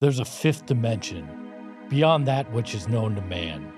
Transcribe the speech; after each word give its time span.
There's 0.00 0.20
a 0.20 0.24
fifth 0.24 0.66
dimension, 0.66 1.28
beyond 1.88 2.28
that 2.28 2.52
which 2.52 2.72
is 2.72 2.86
known 2.86 3.16
to 3.16 3.22
man. 3.22 3.72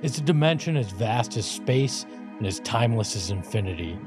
It's 0.00 0.18
a 0.18 0.22
dimension 0.22 0.76
as 0.76 0.92
vast 0.92 1.36
as 1.36 1.44
space 1.44 2.06
and 2.38 2.46
as 2.46 2.60
timeless 2.60 3.16
as 3.16 3.30
infinity. 3.30 3.98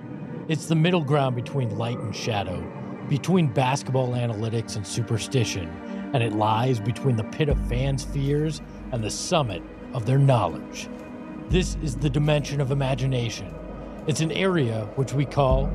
It's 0.50 0.66
the 0.66 0.74
middle 0.74 1.04
ground 1.04 1.36
between 1.36 1.78
light 1.78 2.00
and 2.00 2.16
shadow, 2.16 2.60
between 3.08 3.54
basketball 3.54 4.14
analytics 4.14 4.78
and 4.78 4.88
superstition, 4.88 5.70
and 6.12 6.24
it 6.24 6.34
lies 6.34 6.80
between 6.80 7.16
the 7.16 7.24
pit 7.26 7.50
of 7.50 7.68
fans' 7.68 8.04
fears 8.04 8.60
and 8.92 9.04
the 9.04 9.12
summit 9.12 9.62
of 9.94 10.08
their 10.08 10.18
knowledge. 10.18 10.90
This 11.50 11.78
is 11.84 11.96
the 11.96 12.10
dimension 12.10 12.62
of 12.62 12.72
imagination. 12.72 13.54
It's 14.08 14.22
an 14.22 14.32
area 14.32 14.90
which 14.96 15.14
we 15.14 15.24
call 15.24 15.70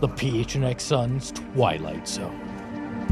the 0.00 0.08
PHNX 0.08 0.80
Suns 0.80 1.30
Twilight 1.30 2.08
Zone. 2.08 3.10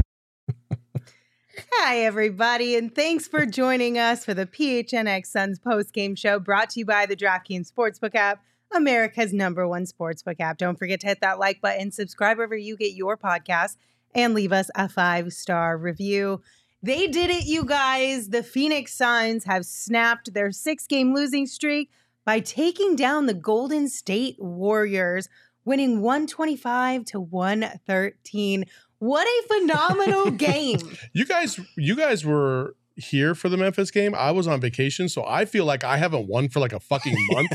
Hi, 1.73 1.99
everybody, 1.99 2.75
and 2.75 2.93
thanks 2.93 3.27
for 3.27 3.45
joining 3.45 3.99
us 3.99 4.25
for 4.25 4.33
the 4.33 4.47
PHNX 4.47 5.27
Suns 5.27 5.59
post 5.59 5.93
game 5.93 6.15
show 6.15 6.39
brought 6.39 6.71
to 6.71 6.79
you 6.79 6.87
by 6.87 7.05
the 7.05 7.15
DraftKings 7.15 7.71
Sportsbook 7.71 8.15
app, 8.15 8.43
America's 8.73 9.33
number 9.33 9.67
one 9.67 9.85
sportsbook 9.85 10.39
app. 10.39 10.57
Don't 10.57 10.77
forget 10.77 10.99
to 11.01 11.07
hit 11.07 11.21
that 11.21 11.39
like 11.39 11.61
button, 11.61 11.91
subscribe 11.91 12.37
wherever 12.37 12.55
you 12.55 12.77
get 12.77 12.93
your 12.93 13.17
podcast, 13.17 13.77
and 14.13 14.33
leave 14.33 14.51
us 14.51 14.69
a 14.75 14.89
five 14.89 15.33
star 15.33 15.77
review. 15.77 16.41
They 16.83 17.07
did 17.07 17.29
it, 17.29 17.45
you 17.45 17.65
guys. 17.65 18.29
The 18.29 18.43
Phoenix 18.43 18.93
Suns 18.93 19.45
have 19.45 19.65
snapped 19.65 20.33
their 20.33 20.51
six 20.51 20.85
game 20.85 21.13
losing 21.13 21.47
streak 21.47 21.89
by 22.23 22.39
taking 22.39 22.95
down 22.95 23.25
the 23.25 23.33
Golden 23.33 23.87
State 23.89 24.35
Warriors, 24.37 25.27
winning 25.65 26.01
125 26.01 27.05
to 27.05 27.19
113. 27.19 28.65
What 28.99 29.27
a 29.27 29.47
phenomenal 29.47 30.31
game. 30.37 30.79
You 31.13 31.25
guys, 31.25 31.59
you 31.75 31.95
guys 31.95 32.25
were 32.25 32.75
here 32.95 33.33
for 33.35 33.49
the 33.49 33.57
Memphis 33.57 33.91
game. 33.91 34.13
I 34.15 34.31
was 34.31 34.47
on 34.47 34.59
vacation, 34.59 35.07
so 35.09 35.23
I 35.25 35.45
feel 35.45 35.65
like 35.65 35.83
I 35.83 35.97
haven't 35.97 36.27
won 36.27 36.49
for 36.49 36.59
like 36.59 36.73
a 36.73 36.79
fucking 36.79 37.15
month. 37.31 37.51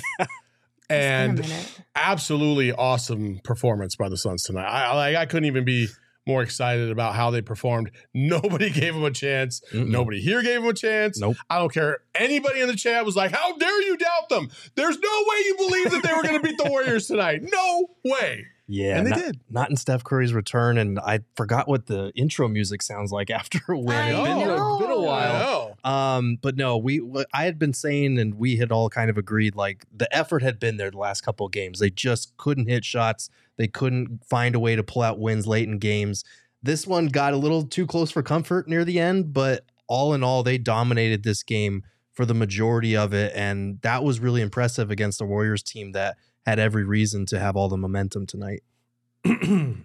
And 0.91 1.53
absolutely 1.95 2.73
awesome 2.73 3.41
performance 3.45 3.97
by 3.97 4.09
the 4.09 4.17
Suns 4.17 4.43
tonight. 4.43 4.67
I, 4.67 5.13
I 5.13 5.21
I 5.23 5.27
couldn't 5.27 5.47
even 5.47 5.65
be 5.65 5.89
more 6.27 6.43
excited 6.43 6.91
about 6.91 7.15
how 7.15 7.31
they 7.31 7.43
performed. 7.43 7.91
Nobody 8.15 8.71
gave 8.71 8.95
them 8.95 9.05
a 9.05 9.11
chance. 9.11 9.61
Mm-mm. 9.73 9.89
Nobody 9.89 10.21
here 10.21 10.43
gave 10.43 10.61
them 10.61 10.71
a 10.71 10.75
chance. 10.75 11.19
Nope. 11.19 11.37
I 11.51 11.59
don't 11.59 11.73
care. 11.73 11.99
Anybody 12.15 12.61
in 12.61 12.69
the 12.69 12.77
chat 12.77 13.05
was 13.05 13.17
like, 13.17 13.33
"How 13.33 13.57
dare 13.57 13.83
you 13.83 13.97
doubt 13.97 14.29
them? 14.29 14.49
There's 14.75 14.99
no 14.99 15.11
way 15.11 15.37
you 15.47 15.57
believe 15.57 15.91
that 15.91 16.03
they 16.03 16.15
were 16.15 16.23
going 16.23 16.41
to 16.41 16.47
beat 16.47 16.59
the 16.59 16.71
Warriors 16.71 17.07
tonight. 17.07 17.43
No 17.43 17.89
way." 18.05 18.47
Yeah, 18.69 18.99
And 18.99 19.07
they 19.07 19.11
not, 19.11 19.19
did. 19.19 19.41
Not 19.51 19.71
in 19.71 19.77
Steph 19.77 20.05
Curry's 20.05 20.33
return, 20.33 20.79
and 20.79 20.99
I 21.01 21.21
forgot 21.37 21.69
what 21.69 21.87
the 21.87 22.13
intro 22.15 22.49
music 22.49 22.81
sounds 22.83 23.11
like 23.11 23.31
after 23.41 23.61
a 23.69 23.79
win. 23.79 23.97
I 23.97 24.11
It's 24.11 24.21
been, 24.21 24.39
it's 24.39 24.79
been 24.79 24.91
a 24.91 24.95
know. 24.95 25.03
while. 25.03 25.79
Um, 25.85 26.39
but 26.41 26.57
no, 26.57 26.77
we 26.79 27.03
I 27.35 27.45
had 27.45 27.59
been 27.59 27.75
saying, 27.75 28.19
and 28.19 28.35
we 28.35 28.57
had 28.57 28.71
all 28.71 28.89
kind 28.89 29.11
of 29.11 29.19
agreed, 29.19 29.57
like 29.57 29.85
the 29.95 30.15
effort 30.15 30.43
had 30.43 30.59
been 30.59 30.77
there 30.77 30.91
the 30.91 30.99
last 30.99 31.23
couple 31.23 31.47
of 31.47 31.53
games. 31.53 31.81
They 31.81 31.91
just 31.91 32.37
couldn't 32.37 32.69
hit 32.69 32.85
shots. 32.85 33.29
They 33.57 33.67
couldn't 33.67 34.25
find 34.25 34.55
a 34.55 34.61
way 34.61 34.77
to 34.77 34.83
pull 34.83 35.03
out 35.03 35.19
wins 35.19 35.47
late 35.47 35.69
in 35.69 35.79
games. 35.79 36.25
This 36.63 36.87
one 36.87 37.09
got 37.09 37.33
a 37.33 37.37
little 37.37 37.65
too 37.65 37.87
close 37.87 38.13
for 38.13 38.23
comfort 38.23 38.69
near 38.69 38.85
the 38.85 39.01
end, 39.01 39.33
but 39.33 39.65
all 39.89 40.15
in 40.15 40.23
all, 40.23 40.43
they 40.43 40.59
dominated 40.59 41.25
this 41.25 41.43
game 41.43 41.83
for 42.13 42.25
the 42.25 42.35
majority 42.35 42.97
of 42.97 43.13
it, 43.13 43.33
and 43.35 43.81
that 43.83 44.05
was 44.05 44.21
really 44.21 44.41
impressive 44.41 44.91
against 44.91 45.19
the 45.19 45.25
Warriors 45.25 45.63
team 45.63 45.93
that 45.93 46.17
had 46.47 46.59
every 46.59 46.85
reason 46.85 47.27
to 47.27 47.39
have 47.39 47.57
all 47.57 47.69
the 47.69 47.77
momentum 47.77 48.27
tonight. 48.27 48.63
the 49.25 49.83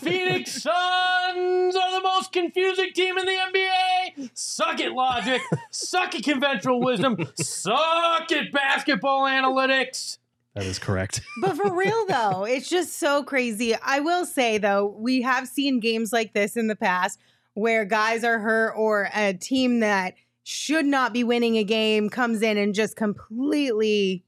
Phoenix 0.00 0.52
Suns 0.62 1.76
are 1.76 1.92
the 1.92 2.00
most 2.02 2.32
confusing 2.32 2.92
team 2.94 3.18
in 3.18 3.26
the 3.26 3.32
NBA. 3.32 4.30
Suck 4.34 4.80
it, 4.80 4.92
logic. 4.92 5.42
Suck 5.70 6.14
it, 6.14 6.24
conventional 6.24 6.80
wisdom. 6.80 7.16
Suck 7.36 8.30
it, 8.30 8.52
basketball 8.52 9.24
analytics. 9.24 10.18
That 10.54 10.64
is 10.64 10.78
correct. 10.78 11.20
but 11.40 11.56
for 11.56 11.72
real 11.74 12.06
though, 12.06 12.44
it's 12.44 12.68
just 12.68 12.98
so 12.98 13.24
crazy. 13.24 13.74
I 13.74 14.00
will 14.00 14.24
say 14.24 14.58
though, 14.58 14.94
we 14.98 15.22
have 15.22 15.48
seen 15.48 15.80
games 15.80 16.12
like 16.12 16.32
this 16.32 16.56
in 16.56 16.68
the 16.68 16.76
past 16.76 17.18
where 17.54 17.84
guys 17.84 18.24
are 18.24 18.38
hurt 18.38 18.72
or 18.76 19.08
a 19.14 19.34
team 19.34 19.80
that 19.80 20.14
should 20.44 20.84
not 20.84 21.12
be 21.12 21.24
winning 21.24 21.56
a 21.56 21.64
game 21.64 22.08
comes 22.08 22.42
in 22.42 22.56
and 22.56 22.74
just 22.74 22.96
completely 22.96 24.24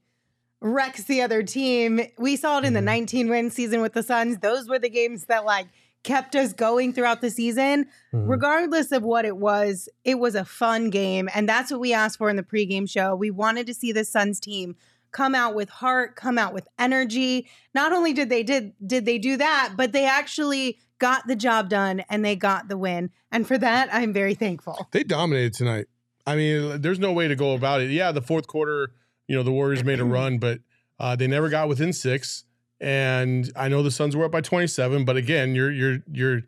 wrecks 0.59 1.03
the 1.03 1.21
other 1.21 1.43
team. 1.43 2.01
We 2.17 2.35
saw 2.35 2.57
it 2.57 2.65
in 2.65 2.73
the 2.73 2.81
19 2.81 3.29
win 3.29 3.51
season 3.51 3.81
with 3.81 3.93
the 3.93 4.03
Suns. 4.03 4.39
Those 4.39 4.67
were 4.67 4.79
the 4.79 4.89
games 4.89 5.25
that 5.25 5.45
like 5.45 5.67
kept 6.03 6.35
us 6.35 6.53
going 6.53 6.93
throughout 6.93 7.21
the 7.21 7.29
season. 7.29 7.85
Mhm. 8.13 8.27
Regardless 8.27 8.91
of 8.91 9.03
what 9.03 9.25
it 9.25 9.37
was, 9.37 9.87
it 10.03 10.17
was 10.19 10.33
a 10.33 10.43
fun 10.43 10.89
game. 10.89 11.29
And 11.35 11.47
that's 11.47 11.69
what 11.69 11.79
we 11.79 11.93
asked 11.93 12.17
for 12.17 12.29
in 12.29 12.35
the 12.35 12.43
pregame 12.43 12.89
show. 12.89 13.15
We 13.15 13.29
wanted 13.29 13.67
to 13.67 13.73
see 13.73 13.91
the 13.91 14.03
Suns 14.03 14.39
team 14.39 14.75
come 15.11 15.35
out 15.35 15.53
with 15.53 15.69
heart, 15.69 16.15
come 16.15 16.37
out 16.37 16.53
with 16.53 16.67
energy. 16.79 17.47
Not 17.75 17.93
only 17.93 18.13
did 18.13 18.29
they 18.29 18.41
did 18.41 18.73
did 18.85 19.05
they 19.05 19.19
do 19.19 19.37
that, 19.37 19.73
but 19.77 19.91
they 19.91 20.05
actually 20.05 20.79
got 20.97 21.27
the 21.27 21.35
job 21.35 21.69
done 21.69 22.03
and 22.09 22.25
they 22.25 22.35
got 22.35 22.69
the 22.69 22.77
win. 22.77 23.11
And 23.31 23.47
for 23.47 23.57
that, 23.59 23.89
I'm 23.91 24.13
very 24.13 24.33
thankful. 24.33 24.87
They 24.91 25.03
dominated 25.03 25.53
tonight. 25.53 25.85
I 26.27 26.35
mean, 26.35 26.81
there's 26.81 26.99
no 26.99 27.13
way 27.13 27.29
to 27.29 27.35
go 27.35 27.53
about 27.53 27.81
it. 27.81 27.89
Yeah, 27.89 28.11
the 28.11 28.21
fourth 28.21 28.47
quarter, 28.47 28.91
you 29.27 29.35
know, 29.35 29.43
the 29.43 29.51
Warriors 29.51 29.83
made 29.83 30.01
a 30.01 30.05
run, 30.05 30.37
but 30.37 30.59
uh, 30.99 31.15
they 31.15 31.25
never 31.25 31.49
got 31.49 31.69
within 31.69 31.93
six. 31.93 32.43
And 32.79 33.51
I 33.55 33.69
know 33.69 33.81
the 33.81 33.89
Suns 33.89 34.15
were 34.15 34.25
up 34.25 34.31
by 34.31 34.41
27, 34.41 35.05
but 35.05 35.17
again, 35.17 35.55
you're 35.55 35.71
you're 35.71 35.99
you're. 36.11 36.41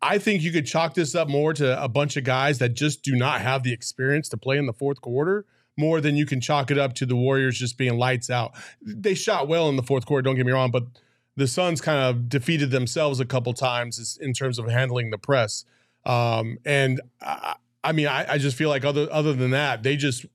I 0.00 0.18
think 0.18 0.42
you 0.42 0.52
could 0.52 0.66
chalk 0.66 0.94
this 0.94 1.14
up 1.14 1.28
more 1.28 1.54
to 1.54 1.82
a 1.82 1.88
bunch 1.88 2.16
of 2.16 2.24
guys 2.24 2.58
that 2.58 2.74
just 2.74 3.02
do 3.02 3.14
not 3.16 3.40
have 3.40 3.62
the 3.62 3.72
experience 3.72 4.28
to 4.30 4.36
play 4.36 4.58
in 4.58 4.66
the 4.66 4.72
fourth 4.72 5.00
quarter 5.00 5.46
more 5.76 6.00
than 6.00 6.16
you 6.16 6.26
can 6.26 6.40
chalk 6.40 6.70
it 6.70 6.78
up 6.78 6.92
to 6.94 7.06
the 7.06 7.16
Warriors 7.16 7.58
just 7.58 7.78
being 7.78 7.96
lights 7.96 8.28
out. 8.28 8.52
They 8.82 9.14
shot 9.14 9.48
well 9.48 9.68
in 9.68 9.76
the 9.76 9.82
fourth 9.82 10.04
quarter, 10.04 10.22
don't 10.22 10.36
get 10.36 10.44
me 10.44 10.52
wrong, 10.52 10.70
but 10.70 10.84
the 11.36 11.46
Suns 11.46 11.80
kind 11.80 11.98
of 11.98 12.28
defeated 12.28 12.70
themselves 12.70 13.20
a 13.20 13.24
couple 13.24 13.54
times 13.54 14.18
in 14.20 14.34
terms 14.34 14.58
of 14.58 14.68
handling 14.68 15.10
the 15.10 15.18
press. 15.18 15.64
Um, 16.04 16.58
and 16.64 17.00
I, 17.20 17.54
I 17.84 17.92
mean, 17.92 18.06
I, 18.06 18.32
I 18.34 18.38
just 18.38 18.56
feel 18.56 18.68
like 18.68 18.84
other 18.84 19.08
other 19.10 19.32
than 19.32 19.50
that, 19.52 19.82
they 19.82 19.96
just 19.96 20.26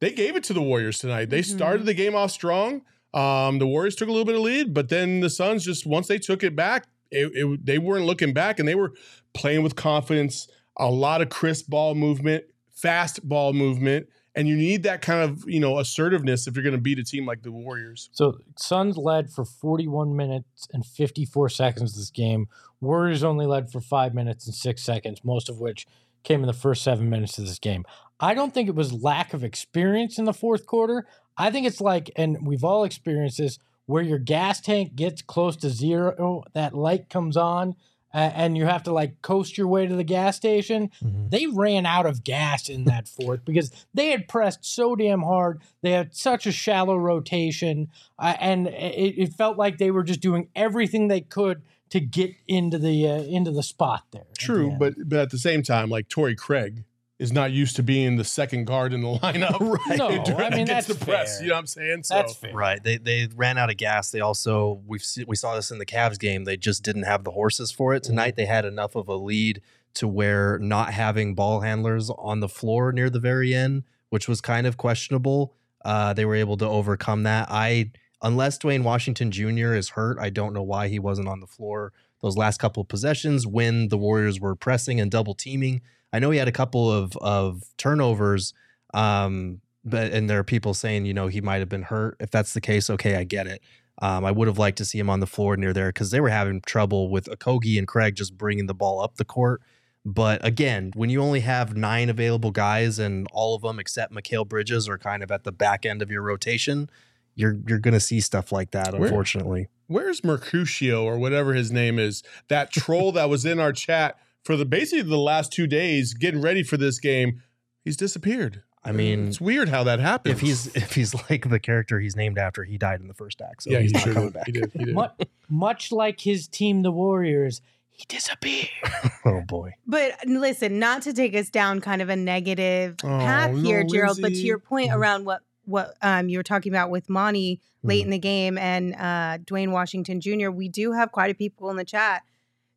they 0.00 0.12
gave 0.12 0.36
it 0.36 0.44
to 0.44 0.52
the 0.52 0.62
Warriors 0.62 0.98
tonight. 0.98 1.30
They 1.30 1.40
Mhm. 1.40 1.54
started 1.56 1.86
the 1.86 1.94
game 1.94 2.14
off 2.14 2.30
strong. 2.30 2.82
Um, 3.14 3.58
the 3.58 3.66
Warriors 3.66 3.94
took 3.94 4.08
a 4.08 4.10
little 4.12 4.24
bit 4.24 4.34
of 4.36 4.40
lead, 4.40 4.72
but 4.72 4.88
then 4.88 5.20
the 5.20 5.30
Suns 5.30 5.64
just 5.64 5.86
once 5.86 6.08
they 6.08 6.18
took 6.18 6.42
it 6.42 6.56
back, 6.56 6.86
it, 7.10 7.30
it, 7.34 7.66
they 7.66 7.78
weren't 7.78 8.06
looking 8.06 8.32
back 8.32 8.58
and 8.58 8.66
they 8.66 8.74
were 8.74 8.92
playing 9.34 9.62
with 9.62 9.76
confidence. 9.76 10.48
A 10.78 10.90
lot 10.90 11.20
of 11.20 11.28
crisp 11.28 11.68
ball 11.68 11.94
movement, 11.94 12.44
fast 12.74 13.28
ball 13.28 13.52
movement, 13.52 14.08
and 14.34 14.48
you 14.48 14.56
need 14.56 14.82
that 14.84 15.02
kind 15.02 15.22
of 15.28 15.44
you 15.46 15.60
know 15.60 15.78
assertiveness 15.78 16.46
if 16.46 16.54
you're 16.56 16.62
going 16.62 16.74
to 16.74 16.80
beat 16.80 16.98
a 16.98 17.04
team 17.04 17.26
like 17.26 17.42
the 17.42 17.52
Warriors. 17.52 18.08
So 18.12 18.38
Suns 18.56 18.96
led 18.96 19.30
for 19.30 19.44
41 19.44 20.16
minutes 20.16 20.66
and 20.72 20.86
54 20.86 21.50
seconds 21.50 21.94
this 21.96 22.10
game. 22.10 22.48
Warriors 22.80 23.22
only 23.22 23.44
led 23.46 23.70
for 23.70 23.80
five 23.82 24.14
minutes 24.14 24.46
and 24.46 24.54
six 24.54 24.82
seconds, 24.82 25.22
most 25.22 25.50
of 25.50 25.60
which 25.60 25.86
came 26.22 26.40
in 26.40 26.46
the 26.46 26.52
first 26.52 26.82
seven 26.82 27.08
minutes 27.10 27.38
of 27.38 27.46
this 27.46 27.58
game. 27.58 27.84
I 28.20 28.34
don't 28.34 28.54
think 28.54 28.68
it 28.68 28.74
was 28.74 28.92
lack 28.92 29.34
of 29.34 29.42
experience 29.42 30.18
in 30.18 30.24
the 30.24 30.32
fourth 30.32 30.66
quarter. 30.66 31.06
I 31.36 31.50
think 31.50 31.66
it's 31.66 31.80
like, 31.80 32.10
and 32.16 32.46
we've 32.46 32.64
all 32.64 32.84
experienced 32.84 33.38
this, 33.38 33.58
where 33.86 34.02
your 34.02 34.18
gas 34.18 34.60
tank 34.60 34.94
gets 34.94 35.22
close 35.22 35.56
to 35.56 35.70
zero, 35.70 36.44
that 36.52 36.72
light 36.74 37.08
comes 37.08 37.36
on, 37.36 37.74
uh, 38.14 38.18
and 38.34 38.56
you 38.56 38.64
have 38.66 38.82
to 38.84 38.92
like 38.92 39.20
coast 39.22 39.58
your 39.58 39.66
way 39.66 39.86
to 39.86 39.96
the 39.96 40.04
gas 40.04 40.36
station. 40.36 40.90
Mhm. 41.02 41.30
They 41.30 41.46
ran 41.46 41.84
out 41.86 42.06
of 42.06 42.22
gas 42.22 42.68
in 42.68 42.84
that 42.84 43.08
fourth 43.20 43.44
because 43.44 43.72
they 43.92 44.10
had 44.10 44.28
pressed 44.28 44.64
so 44.64 44.94
damn 44.94 45.22
hard. 45.22 45.62
They 45.80 45.92
had 45.92 46.14
such 46.14 46.46
a 46.46 46.52
shallow 46.52 46.96
rotation, 46.96 47.88
uh, 48.18 48.34
and 48.38 48.68
it, 48.68 49.18
it 49.18 49.32
felt 49.32 49.56
like 49.58 49.78
they 49.78 49.90
were 49.90 50.04
just 50.04 50.20
doing 50.20 50.48
everything 50.54 51.08
they 51.08 51.22
could 51.22 51.62
to 51.92 52.00
get 52.00 52.34
into 52.48 52.78
the 52.78 53.06
uh, 53.06 53.22
into 53.22 53.50
the 53.50 53.62
spot 53.62 54.04
there. 54.12 54.22
at 54.22 54.28
the 54.30 54.34
True, 54.36 54.76
but 54.78 54.94
but 55.04 55.18
at 55.18 55.30
the 55.30 55.38
same 55.38 55.62
time, 55.62 55.90
like 55.90 56.08
Torrey 56.08 56.34
Craig 56.34 56.84
is 57.18 57.32
not 57.32 57.52
used 57.52 57.76
to 57.76 57.82
being 57.82 58.16
the 58.16 58.24
second 58.24 58.64
guard 58.64 58.92
in 58.92 59.02
the 59.02 59.18
lineup. 59.22 59.60
Right. 59.60 59.98
No, 59.98 60.08
I 60.08 60.50
mean, 60.56 60.66
that's 60.66 60.86
the 60.86 60.94
press. 60.94 61.36
fair. 61.36 61.42
You 61.44 61.48
know 61.50 61.54
what 61.56 61.60
I'm 61.60 61.66
saying? 61.66 62.02
So, 62.04 62.14
that's 62.14 62.34
fair. 62.34 62.54
Right. 62.54 62.82
They 62.82 62.96
they 62.96 63.28
ran 63.36 63.58
out 63.58 63.70
of 63.70 63.76
gas. 63.76 64.10
They 64.10 64.20
also 64.20 64.80
we've 64.86 65.02
se- 65.04 65.24
we 65.28 65.36
saw 65.36 65.54
this 65.54 65.70
in 65.70 65.78
the 65.78 65.86
Cavs 65.86 66.18
game. 66.18 66.44
They 66.44 66.56
just 66.56 66.82
didn't 66.82 67.04
have 67.04 67.24
the 67.24 67.30
horses 67.32 67.70
for 67.70 67.94
it 67.94 68.02
tonight. 68.02 68.36
They 68.36 68.46
had 68.46 68.64
enough 68.64 68.96
of 68.96 69.08
a 69.08 69.16
lead 69.16 69.60
to 69.94 70.08
where 70.08 70.58
not 70.58 70.94
having 70.94 71.34
ball 71.34 71.60
handlers 71.60 72.08
on 72.10 72.40
the 72.40 72.48
floor 72.48 72.90
near 72.92 73.10
the 73.10 73.20
very 73.20 73.54
end, 73.54 73.82
which 74.08 74.26
was 74.26 74.40
kind 74.40 74.66
of 74.66 74.78
questionable, 74.78 75.54
uh, 75.84 76.14
they 76.14 76.24
were 76.24 76.34
able 76.34 76.56
to 76.56 76.66
overcome 76.66 77.24
that. 77.24 77.48
I 77.50 77.90
unless 78.22 78.58
Duane 78.58 78.84
Washington 78.84 79.30
Jr. 79.30 79.74
is 79.74 79.90
hurt, 79.90 80.18
I 80.18 80.30
don't 80.30 80.52
know 80.52 80.62
why 80.62 80.88
he 80.88 80.98
wasn't 80.98 81.28
on 81.28 81.40
the 81.40 81.46
floor 81.46 81.92
those 82.22 82.36
last 82.36 82.58
couple 82.58 82.80
of 82.80 82.88
possessions 82.88 83.46
when 83.46 83.88
the 83.88 83.98
Warriors 83.98 84.40
were 84.40 84.54
pressing 84.54 85.00
and 85.00 85.10
double 85.10 85.34
teaming. 85.34 85.82
I 86.12 86.20
know 86.20 86.30
he 86.30 86.38
had 86.38 86.48
a 86.48 86.52
couple 86.52 86.90
of 86.90 87.16
of 87.16 87.64
turnovers. 87.76 88.54
Um, 88.94 89.60
but 89.84 90.12
and 90.12 90.30
there 90.30 90.38
are 90.38 90.44
people 90.44 90.74
saying, 90.74 91.06
you 91.06 91.14
know, 91.14 91.26
he 91.26 91.40
might 91.40 91.58
have 91.58 91.68
been 91.68 91.82
hurt. 91.82 92.16
If 92.20 92.30
that's 92.30 92.54
the 92.54 92.60
case, 92.60 92.88
okay, 92.88 93.16
I 93.16 93.24
get 93.24 93.46
it. 93.46 93.62
Um, 94.00 94.24
I 94.24 94.30
would 94.30 94.48
have 94.48 94.58
liked 94.58 94.78
to 94.78 94.84
see 94.84 94.98
him 94.98 95.10
on 95.10 95.20
the 95.20 95.26
floor 95.26 95.56
near 95.56 95.72
there 95.72 95.88
because 95.88 96.10
they 96.10 96.20
were 96.20 96.30
having 96.30 96.60
trouble 96.60 97.10
with 97.10 97.26
Okogie 97.26 97.78
and 97.78 97.86
Craig 97.86 98.14
just 98.14 98.38
bringing 98.38 98.66
the 98.66 98.74
ball 98.74 99.00
up 99.00 99.16
the 99.16 99.24
court. 99.24 99.60
But 100.04 100.44
again, 100.44 100.92
when 100.94 101.10
you 101.10 101.20
only 101.20 101.40
have 101.40 101.76
nine 101.76 102.08
available 102.08 102.50
guys 102.50 102.98
and 102.98 103.28
all 103.32 103.54
of 103.54 103.62
them 103.62 103.78
except 103.78 104.12
Mikal 104.12 104.48
Bridges 104.48 104.88
are 104.88 104.98
kind 104.98 105.22
of 105.22 105.30
at 105.30 105.44
the 105.44 105.52
back 105.52 105.84
end 105.84 106.02
of 106.02 106.10
your 106.10 106.22
rotation, 106.22 106.88
you're 107.34 107.56
you're 107.66 107.78
going 107.78 107.94
to 107.94 108.00
see 108.00 108.20
stuff 108.20 108.52
like 108.52 108.70
that. 108.72 108.92
Where- 108.92 109.04
Unfortunately, 109.04 109.68
where's 109.86 110.22
Mercutio 110.24 111.04
or 111.04 111.18
whatever 111.18 111.54
his 111.54 111.70
name 111.72 111.98
is? 111.98 112.22
That 112.48 112.70
troll 112.70 113.12
that 113.12 113.28
was 113.28 113.44
in 113.44 113.58
our 113.60 113.72
chat 113.72 114.16
for 114.44 114.56
the 114.56 114.64
basically 114.64 115.02
the 115.02 115.16
last 115.18 115.52
two 115.52 115.66
days 115.66 116.14
getting 116.14 116.40
ready 116.42 116.62
for 116.62 116.76
this 116.76 116.98
game. 117.00 117.42
He's 117.84 117.96
disappeared. 117.96 118.62
I 118.84 118.90
mean, 118.90 119.28
it's 119.28 119.40
weird 119.40 119.68
how 119.68 119.84
that 119.84 120.00
happens. 120.00 120.34
if 120.34 120.40
he's 120.40 120.66
if 120.76 120.94
he's 120.94 121.14
like 121.30 121.48
the 121.48 121.60
character 121.60 122.00
he's 122.00 122.16
named 122.16 122.38
after, 122.38 122.64
he 122.64 122.78
died 122.78 123.00
in 123.00 123.08
the 123.08 123.14
first 123.14 123.40
act, 123.40 123.62
so 123.62 123.70
yeah, 123.70 123.78
he's 123.80 123.90
he 123.92 123.94
not 123.96 124.02
sure 124.04 124.12
coming 124.14 124.28
did. 124.30 124.34
back. 124.34 124.46
He 124.46 124.52
did. 124.52 124.72
He 124.72 124.84
did. 124.86 124.94
Much, 124.94 125.20
much 125.48 125.92
like 125.92 126.20
his 126.20 126.48
team, 126.48 126.82
the 126.82 126.90
Warriors, 126.90 127.60
he 127.90 128.04
disappeared. 128.08 128.68
oh 129.24 129.42
boy, 129.46 129.74
But 129.86 130.12
listen, 130.26 130.80
not 130.80 131.02
to 131.02 131.12
take 131.12 131.34
us 131.36 131.48
down 131.48 131.80
kind 131.80 132.02
of 132.02 132.08
a 132.08 132.16
negative 132.16 132.96
Oh, 133.04 133.08
path 133.08 133.52
no, 133.52 133.60
here, 133.60 133.84
Gerald, 133.84 134.18
but 134.20 134.30
to 134.30 134.34
your 134.34 134.58
point 134.58 134.90
Mhm. 134.90 134.96
around 134.96 135.24
what 135.26 135.42
what 135.64 135.94
um 136.02 136.28
you 136.28 136.38
were 136.38 136.42
talking 136.42 136.72
about 136.72 136.90
with 136.90 137.08
Monty 137.08 137.60
late 137.82 138.02
Mhm. 138.02 138.04
in 138.04 138.10
the 138.10 138.18
game 138.18 138.58
and 138.58 138.94
uh 138.96 139.38
Duane 139.44 139.72
Washington 139.72 140.20
Jr., 140.20 140.50
we 140.50 140.68
do 140.68 140.92
have 140.92 141.12
quite 141.12 141.30
a 141.30 141.34
people 141.34 141.70
in 141.70 141.76
the 141.76 141.84
chat 141.84 142.22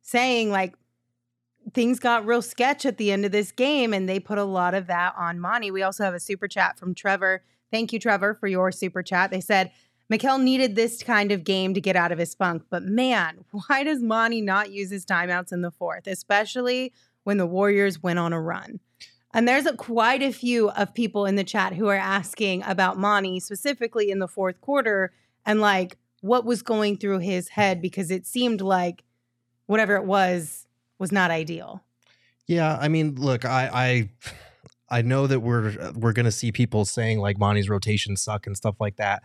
saying 0.02 0.50
like 0.50 0.74
things 1.74 1.98
got 1.98 2.24
real 2.24 2.42
sketch 2.42 2.86
at 2.86 2.96
the 2.96 3.10
end 3.10 3.24
of 3.24 3.32
this 3.32 3.50
game 3.50 3.92
and 3.92 4.08
they 4.08 4.20
put 4.20 4.38
a 4.38 4.44
lot 4.44 4.74
of 4.74 4.86
that 4.86 5.14
on 5.18 5.40
Monty. 5.40 5.70
We 5.70 5.82
also 5.82 6.04
have 6.04 6.14
a 6.14 6.20
super 6.20 6.46
chat 6.46 6.78
from 6.78 6.94
Trevor. 6.94 7.42
Thank 7.72 7.92
you, 7.92 7.98
Trevor, 7.98 8.34
for 8.34 8.46
your 8.46 8.70
super 8.70 9.02
chat. 9.02 9.30
They 9.32 9.40
said 9.40 9.72
Mikal 10.12 10.40
needed 10.40 10.76
this 10.76 11.02
kind 11.02 11.32
of 11.32 11.42
game 11.42 11.74
to 11.74 11.80
get 11.80 11.96
out 11.96 12.12
of 12.12 12.18
his 12.18 12.34
funk, 12.34 12.62
but 12.70 12.84
man, 12.84 13.44
why 13.66 13.82
does 13.82 14.00
Monty 14.02 14.40
not 14.40 14.70
use 14.70 14.90
his 14.90 15.04
timeouts 15.04 15.52
in 15.52 15.62
the 15.62 15.72
fourth, 15.72 16.06
especially 16.06 16.92
when 17.24 17.38
the 17.38 17.46
Warriors 17.46 18.00
went 18.00 18.20
on 18.20 18.32
a 18.32 18.40
run? 18.40 18.78
And 19.36 19.46
there's 19.46 19.66
a, 19.66 19.74
quite 19.74 20.22
a 20.22 20.32
few 20.32 20.70
of 20.70 20.94
people 20.94 21.26
in 21.26 21.36
the 21.36 21.44
chat 21.44 21.74
who 21.74 21.88
are 21.88 21.94
asking 21.94 22.62
about 22.62 22.96
Monty 22.96 23.38
specifically 23.38 24.10
in 24.10 24.18
the 24.18 24.26
fourth 24.26 24.62
quarter 24.62 25.12
and 25.44 25.60
like 25.60 25.98
what 26.22 26.46
was 26.46 26.62
going 26.62 26.96
through 26.96 27.18
his 27.18 27.50
head 27.50 27.82
because 27.82 28.10
it 28.10 28.26
seemed 28.26 28.62
like 28.62 29.04
whatever 29.66 29.94
it 29.96 30.06
was 30.06 30.66
was 30.98 31.12
not 31.12 31.30
ideal. 31.30 31.84
Yeah, 32.46 32.78
I 32.80 32.88
mean, 32.88 33.16
look, 33.16 33.44
I 33.44 34.08
I 34.88 34.98
I 34.98 35.02
know 35.02 35.26
that 35.26 35.40
we're 35.40 35.92
we're 35.92 36.14
gonna 36.14 36.32
see 36.32 36.50
people 36.50 36.86
saying 36.86 37.18
like 37.18 37.38
Monty's 37.38 37.68
rotations 37.68 38.22
suck 38.22 38.46
and 38.46 38.56
stuff 38.56 38.76
like 38.80 38.96
that. 38.96 39.22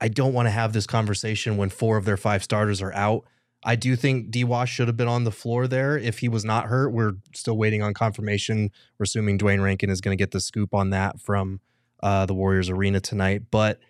I 0.00 0.08
don't 0.08 0.32
want 0.32 0.46
to 0.46 0.50
have 0.50 0.72
this 0.72 0.86
conversation 0.86 1.58
when 1.58 1.68
four 1.68 1.98
of 1.98 2.06
their 2.06 2.16
five 2.16 2.42
starters 2.42 2.80
are 2.80 2.94
out. 2.94 3.24
I 3.62 3.76
do 3.76 3.94
think 3.94 4.30
D 4.30 4.42
Wash 4.44 4.72
should 4.72 4.88
have 4.88 4.96
been 4.96 5.08
on 5.08 5.24
the 5.24 5.30
floor 5.30 5.66
there 5.66 5.98
if 5.98 6.20
he 6.20 6.28
was 6.28 6.44
not 6.44 6.66
hurt. 6.66 6.92
We're 6.92 7.14
still 7.34 7.58
waiting 7.58 7.82
on 7.82 7.92
confirmation. 7.92 8.70
We're 8.98 9.04
assuming 9.04 9.36
Duane 9.36 9.60
Rankin 9.60 9.90
is 9.90 10.00
going 10.00 10.16
to 10.16 10.20
get 10.20 10.30
the 10.30 10.40
scoop 10.40 10.72
on 10.74 10.90
that 10.90 11.20
from 11.20 11.60
uh, 12.02 12.26
the 12.26 12.34
Warriors 12.34 12.70
arena 12.70 13.00
tonight. 13.00 13.42
But 13.50 13.80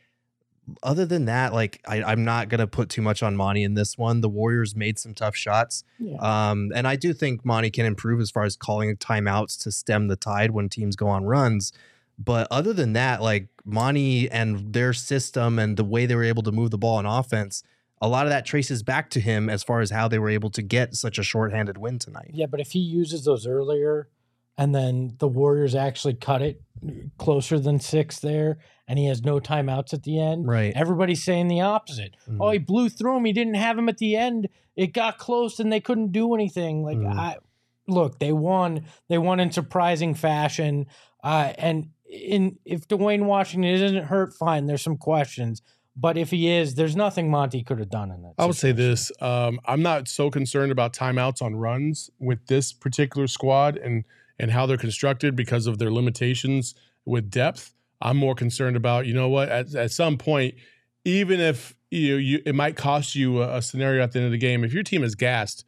other 0.82 1.06
than 1.06 1.26
that, 1.26 1.52
like 1.52 1.80
I, 1.86 2.02
I'm 2.02 2.24
not 2.24 2.48
going 2.48 2.58
to 2.58 2.66
put 2.66 2.88
too 2.88 3.02
much 3.02 3.22
on 3.22 3.36
Monty 3.36 3.62
in 3.62 3.74
this 3.74 3.96
one. 3.96 4.20
The 4.20 4.28
Warriors 4.28 4.74
made 4.74 4.98
some 4.98 5.14
tough 5.14 5.36
shots. 5.36 5.84
Yeah. 5.98 6.16
Um, 6.18 6.72
and 6.74 6.86
I 6.86 6.96
do 6.96 7.12
think 7.12 7.44
Monty 7.44 7.70
can 7.70 7.86
improve 7.86 8.20
as 8.20 8.30
far 8.30 8.44
as 8.44 8.56
calling 8.56 8.96
timeouts 8.96 9.62
to 9.62 9.72
stem 9.72 10.08
the 10.08 10.16
tide 10.16 10.50
when 10.50 10.68
teams 10.68 10.96
go 10.96 11.08
on 11.08 11.24
runs. 11.24 11.72
But 12.18 12.46
other 12.50 12.72
than 12.72 12.92
that, 12.94 13.22
like 13.22 13.48
Monty 13.64 14.30
and 14.30 14.72
their 14.72 14.92
system 14.92 15.58
and 15.58 15.76
the 15.76 15.84
way 15.84 16.06
they 16.06 16.14
were 16.14 16.24
able 16.24 16.42
to 16.42 16.52
move 16.52 16.70
the 16.70 16.78
ball 16.78 16.96
on 16.96 17.06
offense, 17.06 17.62
a 18.00 18.08
lot 18.08 18.26
of 18.26 18.30
that 18.30 18.46
traces 18.46 18.82
back 18.82 19.10
to 19.10 19.20
him 19.20 19.48
as 19.50 19.62
far 19.62 19.80
as 19.80 19.90
how 19.90 20.08
they 20.08 20.18
were 20.18 20.30
able 20.30 20.50
to 20.50 20.62
get 20.62 20.94
such 20.94 21.18
a 21.18 21.22
shorthanded 21.22 21.76
win 21.78 21.98
tonight. 21.98 22.30
Yeah, 22.32 22.46
but 22.46 22.60
if 22.60 22.72
he 22.72 22.78
uses 22.78 23.24
those 23.24 23.46
earlier 23.46 24.08
and 24.56 24.74
then 24.74 25.16
the 25.18 25.28
Warriors 25.28 25.74
actually 25.74 26.14
cut 26.14 26.40
it 26.42 26.62
closer 27.18 27.58
than 27.58 27.78
six 27.78 28.18
there 28.18 28.58
and 28.88 28.98
he 28.98 29.06
has 29.06 29.22
no 29.22 29.38
timeouts 29.38 29.92
at 29.92 30.02
the 30.04 30.18
end, 30.20 30.46
Right. 30.48 30.72
everybody's 30.74 31.22
saying 31.22 31.48
the 31.48 31.60
opposite. 31.60 32.14
Mhm. 32.28 32.38
Oh, 32.40 32.50
he 32.50 32.58
blew 32.58 32.88
through 32.88 33.18
him. 33.18 33.24
He 33.26 33.32
didn't 33.32 33.54
have 33.54 33.78
him 33.78 33.88
at 33.88 33.98
the 33.98 34.16
end. 34.16 34.48
It 34.76 34.88
got 34.94 35.18
close 35.18 35.60
and 35.60 35.70
they 35.72 35.80
couldn't 35.80 36.12
do 36.12 36.34
anything. 36.34 36.82
Like 36.82 36.98
Mhm. 36.98 37.14
I 37.14 37.36
look, 37.86 38.18
they 38.18 38.32
won. 38.32 38.84
They 39.08 39.18
won 39.18 39.40
in 39.40 39.50
surprising 39.50 40.14
fashion. 40.14 40.86
Uh, 41.22 41.52
and 41.58 41.88
in 42.10 42.56
if 42.64 42.88
Duane 42.88 43.26
Washington 43.26 43.70
isn't 43.70 44.04
hurt, 44.04 44.32
fine. 44.32 44.66
There's 44.66 44.82
some 44.82 44.96
questions. 44.96 45.60
But 45.96 46.16
if 46.16 46.30
he 46.30 46.48
is, 46.48 46.76
there's 46.76 46.96
nothing 46.96 47.30
Monty 47.30 47.62
could 47.62 47.78
have 47.78 47.90
done 47.90 48.10
in 48.10 48.22
that. 48.22 48.34
I 48.38 48.46
would 48.46 48.56
say 48.56 48.72
this: 48.72 49.10
um, 49.20 49.60
I'm 49.64 49.82
not 49.82 50.08
so 50.08 50.30
concerned 50.30 50.72
about 50.72 50.92
timeouts 50.92 51.42
on 51.42 51.56
runs 51.56 52.10
with 52.18 52.46
this 52.46 52.72
particular 52.72 53.26
squad 53.26 53.76
and 53.76 54.04
and 54.38 54.50
how 54.50 54.66
they're 54.66 54.78
constructed 54.78 55.36
because 55.36 55.66
of 55.66 55.78
their 55.78 55.90
limitations 55.90 56.74
with 57.04 57.30
depth. 57.30 57.74
I'm 58.00 58.16
more 58.16 58.34
concerned 58.34 58.76
about 58.76 59.06
you 59.06 59.14
know 59.14 59.28
what 59.28 59.48
at, 59.48 59.74
at 59.74 59.90
some 59.90 60.16
point, 60.16 60.54
even 61.04 61.40
if 61.40 61.74
you, 61.90 62.16
you 62.16 62.42
it 62.46 62.54
might 62.54 62.76
cost 62.76 63.14
you 63.14 63.42
a, 63.42 63.58
a 63.58 63.62
scenario 63.62 64.02
at 64.02 64.12
the 64.12 64.20
end 64.20 64.26
of 64.26 64.32
the 64.32 64.38
game. 64.38 64.64
If 64.64 64.72
your 64.72 64.82
team 64.82 65.02
is 65.02 65.14
gassed, 65.14 65.64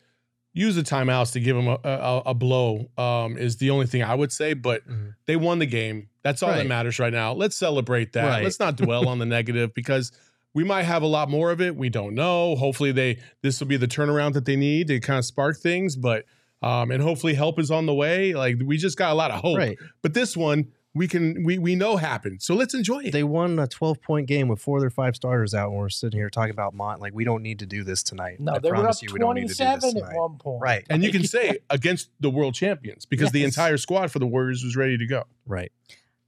use 0.55 0.75
the 0.77 0.83
timeouts 0.83 1.33
to 1.33 1.41
give 1.41 1.57
them 1.57 1.67
a, 1.69 1.79
a, 1.85 2.23
a 2.27 2.35
blow. 2.35 2.89
Um, 2.99 3.37
is 3.39 3.57
the 3.57 3.71
only 3.71 3.87
thing 3.87 4.03
I 4.03 4.15
would 4.15 4.33
say. 4.33 4.53
But 4.55 4.87
Mhm. 4.87 5.15
they 5.27 5.37
won 5.37 5.59
the 5.59 5.67
game. 5.67 6.09
That's 6.23 6.43
all 6.43 6.51
that 6.53 6.67
matters 6.67 6.99
right 6.99 7.13
now. 7.13 7.33
Let's 7.33 7.57
celebrate 7.57 8.13
that. 8.13 8.27
Right. 8.29 8.45
Let's 8.45 8.61
not 8.61 8.77
dwell 8.77 9.09
on 9.09 9.19
the 9.19 9.27
negative 9.39 9.75
because 9.75 10.13
we 10.55 10.63
might 10.65 10.83
have 10.83 11.03
a 11.03 11.07
lot 11.07 11.31
more 11.31 11.51
of 11.51 11.61
it. 11.61 11.75
We 11.75 11.89
don't 11.89 12.15
know. 12.15 12.55
Hopefully 12.57 12.93
they 12.93 13.19
this 13.43 13.59
will 13.59 13.67
be 13.67 13.77
the 13.79 13.89
turnaround 13.89 14.35
that 14.35 14.45
they 14.45 14.57
need 14.57 14.89
to 14.89 15.01
kind 15.01 15.19
of 15.19 15.25
spark 15.25 15.57
things, 15.59 15.97
but 15.97 16.25
um 16.63 16.91
and 16.91 17.03
hopefully 17.03 17.35
help 17.35 17.59
is 17.59 17.71
on 17.71 17.87
the 17.87 17.95
way. 17.95 18.35
Like 18.35 18.57
we 18.65 18.77
just 18.77 18.97
got 18.99 19.11
a 19.11 19.15
lot 19.15 19.31
of 19.31 19.41
hope. 19.41 19.57
Right. 19.59 19.79
But 20.03 20.15
this 20.15 20.37
one 20.37 20.69
we 20.95 21.09
can 21.09 21.43
we 21.45 21.59
we 21.59 21.75
know 21.75 21.97
happened. 21.97 22.43
So 22.43 22.55
let's 22.55 22.75
enjoy 22.75 23.05
it. 23.05 23.13
They 23.13 23.25
won 23.25 23.59
a 23.59 23.67
12 23.67 24.03
point 24.03 24.27
game 24.27 24.49
with 24.49 24.61
four 24.61 24.79
of 24.79 24.83
their 24.83 24.91
five 24.91 25.17
starters 25.17 25.55
out, 25.55 25.71
and 25.71 25.79
we're 25.79 25.89
sitting 25.89 26.19
here 26.19 26.29
talking 26.29 26.51
about 26.51 26.75
Mont. 26.75 27.01
Like, 27.01 27.15
we 27.15 27.25
don't 27.25 27.43
need 27.43 27.61
to 27.61 27.67
do 27.67 27.83
this 27.83 28.03
tonight. 28.03 28.41
No, 28.41 28.53
I 28.53 28.59
they 28.59 28.71
were 28.71 28.77
up 28.77 28.83
promise 28.83 29.03
you, 29.03 29.09
we 29.13 29.19
don't 29.19 29.35
need 29.35 29.49
to 29.49 29.55
do 29.55 29.65
27 29.65 30.05
at 30.05 30.17
one 30.17 30.39
point. 30.39 30.63
Right. 30.63 30.87
and 30.91 31.03
you 31.03 31.11
can 31.11 31.25
say 31.25 31.59
against 31.71 32.11
the 32.21 32.31
world 32.31 32.55
champions 32.55 33.07
because 33.07 33.31
the 33.33 33.45
entire 33.45 33.79
squad 33.79 34.11
for 34.11 34.19
the 34.19 34.27
Warriors 34.27 34.63
was 34.63 34.77
ready 34.77 34.99
to 34.99 35.07
go. 35.07 35.25
Right. 35.47 35.73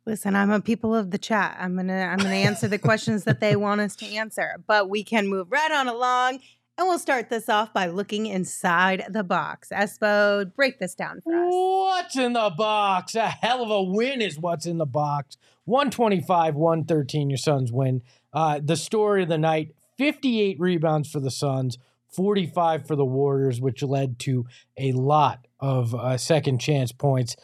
Listen, 0.06 0.37
I'm 0.37 0.50
a 0.50 0.61
people 0.61 0.94
of 0.94 1.11
the 1.11 1.18
chat. 1.18 1.56
I'm 1.59 1.76
gonna 1.76 1.94
I'm 1.94 2.18
gonna 2.18 2.35
answer 2.35 2.68
the 2.68 2.78
questions 2.78 3.25
that 3.25 3.40
they 3.40 3.56
want 3.56 3.80
us 3.80 3.97
to 3.97 4.06
answer. 4.06 4.56
But 4.66 4.88
we 4.90 5.02
can 5.02 5.28
move 5.28 5.50
right 5.50 5.71
on 5.71 5.88
along, 5.88 6.40
and 6.76 6.88
we'll 6.88 6.99
start 6.99 7.31
this 7.31 7.49
off 7.49 7.73
by 7.73 7.87
looking 7.87 8.26
inside 8.26 9.04
the 9.09 9.23
box. 9.23 9.69
Espo, 9.73 10.52
break 10.54 10.78
this 10.78 10.95
down 10.95 11.21
for 11.21 11.35
us. 11.35 11.49
What's 11.50 12.16
in 12.16 12.33
the 12.33 12.50
box? 12.50 13.14
A 13.14 13.28
hell 13.28 13.62
of 13.62 13.71
a 13.71 13.83
win 13.83 14.21
is 14.21 14.38
what's 14.38 14.66
in 14.66 14.78
the 14.78 14.87
box. 14.87 15.37
125, 15.66 16.57
113, 16.57 17.31
your 17.31 17.37
Suns 17.37 17.73
win. 17.73 18.02
Uh, 18.33 18.61
the 18.62 18.76
story 18.76 19.23
of 19.23 19.28
the 19.28 19.38
night 19.38 19.75
58 19.97 20.59
rebounds 20.59 21.09
for 21.09 21.21
the 21.21 21.31
Suns, 21.31 21.78
45 22.09 22.87
for 22.87 22.97
the 22.97 23.04
Warriors, 23.04 23.61
which 23.61 23.83
led 23.83 24.19
to 24.21 24.47
a 24.76 24.93
lot 24.93 25.47
of 25.61 25.95
uh, 25.95 26.16
second 26.16 26.59
chance 26.59 26.90
points. 26.90 27.37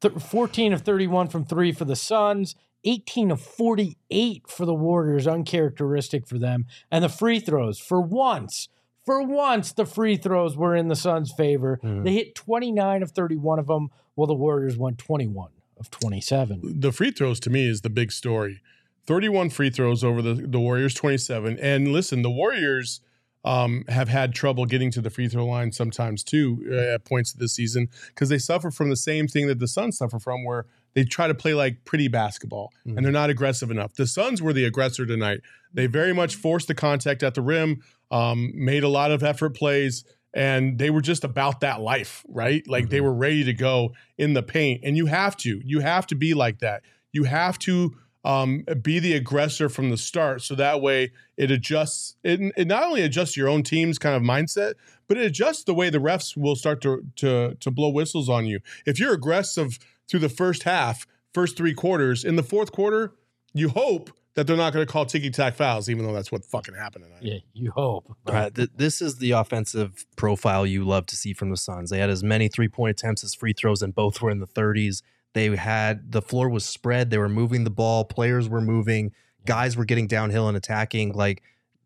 Th- 0.00 0.14
14 0.14 0.72
of 0.72 0.82
31 0.82 1.28
from 1.28 1.44
three 1.44 1.72
for 1.72 1.84
the 1.84 1.96
Suns, 1.96 2.54
18 2.84 3.30
of 3.30 3.40
48 3.40 4.42
for 4.48 4.64
the 4.66 4.74
Warriors, 4.74 5.26
uncharacteristic 5.26 6.26
for 6.26 6.38
them. 6.38 6.66
And 6.90 7.04
the 7.04 7.08
free 7.08 7.40
throws, 7.40 7.78
for 7.78 8.00
once, 8.00 8.68
for 9.04 9.22
once, 9.22 9.72
the 9.72 9.86
free 9.86 10.16
throws 10.16 10.56
were 10.56 10.74
in 10.76 10.88
the 10.88 10.96
Suns' 10.96 11.32
favor. 11.32 11.80
Mhm. 11.82 12.04
They 12.04 12.12
hit 12.14 12.34
29 12.34 13.02
of 13.02 13.10
31 13.12 13.58
of 13.58 13.66
them, 13.66 13.88
while 14.14 14.26
the 14.26 14.34
Warriors 14.34 14.76
won 14.76 14.96
21 14.96 15.50
of 15.78 15.90
27. 15.90 16.80
the 16.80 16.92
free 16.92 17.10
throws 17.10 17.40
to 17.40 17.50
me 17.50 17.66
is 17.66 17.80
the 17.80 17.90
big 17.90 18.12
story. 18.12 18.60
31 19.06 19.48
free 19.50 19.70
throws 19.70 20.04
over 20.04 20.20
the, 20.20 20.34
the 20.34 20.60
Warriors 20.60 20.94
27. 20.94 21.58
And 21.58 21.92
listen, 21.92 22.22
the 22.22 22.30
Warriors 22.30 23.00
um, 23.42 23.84
have 23.88 24.08
had 24.10 24.34
trouble 24.34 24.66
getting 24.66 24.90
to 24.90 25.00
the 25.00 25.08
free 25.08 25.26
throw 25.26 25.46
line 25.46 25.72
sometimes 25.72 26.22
too 26.22 26.62
uh, 26.70 26.94
at 26.94 27.04
points 27.06 27.32
of 27.32 27.40
the 27.40 27.48
season 27.48 27.88
because 28.08 28.28
they 28.28 28.36
suffer 28.38 28.70
from 28.70 28.90
the 28.90 28.96
same 28.96 29.26
thing 29.26 29.46
that 29.46 29.58
the 29.58 29.66
Suns 29.66 29.96
suffer 29.96 30.18
from 30.18 30.44
where 30.44 30.66
they 30.94 31.04
try 31.04 31.26
to 31.26 31.34
play 31.34 31.54
like 31.54 31.84
pretty 31.84 32.08
basketball 32.08 32.72
and 32.96 33.04
they're 33.04 33.12
not 33.12 33.30
aggressive 33.30 33.70
enough. 33.70 33.94
The 33.94 34.06
Suns 34.06 34.42
were 34.42 34.52
the 34.52 34.64
aggressor 34.64 35.06
tonight. 35.06 35.40
They 35.72 35.86
very 35.86 36.12
much 36.12 36.34
forced 36.34 36.68
the 36.68 36.74
contact 36.74 37.22
at 37.22 37.34
the 37.34 37.42
rim, 37.42 37.82
um, 38.10 38.52
made 38.54 38.82
a 38.82 38.88
lot 38.88 39.10
of 39.10 39.22
effort 39.22 39.50
plays, 39.54 40.04
and 40.34 40.78
they 40.78 40.90
were 40.90 41.00
just 41.00 41.24
about 41.24 41.60
that 41.60 41.80
life, 41.80 42.24
right? 42.28 42.66
Like 42.68 42.88
they 42.88 43.00
were 43.00 43.14
ready 43.14 43.44
to 43.44 43.52
go 43.52 43.92
in 44.18 44.34
the 44.34 44.42
paint. 44.42 44.82
And 44.84 44.96
you 44.96 45.06
have 45.06 45.36
to, 45.38 45.60
you 45.64 45.80
have 45.80 46.06
to 46.08 46.14
be 46.14 46.34
like 46.34 46.60
that. 46.60 46.82
You 47.12 47.24
have 47.24 47.58
to 47.60 47.96
um, 48.24 48.64
be 48.82 48.98
the 48.98 49.14
aggressor 49.14 49.68
from 49.68 49.90
the 49.90 49.96
start, 49.96 50.42
so 50.42 50.54
that 50.54 50.80
way 50.80 51.12
it 51.36 51.50
adjusts. 51.50 52.16
It, 52.22 52.52
it 52.56 52.66
not 52.66 52.82
only 52.82 53.02
adjusts 53.02 53.36
your 53.36 53.48
own 53.48 53.62
team's 53.62 53.98
kind 53.98 54.14
of 54.14 54.22
mindset, 54.22 54.74
but 55.08 55.16
it 55.16 55.24
adjusts 55.24 55.64
the 55.64 55.74
way 55.74 55.90
the 55.90 55.98
refs 55.98 56.36
will 56.36 56.54
start 56.54 56.82
to 56.82 57.04
to 57.16 57.56
to 57.58 57.70
blow 57.70 57.88
whistles 57.88 58.28
on 58.28 58.46
you. 58.46 58.60
If 58.84 59.00
you're 59.00 59.14
aggressive 59.14 59.78
through 60.10 60.20
the 60.20 60.28
first 60.28 60.64
half, 60.64 61.06
first 61.32 61.56
three 61.56 61.74
quarters, 61.74 62.24
in 62.24 62.36
the 62.36 62.42
fourth 62.42 62.72
quarter, 62.72 63.14
you 63.52 63.68
hope 63.68 64.10
that 64.34 64.46
they're 64.46 64.56
not 64.56 64.72
going 64.72 64.86
to 64.86 64.90
call 64.90 65.06
ticky 65.06 65.30
tack 65.30 65.54
fouls, 65.54 65.88
even 65.88 66.04
though 66.06 66.12
that's 66.12 66.30
what 66.30 66.44
fucking 66.44 66.74
happened 66.74 67.04
tonight. 67.04 67.22
Yeah, 67.22 67.38
you 67.52 67.70
hope. 67.70 68.16
All 68.26 68.34
right, 68.34 68.54
th- 68.54 68.70
this 68.76 69.02
is 69.02 69.18
the 69.18 69.32
offensive 69.32 70.06
profile 70.16 70.66
you 70.66 70.84
love 70.84 71.06
to 71.06 71.16
see 71.16 71.32
from 71.32 71.50
the 71.50 71.56
Suns. 71.56 71.90
They 71.90 71.98
had 71.98 72.10
as 72.10 72.22
many 72.22 72.48
three 72.48 72.68
point 72.68 72.90
attempts 72.90 73.24
as 73.24 73.34
free 73.34 73.52
throws, 73.52 73.82
and 73.82 73.94
both 73.94 74.20
were 74.20 74.30
in 74.30 74.40
the 74.40 74.46
30s. 74.46 75.02
They 75.32 75.54
had 75.56 76.12
the 76.12 76.22
floor 76.22 76.48
was 76.48 76.64
spread. 76.64 77.10
They 77.10 77.18
were 77.18 77.28
moving 77.28 77.64
the 77.64 77.70
ball. 77.70 78.04
Players 78.04 78.48
were 78.48 78.60
moving. 78.60 79.12
Guys 79.46 79.76
were 79.76 79.84
getting 79.84 80.06
downhill 80.06 80.48
and 80.48 80.56
attacking. 80.56 81.12
Like 81.12 81.42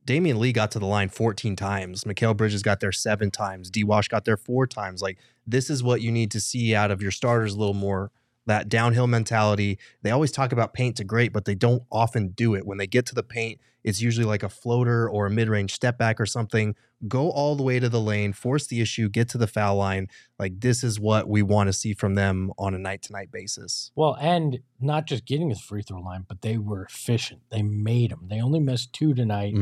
Damion 0.07 0.39
Lee 0.39 0.53
got 0.53 0.71
to 0.73 0.79
the 0.79 0.87
line 0.87 1.09
14 1.09 1.57
times. 1.57 2.05
Mikal 2.05 2.37
Bridges 2.37 2.63
got 2.63 2.81
there 2.81 2.93
seven 2.93 3.31
times. 3.31 3.71
D 3.71 3.85
Wash 3.85 4.09
got 4.09 4.25
there 4.25 4.37
four 4.37 4.67
times. 4.67 5.01
Like 5.01 5.19
this 5.47 5.71
is 5.71 5.83
what 5.83 6.03
you 6.03 6.13
need 6.13 6.31
to 6.33 6.41
see 6.41 6.75
out 6.75 6.91
of 6.91 7.01
your 7.01 7.11
starters 7.11 7.55
a 7.55 7.59
little 7.59 7.75
more. 7.75 8.11
That 8.47 8.69
downhill 8.69 9.07
mentality. 9.07 9.79
They 10.03 10.11
always 10.11 10.31
talk 10.31 10.53
about 10.53 10.75
paint 10.75 10.97
to 10.97 11.05
great, 11.05 11.33
but 11.33 11.47
they 11.47 11.55
don't 11.55 11.83
often 11.91 12.29
do 12.29 12.55
it. 12.55 12.67
When 12.67 12.77
they 12.77 12.87
get 12.87 13.07
to 13.07 13.15
the 13.15 13.23
paint, 13.23 13.59
it's 13.85 14.01
usually 14.01 14.25
like 14.27 14.43
a 14.43 14.49
floater 14.49 15.09
or 15.09 15.27
a 15.27 15.31
mid 15.31 15.49
range 15.49 15.73
step 15.75 15.99
back 15.99 16.19
or 16.21 16.27
something. 16.27 16.75
Go 17.07 17.31
all 17.31 17.55
the 17.55 17.63
way 17.63 17.79
to 17.79 17.89
the 17.91 18.01
lane, 18.01 18.33
force 18.33 18.67
the 18.67 18.81
issue, 18.81 19.11
get 19.11 19.29
to 19.29 19.39
the 19.39 19.47
foul 19.47 19.77
line. 19.77 20.09
Like 20.39 20.59
this 20.61 20.83
is 20.83 20.99
what 20.99 21.29
we 21.29 21.43
want 21.43 21.69
to 21.69 21.73
see 21.75 21.93
from 21.93 22.15
them 22.15 22.51
on 22.59 22.75
a 22.75 22.79
night 22.79 23.03
to 23.03 23.13
night 23.13 23.31
basis. 23.31 23.91
Well, 23.95 24.17
and 24.19 24.61
not 24.81 25.07
just 25.07 25.27
getting 25.27 25.51
his 25.51 25.61
free 25.61 25.83
throw 25.83 26.01
line, 26.01 26.25
but 26.27 26.41
they 26.41 26.57
were 26.57 26.85
efficient. 26.87 27.43
They 27.51 27.63
made 27.63 28.11
them. 28.11 28.27
They 28.31 28.41
only 28.41 28.59
missed 28.61 28.95
two 28.95 29.13
tonight. 29.13 29.55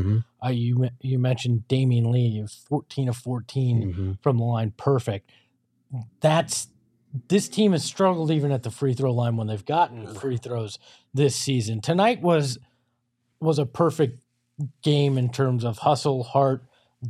Uh, 0.43 0.49
you 0.49 0.87
you 1.01 1.19
mentioned 1.19 1.65
Damion 1.67 2.09
Lee, 2.11 2.29
he 2.29 2.41
was 2.41 2.53
14 2.69 3.09
of 3.09 3.17
14 3.17 3.93
Mhm. 3.93 4.23
from 4.23 4.37
the 4.37 4.43
line, 4.45 4.71
perfect. 4.77 5.29
That's 6.21 6.67
this 7.27 7.47
team 7.47 7.73
has 7.73 7.83
struggled 7.83 8.31
even 8.31 8.51
at 8.51 8.63
the 8.63 8.71
free 8.71 8.93
throw 8.93 9.13
line 9.13 9.37
when 9.37 9.45
they've 9.47 9.65
gotten 9.65 10.07
free 10.15 10.37
throws 10.37 10.79
this 11.13 11.35
season. 11.35 11.79
Tonight 11.79 12.21
was 12.23 12.57
was 13.43 13.59
a 13.59 13.65
perfect 13.65 14.19
game 14.81 15.17
in 15.17 15.29
terms 15.29 15.63
of 15.63 15.79
hustle, 15.79 16.23
heart, 16.23 16.63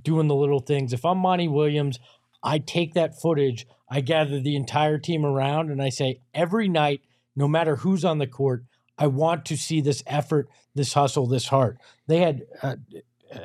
doing 0.03 0.27
the 0.27 0.35
little 0.35 0.59
things. 0.59 0.93
If 0.93 1.05
I'm 1.05 1.17
Monty 1.19 1.47
Williams, 1.47 1.99
I 2.43 2.59
take 2.59 2.93
that 2.93 3.19
footage, 3.19 3.67
I 3.89 4.01
gather 4.01 4.39
the 4.39 4.55
entire 4.55 4.97
team 4.97 5.25
around, 5.25 5.69
and 5.69 5.81
I 5.81 5.89
say 5.89 6.21
every 6.33 6.67
night, 6.67 7.01
no 7.35 7.47
matter 7.47 7.77
who's 7.77 8.03
on 8.03 8.17
the 8.17 8.27
court, 8.27 8.65
I 8.97 9.07
want 9.07 9.45
to 9.45 9.57
see 9.57 9.81
this 9.81 10.03
effort, 10.07 10.49
this 10.75 10.93
hustle, 10.93 11.27
this 11.27 11.47
heart. 11.47 11.77
They 12.07 12.19
had, 12.19 12.43
uh, 12.61 12.75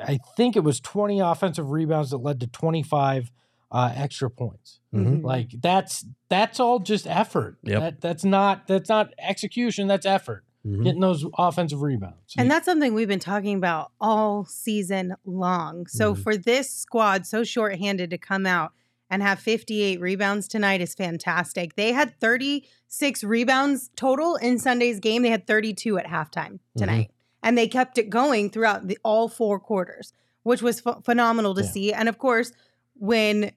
I 0.03 0.19
think 0.37 0.55
it 0.55 0.63
was 0.63 0.79
20 0.79 1.19
offensive 1.19 1.69
rebounds 1.71 2.11
that 2.11 2.17
led 2.17 2.39
to 2.41 2.47
25 2.47 3.31
uh, 3.71 3.93
extra 3.95 4.29
points. 4.29 4.79
Mhm. 4.93 5.23
Like 5.23 5.51
that's 5.61 6.05
that's 6.27 6.59
all 6.59 6.79
just 6.79 7.05
effort. 7.05 7.57
Yep. 7.63 7.79
That, 7.81 8.01
that's 8.01 8.23
not 8.25 8.67
that's 8.67 8.89
not 8.89 9.13
execution. 9.19 9.87
That's 9.87 10.07
effort. 10.07 10.43
Mhm. 10.69 10.83
Getting 10.83 11.01
those 11.01 11.25
offensive 11.37 11.81
rebounds. 11.81 12.33
And 12.37 12.49
that's 12.49 12.65
something 12.65 12.93
we've 12.93 13.07
been 13.07 13.19
talking 13.19 13.55
about 13.57 13.91
all 13.99 14.45
season 14.45 15.15
long. 15.25 15.87
So 15.87 16.13
Mhm. 16.13 16.23
for 16.23 16.37
this 16.37 16.69
squad, 16.69 17.25
so 17.25 17.43
shorthanded 17.43 18.09
to 18.11 18.17
come 18.17 18.45
out 18.45 18.71
and 19.09 19.23
have 19.23 19.39
58 19.39 19.99
rebounds 19.99 20.47
tonight 20.47 20.81
is 20.81 20.93
fantastic. 20.93 21.75
They 21.75 21.91
had 21.93 22.19
36 22.19 23.23
rebounds 23.23 23.89
total 23.95 24.35
in 24.35 24.59
Sunday's 24.59 24.99
game. 24.99 25.23
They 25.23 25.29
had 25.31 25.47
32 25.47 25.97
at 25.97 26.05
halftime 26.05 26.59
tonight. 26.77 27.11
And 27.41 27.57
they 27.57 27.67
kept 27.67 27.97
it 27.97 28.09
going 28.09 28.49
throughout 28.49 28.87
the, 28.87 28.97
all 29.03 29.27
four 29.29 29.59
quarters, 29.59 30.13
which 30.43 30.61
was 30.61 30.81
ph- 30.81 30.97
phenomenal 31.03 31.55
to 31.55 31.63
Yeah. 31.63 31.69
see. 31.69 31.93
And 31.93 32.07
of 32.09 32.17
course, 32.17 32.51
when 32.95 33.51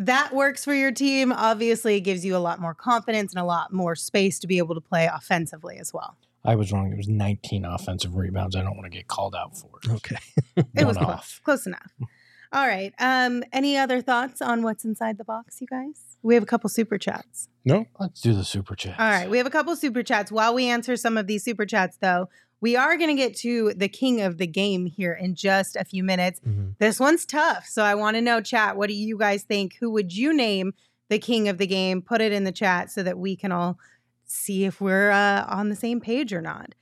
that 0.00 0.34
works 0.34 0.64
for 0.64 0.74
your 0.74 0.90
team, 0.90 1.30
obviously 1.30 1.96
it 1.96 2.00
gives 2.00 2.24
you 2.24 2.34
a 2.34 2.38
lot 2.38 2.58
more 2.58 2.74
confidence 2.74 3.32
and 3.32 3.40
a 3.40 3.44
lot 3.44 3.72
more 3.72 3.94
space 3.94 4.38
to 4.40 4.46
be 4.46 4.58
able 4.58 4.74
to 4.74 4.80
play 4.80 5.08
offensively 5.12 5.78
as 5.78 5.92
well. 5.92 6.16
I 6.42 6.54
was 6.56 6.72
wrong. 6.72 6.90
It 6.90 6.96
was 6.96 7.06
19 7.08 7.66
offensive 7.66 8.16
rebounds. 8.16 8.56
I 8.56 8.62
don't 8.62 8.76
want 8.76 8.90
to 8.90 8.96
get 8.96 9.08
called 9.08 9.34
out 9.34 9.58
for 9.58 9.68
it. 9.84 9.90
Okay. 9.90 10.16
It 10.74 10.86
was 10.86 10.96
One 10.96 11.06
close, 11.06 11.40
close 11.44 11.66
enough. 11.66 11.92
All 12.52 12.66
right. 12.66 12.92
Um, 12.98 13.44
any 13.52 13.76
other 13.76 14.00
thoughts 14.00 14.42
on 14.42 14.62
what's 14.62 14.84
inside 14.84 15.18
the 15.18 15.24
box, 15.24 15.60
you 15.60 15.66
guys? 15.66 16.16
We 16.22 16.34
have 16.34 16.42
a 16.42 16.46
couple 16.46 16.68
super 16.68 16.98
chats. 16.98 17.48
No, 17.64 17.86
Let's 17.98 18.20
do 18.20 18.34
the 18.34 18.44
super 18.44 18.74
chat. 18.74 18.98
All 18.98 19.08
right, 19.08 19.30
we 19.30 19.38
have 19.38 19.46
a 19.46 19.50
couple 19.50 19.74
super 19.76 20.02
chats. 20.02 20.32
While 20.32 20.54
we 20.54 20.66
answer 20.66 20.96
some 20.96 21.16
of 21.16 21.26
these 21.26 21.44
super 21.44 21.64
chats, 21.64 21.98
though, 21.98 22.28
we 22.60 22.76
are 22.76 22.96
going 22.96 23.08
to 23.10 23.14
get 23.16 23.36
to 23.38 23.72
the 23.74 23.88
king 23.88 24.20
of 24.20 24.38
the 24.38 24.46
game 24.46 24.86
here 24.86 25.12
in 25.12 25.34
just 25.34 25.76
a 25.76 25.84
few 25.84 26.04
minutes. 26.04 26.40
Mhm. 26.46 26.74
This 26.78 27.00
one's 27.00 27.24
tough, 27.24 27.66
so 27.66 27.82
I 27.82 27.94
want 27.94 28.16
to 28.16 28.20
know, 28.20 28.40
chat. 28.40 28.76
What 28.76 28.88
do 28.88 28.94
you 28.94 29.16
guys 29.18 29.42
think? 29.42 29.76
Who 29.80 29.90
would 29.90 30.14
you 30.14 30.32
name 30.34 30.72
the 31.08 31.18
king 31.18 31.48
of 31.48 31.58
the 31.58 31.66
game? 31.66 32.02
Put 32.02 32.20
it 32.20 32.32
in 32.32 32.44
the 32.44 32.52
chat 32.52 32.90
so 32.90 33.02
that 33.02 33.18
we 33.18 33.36
can 33.36 33.52
all 33.52 33.78
see 34.24 34.64
if 34.64 34.80
we're 34.80 35.10
uh, 35.10 35.44
on 35.48 35.68
the 35.70 35.76
same 35.76 36.00
page 36.00 36.32
or 36.32 36.40
not. 36.42 36.74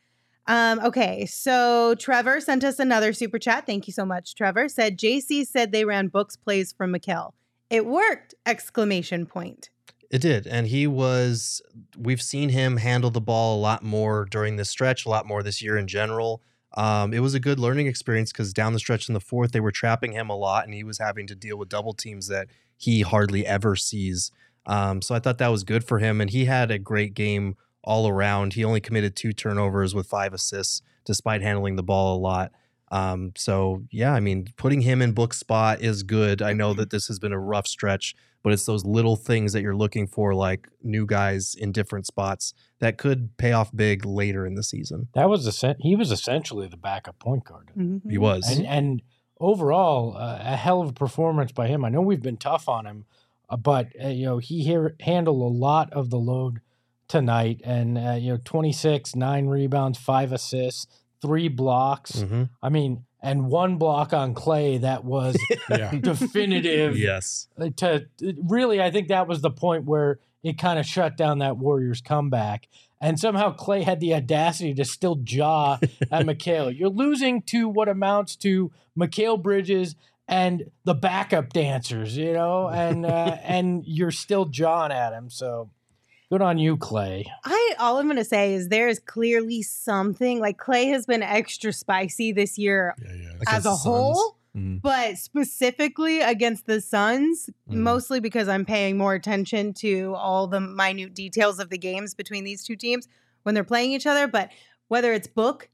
Um, 0.46 0.80
okay, 0.80 1.26
so 1.26 1.94
Trevor 1.98 2.40
sent 2.40 2.64
us 2.64 2.78
another 2.78 3.12
super 3.12 3.38
chat. 3.38 3.66
Thank 3.66 3.86
you 3.86 3.92
so 3.92 4.06
much, 4.06 4.34
Trevor. 4.34 4.68
Said 4.68 4.98
JC 4.98 5.46
said 5.46 5.72
they 5.72 5.84
ran 5.84 6.08
books 6.08 6.36
plays 6.36 6.72
from 6.72 6.92
Mikal. 6.92 7.32
It 7.70 7.84
worked! 7.84 8.34
Exclamation 8.46 9.26
point. 9.26 9.68
It 10.10 10.20
did. 10.22 10.46
And 10.46 10.66
he 10.66 10.86
was, 10.86 11.60
we've 11.96 12.22
seen 12.22 12.48
him 12.48 12.78
handle 12.78 13.10
the 13.10 13.20
ball 13.20 13.58
a 13.58 13.60
lot 13.60 13.82
more 13.82 14.26
during 14.30 14.56
this 14.56 14.70
stretch, 14.70 15.04
a 15.04 15.10
lot 15.10 15.26
more 15.26 15.42
this 15.42 15.60
year 15.60 15.76
in 15.76 15.86
general. 15.86 16.42
Um, 16.76 17.12
it 17.12 17.20
was 17.20 17.34
a 17.34 17.40
good 17.40 17.58
learning 17.58 17.86
experience 17.86 18.32
because 18.32 18.52
down 18.52 18.72
the 18.72 18.78
stretch 18.78 19.08
in 19.08 19.14
the 19.14 19.20
fourth, 19.20 19.52
they 19.52 19.60
were 19.60 19.72
trapping 19.72 20.12
him 20.12 20.30
a 20.30 20.36
lot 20.36 20.64
and 20.64 20.74
he 20.74 20.84
was 20.84 20.98
having 20.98 21.26
to 21.26 21.34
deal 21.34 21.58
with 21.58 21.68
double 21.68 21.92
teams 21.92 22.28
that 22.28 22.48
he 22.76 23.02
hardly 23.02 23.46
ever 23.46 23.76
sees. 23.76 24.30
Um, 24.66 25.02
so 25.02 25.14
I 25.14 25.18
thought 25.18 25.38
that 25.38 25.48
was 25.48 25.64
good 25.64 25.84
for 25.84 25.98
him. 25.98 26.20
And 26.20 26.30
he 26.30 26.44
had 26.44 26.70
a 26.70 26.78
great 26.78 27.14
game 27.14 27.56
all 27.82 28.08
around. 28.08 28.54
He 28.54 28.64
only 28.64 28.80
committed 28.80 29.16
two 29.16 29.32
turnovers 29.32 29.94
with 29.94 30.06
five 30.06 30.32
assists 30.32 30.82
despite 31.04 31.42
handling 31.42 31.76
the 31.76 31.82
ball 31.82 32.16
a 32.16 32.20
lot. 32.20 32.52
Um, 32.90 33.32
so 33.36 33.82
yeah, 33.90 34.12
I 34.14 34.20
mean, 34.20 34.48
putting 34.56 34.82
him 34.82 35.02
in 35.02 35.12
book 35.12 35.34
spot 35.34 35.80
is 35.80 36.02
good. 36.02 36.42
I 36.42 36.52
know 36.52 36.74
that 36.74 36.90
this 36.90 37.08
has 37.08 37.18
been 37.18 37.32
a 37.32 37.38
rough 37.38 37.66
stretch, 37.66 38.14
but 38.42 38.52
it's 38.52 38.66
those 38.66 38.84
little 38.84 39.16
things 39.16 39.52
that 39.52 39.62
you're 39.62 39.76
looking 39.76 40.06
for, 40.06 40.34
like 40.34 40.68
new 40.82 41.04
guys 41.06 41.54
in 41.54 41.72
different 41.72 42.06
spots 42.06 42.54
that 42.78 42.96
could 42.98 43.36
pay 43.36 43.52
off 43.52 43.70
big 43.74 44.04
later 44.04 44.46
in 44.46 44.54
the 44.54 44.62
season. 44.62 45.08
That 45.14 45.28
was 45.28 45.46
essen- 45.46 45.76
he 45.80 45.96
was 45.96 46.10
essentially 46.12 46.66
the 46.68 46.76
backup 46.76 47.18
point 47.18 47.44
guard. 47.44 47.70
Mhm. 47.76 48.02
He 48.10 48.18
was. 48.18 48.48
And 48.48 48.66
and 48.66 49.02
overall, 49.40 50.16
uh, 50.16 50.38
a 50.40 50.56
hell 50.56 50.82
of 50.82 50.90
a 50.90 50.92
performance 50.92 51.52
by 51.52 51.68
him. 51.68 51.84
I 51.84 51.88
know 51.88 52.00
we've 52.00 52.22
been 52.22 52.36
tough 52.36 52.68
on 52.68 52.86
him, 52.86 53.04
uh, 53.48 53.56
but 53.56 53.88
uh, 54.02 54.08
you 54.08 54.24
know 54.26 54.38
he 54.38 54.62
here 54.64 54.96
handled 55.00 55.40
a 55.40 55.54
lot 55.54 55.92
of 55.92 56.10
the 56.10 56.18
load 56.18 56.60
tonight, 57.08 57.60
and 57.64 57.98
uh, 57.98 58.12
you 58.12 58.32
know 58.32 58.38
twenty 58.44 58.72
six, 58.72 59.14
nine 59.16 59.46
rebounds, 59.46 59.98
five 59.98 60.32
assists, 60.32 60.86
three 61.22 61.48
blocks. 61.48 62.12
Mhm. 62.22 62.50
I 62.62 62.68
mean, 62.68 63.04
and 63.20 63.46
one 63.46 63.76
block 63.76 64.12
on 64.12 64.34
Clay 64.34 64.78
that 64.78 65.04
was 65.04 65.36
yeah. 65.70 65.90
definitive. 65.92 66.96
Yes. 66.96 67.48
To 67.76 68.06
really, 68.20 68.80
I 68.80 68.90
think 68.90 69.08
that 69.08 69.26
was 69.26 69.40
the 69.40 69.50
point 69.50 69.84
where 69.84 70.20
it 70.42 70.58
kind 70.58 70.78
of 70.78 70.86
shut 70.86 71.16
down 71.16 71.38
that 71.38 71.56
Warriors 71.56 72.00
comeback. 72.00 72.68
and 73.00 73.18
somehow 73.18 73.52
Clay 73.52 73.82
had 73.82 74.00
the 74.00 74.14
audacity 74.14 74.74
to 74.74 74.84
still 74.84 75.16
jaw 75.16 75.78
at 76.10 76.26
Mikal. 76.26 76.76
You're 76.76 76.88
losing 76.90 77.42
to 77.42 77.68
what 77.68 77.88
amounts 77.88 78.36
to 78.36 78.70
Mikal 78.98 79.40
Bridges 79.42 79.94
and 80.26 80.70
the 80.84 80.94
backup 80.94 81.52
dancers, 81.52 82.16
you 82.16 82.32
know, 82.34 82.68
and 82.68 83.06
uh, 83.06 83.36
and 83.42 83.84
you're 83.86 84.10
still 84.10 84.44
jawing 84.44 84.92
at 84.92 85.12
him. 85.12 85.30
So 85.30 85.70
good 86.30 86.42
on 86.42 86.58
you, 86.58 86.76
Clay. 86.76 87.30
I 87.44 87.74
all 87.78 87.98
I'm 87.98 88.06
gonna 88.08 88.24
say 88.24 88.54
is 88.54 88.68
there 88.68 88.88
is 88.88 88.98
clearly 88.98 89.62
something 89.62 90.40
like 90.40 90.58
Clay 90.58 90.86
has 90.86 91.06
been 91.06 91.22
extra 91.22 91.72
spicy 91.72 92.32
this 92.32 92.58
year 92.58 92.94
Yeah, 93.02 93.12
yeah. 93.14 93.28
as 93.48 93.64
a 93.66 93.70
the 93.70 93.74
whole. 93.76 94.14
Suns. 94.14 94.34
Mhm. 94.56 94.82
But 94.82 95.18
specifically 95.18 96.20
against 96.20 96.66
the 96.66 96.80
Suns, 96.80 97.48
Mhm. 97.70 97.74
mostly 97.76 98.18
because 98.18 98.48
I'm 98.48 98.64
paying 98.64 98.96
more 98.96 99.14
attention 99.14 99.72
to 99.74 100.14
all 100.14 100.46
the 100.46 100.60
minute 100.60 101.14
details 101.14 101.58
of 101.60 101.70
the 101.70 101.78
games 101.78 102.14
between 102.14 102.44
these 102.44 102.64
two 102.64 102.74
teams 102.74 103.06
when 103.42 103.54
they're 103.54 103.62
playing 103.62 103.92
each 103.92 104.06
other. 104.06 104.26
But 104.26 104.50
whether 104.88 105.12
it's 105.12 105.28
Book 105.28 105.68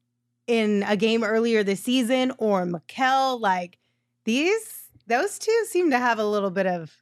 in 0.47 0.83
a 0.87 0.97
game 0.97 1.23
earlier 1.25 1.63
this 1.63 1.83
season 1.83 2.33
or 2.39 2.67
Mikal, 2.67 3.41
like 3.41 3.79
these, 4.25 4.91
those 5.07 5.39
two 5.39 5.65
seem 5.69 5.91
to 5.91 5.99
have 5.99 6.19
a 6.19 6.27
little 6.27 6.51
bit 6.51 6.67
of 6.67 6.93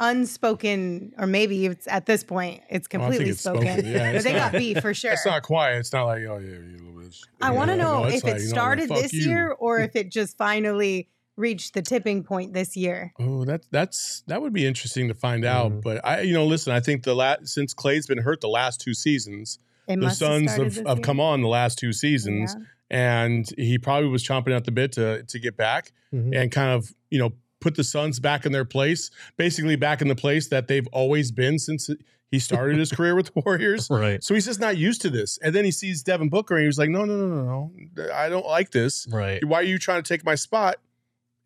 unspoken, 0.00 1.12
or 1.18 1.26
maybe 1.26 1.66
it's 1.66 1.86
at 1.88 2.06
this 2.06 2.24
point 2.24 2.62
it's 2.68 2.88
Well, 2.92 3.02
I 3.02 3.10
think 3.10 3.20
completely 3.22 3.30
it's 3.30 3.40
spoken. 3.40 3.62
spoken. 3.66 3.86
Yeah, 3.92 4.12
but 4.14 4.24
they 4.24 4.32
not- 4.32 4.52
got 4.52 4.58
beef 4.58 4.78
for 4.80 4.94
sure. 5.00 5.12
It's 5.12 5.26
not 5.26 5.42
quiet. 5.42 5.78
It's 5.78 5.92
not 5.92 6.04
like, 6.04 6.22
oh, 6.24 6.38
yeah, 6.38 6.48
you 6.50 6.76
little 6.78 7.00
bitch. 7.02 7.20
I 7.40 7.50
want 7.52 7.70
to 7.70 7.76
Yeah, 7.76 7.82
know 7.82 8.02
no, 8.02 8.08
if 8.08 8.24
like, 8.24 8.34
it 8.36 8.38
you 8.38 8.44
know, 8.44 8.50
started 8.50 8.88
this 8.90 9.12
you. 9.12 9.28
year 9.28 9.50
or 9.50 9.78
if 9.86 9.96
it 9.96 10.10
just 10.10 10.36
finally 10.36 11.08
reached 11.36 11.74
the 11.74 11.82
tipping 11.82 12.22
point 12.24 12.54
this 12.54 12.76
year. 12.76 13.12
Oh, 13.20 13.44
that's 13.44 13.66
that's 13.70 14.22
that 14.26 14.40
would 14.40 14.52
be 14.54 14.66
interesting 14.66 15.08
to 15.08 15.14
find 15.14 15.44
out. 15.44 15.70
Mhm. 15.72 15.82
But 15.82 16.04
I, 16.04 16.20
you 16.22 16.32
know, 16.32 16.46
listen, 16.46 16.72
I 16.72 16.80
think 16.80 17.02
the 17.02 17.14
last 17.14 17.48
since 17.48 17.74
Clay's 17.74 18.06
been 18.06 18.18
hurt 18.18 18.40
the 18.40 18.48
last 18.48 18.80
two 18.80 18.94
seasons, 18.94 19.58
It 19.86 19.96
the 19.96 20.02
must 20.06 20.20
have 20.20 20.28
Suns 20.48 20.76
have, 20.78 20.86
have 20.86 21.02
come 21.02 21.20
on 21.20 21.42
the 21.42 21.48
last 21.48 21.78
two 21.78 21.92
seasons, 21.92 22.56
Yeah. 22.58 22.64
and 22.98 23.46
he 23.58 23.76
probably 23.78 24.08
was 24.08 24.26
chomping 24.26 24.56
at 24.56 24.64
the 24.64 24.72
bit 24.72 24.92
to 24.92 25.24
to 25.24 25.38
get 25.38 25.56
back 25.58 25.92
Mhm. 26.14 26.34
and 26.34 26.50
kind 26.50 26.70
of 26.70 26.94
you 27.10 27.18
know 27.18 27.32
put 27.60 27.74
the 27.76 27.84
Suns 27.84 28.20
back 28.20 28.44
in 28.46 28.52
their 28.52 28.64
place, 28.64 29.10
basically 29.36 29.76
back 29.76 30.00
in 30.02 30.08
the 30.08 30.14
place 30.16 30.48
that 30.48 30.68
they've 30.68 30.86
always 30.92 31.30
been 31.32 31.58
since 31.58 31.88
he 32.30 32.38
started 32.38 32.78
his 32.78 32.92
career 32.96 33.14
with 33.14 33.32
the 33.34 33.40
Warriors. 33.44 33.88
Right. 33.90 34.22
So 34.22 34.34
he's 34.34 34.46
just 34.46 34.60
not 34.60 34.76
used 34.76 35.00
to 35.02 35.10
this. 35.10 35.38
And 35.42 35.54
then 35.54 35.64
he 35.64 35.70
sees 35.70 36.02
Devin 36.02 36.28
Booker 36.28 36.54
and 36.54 36.62
he 36.62 36.66
was 36.66 36.78
like, 36.78 36.90
no, 36.90 37.04
no, 37.04 37.16
no, 37.16 37.42
no, 37.42 37.70
no. 37.96 38.12
I 38.12 38.28
don't 38.28 38.46
like 38.46 38.70
this. 38.72 39.06
Right. 39.10 39.42
Why 39.44 39.60
are 39.60 39.62
you 39.62 39.78
trying 39.78 40.02
to 40.02 40.08
take 40.08 40.24
my 40.24 40.34
spot? 40.34 40.76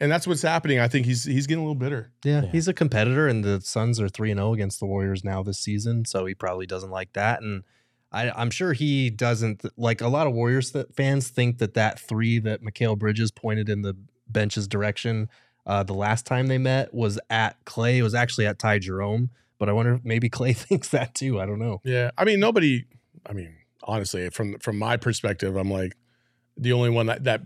And 0.02 0.10
that's 0.10 0.26
what's 0.26 0.40
happening. 0.40 0.78
I 0.80 0.88
think 0.88 1.04
he's 1.04 1.24
he's 1.24 1.46
getting 1.46 1.62
a 1.62 1.66
little 1.66 1.74
bitter. 1.74 2.10
Yeah, 2.24 2.44
Yeah. 2.44 2.50
he's 2.52 2.66
a 2.68 2.72
competitor, 2.72 3.28
and 3.28 3.44
the 3.44 3.60
Suns 3.60 4.00
are 4.00 4.08
three 4.08 4.30
and 4.30 4.38
zero 4.38 4.54
against 4.54 4.80
the 4.80 4.86
Warriors 4.86 5.22
now 5.22 5.42
this 5.42 5.58
season, 5.58 6.06
so 6.06 6.24
he 6.24 6.34
probably 6.34 6.64
doesn't 6.64 6.88
like 6.90 7.12
that. 7.12 7.42
And 7.42 7.64
I, 8.10 8.30
I'm 8.30 8.48
sure 8.50 8.72
he 8.72 9.10
doesn't 9.10 9.62
like 9.76 10.00
a 10.00 10.08
lot 10.08 10.26
of 10.26 10.32
Warriors 10.32 10.70
th- 10.72 10.86
fans 10.96 11.28
think 11.28 11.58
that 11.58 11.74
that 11.74 12.00
three 12.00 12.38
that 12.38 12.62
Mikal 12.62 12.98
Bridges 12.98 13.30
pointed 13.30 13.68
in 13.68 13.82
the 13.82 13.94
bench's 14.26 14.66
direction 14.66 15.28
uh, 15.70 15.84
the 15.84 15.94
last 15.94 16.26
time 16.26 16.48
they 16.48 16.58
met 16.58 16.92
was 16.92 17.16
at 17.30 17.56
Clay. 17.64 17.98
It 17.98 18.02
was 18.02 18.12
actually 18.12 18.44
at 18.44 18.58
Ty 18.58 18.80
Jerome, 18.80 19.30
but 19.56 19.68
I 19.68 19.72
wonder 19.72 19.94
if 19.94 20.04
maybe 20.04 20.28
Clay 20.28 20.52
thinks 20.52 20.88
that 20.88 21.14
too. 21.14 21.40
I 21.40 21.46
don't 21.46 21.60
know. 21.60 21.80
Yeah. 21.84 22.10
I 22.18 22.24
mean, 22.24 22.40
nobody, 22.40 22.86
I 23.24 23.34
mean, 23.34 23.54
honestly, 23.84 24.28
from 24.30 24.58
from 24.58 24.76
my 24.78 24.96
perspective, 24.96 25.54
I'm 25.54 25.70
like, 25.70 25.96
the 26.56 26.72
only 26.72 26.90
one 26.90 27.06
that 27.06 27.22
that 27.22 27.42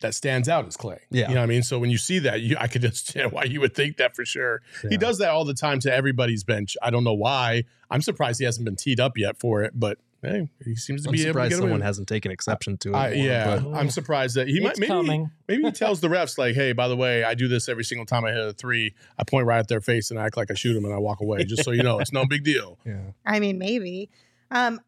that 0.00 0.14
stands 0.14 0.48
out 0.48 0.66
is 0.66 0.78
Clay. 0.78 1.00
Yeah. 1.10 1.28
You 1.28 1.34
know 1.34 1.40
what 1.40 1.44
I 1.44 1.46
mean? 1.46 1.62
So 1.62 1.78
when 1.78 1.90
you 1.90 1.98
see 1.98 2.20
that, 2.20 2.40
you 2.40 2.56
I 2.58 2.68
could 2.68 2.82
understand 2.86 3.32
why 3.32 3.44
you 3.44 3.60
would 3.60 3.74
think 3.74 3.98
that 3.98 4.16
for 4.16 4.24
sure. 4.24 4.62
Yeah. 4.82 4.88
He 4.88 4.96
does 4.96 5.18
that 5.18 5.28
all 5.28 5.44
the 5.44 5.52
time 5.52 5.78
to 5.80 5.92
everybody's 5.92 6.44
bench. 6.44 6.74
I 6.80 6.88
don't 6.88 7.04
know 7.04 7.12
why. 7.12 7.64
I'm 7.90 8.00
surprised 8.00 8.38
he 8.38 8.46
hasn't 8.46 8.64
been 8.64 8.76
teed 8.76 8.98
up 8.98 9.18
yet 9.18 9.38
for 9.38 9.62
it, 9.62 9.72
but 9.74 9.98
hey, 10.22 10.48
he 10.64 10.74
seems 10.74 11.02
to 11.04 11.08
I'm 11.08 11.12
be 11.12 11.20
able 11.20 11.26
to 11.26 11.30
surprised 11.30 11.50
get 11.50 11.56
someone 11.58 11.80
away. 11.80 11.86
hasn't 11.86 12.08
taken 12.08 12.30
exception 12.30 12.76
to 12.78 12.90
it. 12.90 12.96
I, 12.96 13.14
more, 13.14 13.24
yeah, 13.24 13.58
but- 13.58 13.74
I'm 13.74 13.90
surprised 13.90 14.36
that 14.36 14.48
he 14.48 14.60
might 14.60 14.78
maybe 14.78 15.26
maybe 15.46 15.62
he 15.62 15.70
tells 15.72 16.00
the 16.00 16.08
refs 16.08 16.38
like, 16.38 16.54
"Hey, 16.54 16.72
by 16.72 16.88
the 16.88 16.96
way, 16.96 17.24
I 17.24 17.34
do 17.34 17.48
this 17.48 17.68
every 17.68 17.84
single 17.84 18.06
time 18.06 18.24
I 18.24 18.32
hit 18.32 18.46
a 18.46 18.52
three. 18.52 18.94
I 19.18 19.24
point 19.24 19.46
right 19.46 19.58
at 19.58 19.68
their 19.68 19.80
face 19.80 20.10
and 20.10 20.18
I 20.18 20.26
act 20.26 20.36
like 20.36 20.50
I 20.50 20.54
shoot 20.54 20.74
them 20.74 20.84
and 20.84 20.94
I 20.94 20.98
walk 20.98 21.20
away, 21.20 21.44
just 21.44 21.64
so 21.64 21.70
you 21.70 21.82
know, 21.82 21.98
it's 22.00 22.12
no 22.12 22.26
big 22.26 22.44
deal." 22.44 22.78
yeah. 22.86 22.98
I 23.24 23.40
mean, 23.40 23.58
maybe. 23.58 24.10
Um, 24.50 24.80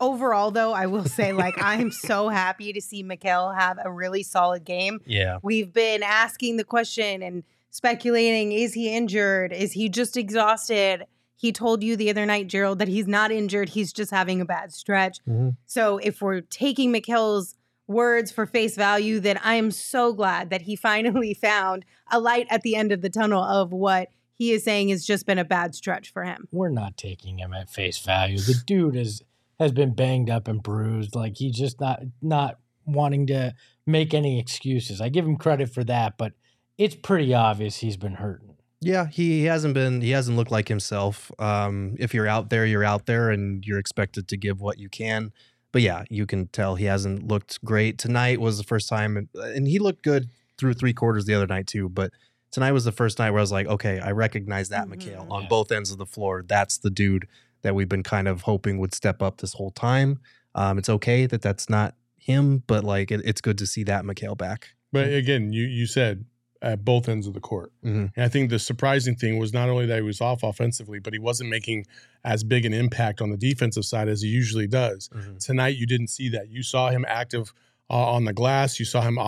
overall, 0.00 0.50
though, 0.50 0.72
I 0.72 0.86
will 0.86 1.04
say, 1.04 1.32
like, 1.32 1.54
I'm 1.62 1.90
so 1.90 2.28
happy 2.28 2.72
to 2.72 2.80
see 2.80 3.02
Mikal 3.04 3.56
have 3.56 3.78
a 3.84 3.90
really 3.90 4.22
solid 4.22 4.64
game. 4.64 5.00
Yeah. 5.06 5.38
We've 5.42 5.72
been 5.72 6.02
asking 6.02 6.56
the 6.56 6.64
question 6.64 7.22
and 7.22 7.44
speculating 7.70 8.52
is 8.52 8.74
he 8.74 8.94
injured? 8.94 9.52
Is 9.52 9.72
he 9.72 9.88
just 9.88 10.16
exhausted? 10.16 11.04
He 11.40 11.52
told 11.52 11.84
you 11.84 11.94
the 11.96 12.10
other 12.10 12.26
night, 12.26 12.48
Gerald, 12.48 12.80
that 12.80 12.88
he's 12.88 13.06
not 13.06 13.30
injured. 13.30 13.68
He's 13.70 13.92
just 13.92 14.10
having 14.10 14.40
a 14.40 14.44
bad 14.44 14.72
stretch. 14.72 15.18
Mhm. 15.24 15.56
So 15.66 15.98
if 15.98 16.20
we're 16.20 16.40
taking 16.40 16.90
Mikal's 16.90 17.54
words 17.86 18.32
for 18.32 18.44
face 18.44 18.74
value, 18.74 19.20
then 19.20 19.38
I 19.38 19.54
am 19.54 19.70
so 19.70 20.12
glad 20.12 20.50
that 20.50 20.62
he 20.62 20.74
finally 20.90 21.32
found 21.34 21.84
a 22.10 22.18
light 22.18 22.48
at 22.50 22.62
the 22.62 22.74
end 22.74 22.90
of 22.90 23.02
the 23.02 23.08
tunnel 23.08 23.42
of 23.42 23.72
what 23.72 24.08
he 24.34 24.50
is 24.50 24.64
saying 24.64 24.88
has 24.88 25.06
just 25.06 25.26
been 25.26 25.38
a 25.38 25.44
bad 25.44 25.76
stretch 25.76 26.12
for 26.12 26.24
him. 26.24 26.48
We're 26.50 26.70
not 26.70 26.96
taking 26.96 27.38
him 27.38 27.52
at 27.52 27.70
face 27.70 27.98
value. 27.98 28.38
The 28.38 28.60
dude 28.66 28.96
is 28.96 29.22
has 29.60 29.72
been 29.72 29.94
banged 29.94 30.30
up 30.30 30.48
and 30.48 30.60
bruised. 30.62 31.14
Like 31.14 31.36
he's 31.36 31.56
just 31.56 31.80
not 31.80 32.02
not 32.20 32.58
wanting 32.84 33.28
to 33.28 33.54
make 33.86 34.12
any 34.12 34.40
excuses. 34.40 35.00
I 35.00 35.08
give 35.08 35.24
him 35.24 35.36
credit 35.36 35.70
for 35.70 35.84
that, 35.84 36.18
but 36.18 36.32
it's 36.76 36.94
pretty 36.96 37.32
obvious 37.32 37.76
he's 37.76 37.96
been 37.96 38.14
hurting. 38.14 38.56
Yeah, 38.80 39.06
he 39.08 39.44
hasn't 39.44 39.74
been 39.74 40.00
he 40.00 40.10
hasn't 40.10 40.36
looked 40.36 40.50
like 40.52 40.68
himself. 40.68 41.30
Um 41.38 41.96
if 41.98 42.14
you're 42.14 42.28
out 42.28 42.50
there, 42.50 42.64
you're 42.64 42.84
out 42.84 43.06
there 43.06 43.30
and 43.30 43.64
you're 43.64 43.78
expected 43.78 44.28
to 44.28 44.36
give 44.36 44.60
what 44.60 44.78
you 44.78 44.88
can. 44.88 45.32
But 45.72 45.82
yeah, 45.82 46.04
you 46.08 46.26
can 46.26 46.46
tell 46.48 46.76
he 46.76 46.84
hasn't 46.86 47.26
looked 47.26 47.62
great. 47.64 47.98
Tonight 47.98 48.40
was 48.40 48.56
the 48.58 48.64
first 48.64 48.88
time 48.88 49.28
and 49.34 49.66
he 49.66 49.78
looked 49.78 50.02
good 50.02 50.30
through 50.56 50.74
three 50.74 50.92
quarters 50.92 51.24
the 51.26 51.34
other 51.34 51.46
night 51.46 51.66
too, 51.66 51.88
but 51.88 52.12
tonight 52.50 52.72
was 52.72 52.84
the 52.84 52.92
first 52.92 53.18
night 53.18 53.30
where 53.30 53.40
I 53.40 53.42
was 53.42 53.52
like, 53.52 53.66
okay, 53.66 54.00
I 54.00 54.12
recognize 54.12 54.70
that. 54.70 54.88
Mikal 54.88 55.30
on 55.30 55.42
Yeah. 55.42 55.48
both 55.48 55.70
ends 55.70 55.90
of 55.90 55.98
the 55.98 56.06
floor. 56.06 56.42
That's 56.46 56.78
the 56.78 56.90
dude 56.90 57.26
that 57.62 57.74
we've 57.74 57.88
been 57.88 58.02
kind 58.04 58.26
of 58.28 58.42
hoping 58.42 58.78
would 58.78 58.94
step 58.94 59.20
up 59.22 59.38
this 59.40 59.52
whole 59.54 59.70
time. 59.72 60.20
Um, 60.54 60.78
it's 60.78 60.88
okay 60.88 61.26
that 61.26 61.42
that's 61.42 61.68
not 61.68 61.94
him, 62.16 62.62
but 62.66 62.84
like 62.84 63.10
it, 63.10 63.20
it's 63.24 63.40
good 63.40 63.58
to 63.58 63.66
see 63.66 63.82
that 63.84 64.04
Mikal 64.04 64.36
back. 64.36 64.68
But 64.92 65.12
again, 65.12 65.52
you 65.52 65.64
you 65.64 65.86
said 65.86 66.24
at 66.60 66.84
both 66.84 67.08
ends 67.08 67.26
of 67.26 67.34
the 67.34 67.40
court. 67.40 67.72
Mhm. 67.84 68.10
And 68.16 68.24
I 68.24 68.28
think 68.28 68.50
the 68.50 68.58
surprising 68.58 69.14
thing 69.14 69.38
was 69.38 69.52
not 69.52 69.68
only 69.68 69.86
that 69.86 69.96
he 69.96 70.02
was 70.02 70.20
off 70.20 70.42
offensively, 70.42 70.98
but 70.98 71.12
he 71.12 71.18
wasn't 71.18 71.50
making 71.50 71.86
as 72.24 72.42
big 72.42 72.64
an 72.64 72.72
impact 72.74 73.20
on 73.20 73.30
the 73.30 73.36
defensive 73.36 73.84
side 73.84 74.08
as 74.08 74.22
he 74.22 74.28
usually 74.28 74.66
does. 74.66 75.08
Tonight, 75.38 75.76
you 75.76 75.86
didn't 75.86 76.08
see 76.08 76.28
that. 76.30 76.48
You 76.50 76.62
saw 76.62 76.90
him 76.90 77.04
active 77.08 77.52
uh, 77.90 77.94
on 77.94 78.24
the 78.24 78.32
glass. 78.32 78.78
You 78.78 78.84
saw 78.84 79.00
him 79.02 79.18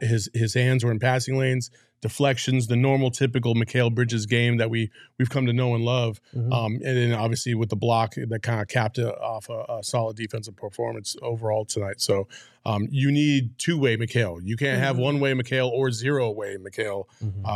his 0.00 0.28
his 0.34 0.54
hands 0.54 0.82
were 0.82 0.90
in 0.90 0.98
passing 0.98 1.36
lanes, 1.36 1.70
deflections, 2.00 2.66
the 2.68 2.76
normal, 2.76 3.10
typical 3.10 3.54
Mikal 3.54 3.92
Bridges 3.94 4.26
game 4.26 4.56
that 4.58 4.70
we 4.70 4.90
we've 5.18 5.30
come 5.30 5.46
to 5.46 5.52
know 5.52 5.74
and 5.74 5.84
love. 5.84 6.20
Mhm. 6.34 6.52
Um, 6.52 6.72
and 6.74 6.96
then 6.96 7.12
obviously 7.12 7.54
with 7.54 7.70
the 7.70 7.76
block 7.76 8.14
that 8.16 8.42
kind 8.42 8.60
of 8.60 8.68
capped 8.68 8.98
off 8.98 9.48
a, 9.48 9.64
a 9.68 9.82
solid 9.82 10.16
defensive 10.16 10.56
performance 10.56 11.16
overall 11.22 11.64
tonight. 11.64 12.00
So 12.00 12.28
um, 12.64 12.86
you 12.90 13.10
need 13.10 13.58
two 13.58 13.78
way 13.78 13.96
Mikal. 13.96 14.40
You 14.44 14.56
can't 14.56 14.80
have 14.80 14.96
Mhm. 14.96 15.00
one 15.02 15.20
way 15.20 15.32
Mikal 15.34 15.68
or 15.70 15.90
zero 15.90 16.30
way 16.30 16.56
Mikal 16.56 17.04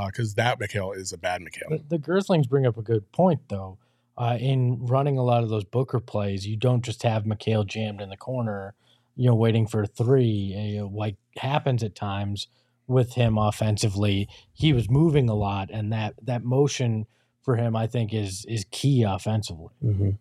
because 0.07 0.35
that 0.35 0.59
Mikal 0.59 0.96
is 0.96 1.12
a 1.12 1.18
bad 1.18 1.40
Mikal. 1.42 1.68
The, 1.88 1.96
the 1.96 1.98
Girthlings 1.98 2.48
bring 2.48 2.66
up 2.66 2.76
a 2.76 2.83
good 2.83 3.11
point, 3.12 3.40
though. 3.48 3.78
Uh, 4.18 4.37
in 4.38 4.85
running 4.85 5.16
a 5.16 5.22
lot 5.22 5.42
of 5.42 5.48
those 5.48 5.64
Booker 5.64 5.98
plays, 5.98 6.46
you 6.46 6.57
don't 6.57 6.83
just 6.85 7.02
have 7.02 7.24
Mikal 7.24 7.66
jammed 7.66 8.00
in 8.00 8.11
the 8.11 8.16
corner, 8.16 8.74
you 9.16 9.26
know, 9.26 9.35
waiting 9.35 9.66
for 9.66 9.87
three, 9.87 10.78
uh, 10.78 10.87
like 10.87 11.16
happens 11.38 11.83
at 11.83 11.94
times 11.94 12.46
with 12.92 13.14
him 13.14 13.38
offensively. 13.38 14.28
He 14.52 14.72
was 14.72 14.88
moving 14.90 15.28
a 15.28 15.35
lot, 15.35 15.70
and 15.72 15.92
that 15.92 16.14
that 16.22 16.44
motion 16.44 17.07
for 17.42 17.57
him, 17.57 17.74
I 17.74 17.87
think, 17.87 18.12
is 18.14 18.44
is 18.48 18.64
key 18.70 19.02
offensively. 19.02 19.74
Mhm. 19.85 20.18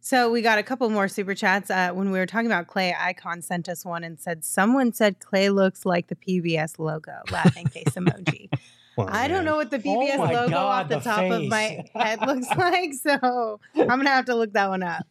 So 0.00 0.30
we 0.30 0.42
got 0.42 0.58
a 0.58 0.62
couple 0.62 0.88
more 0.90 1.08
super 1.08 1.34
chats. 1.34 1.70
Uh, 1.70 1.90
when 1.92 2.10
we 2.12 2.18
were 2.18 2.26
talking 2.26 2.46
about 2.46 2.66
Clay, 2.66 2.94
Icon 2.98 3.40
sent 3.40 3.70
us 3.70 3.84
one 3.86 4.04
and 4.04 4.20
said, 4.20 4.44
"Someone 4.44 4.92
said 4.92 5.18
Clay 5.18 5.48
looks 5.48 5.86
like 5.86 6.08
the 6.08 6.14
PBS 6.16 6.78
logo." 6.78 7.12
Laughing 7.32 7.66
face 7.68 7.94
emoji. 7.96 8.48
Well, 8.96 9.08
I 9.10 9.26
don't 9.26 9.44
know 9.44 9.56
what 9.56 9.72
the 9.72 9.78
Oh 9.78 9.80
PBS 9.80 10.18
my 10.18 10.32
logo 10.32 10.50
God, 10.50 10.82
off 10.84 10.88
the, 10.88 10.98
the 10.98 11.00
top 11.00 11.28
of 11.28 11.48
my 11.48 11.84
head 11.96 12.20
looks 12.20 12.46
like, 12.56 12.94
so 12.94 13.58
I'm 13.74 13.86
gonna 13.88 14.08
have 14.10 14.26
to 14.26 14.36
look 14.36 14.52
that 14.52 14.68
one 14.68 14.84
up. 14.84 15.04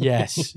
Yes, 0.00 0.56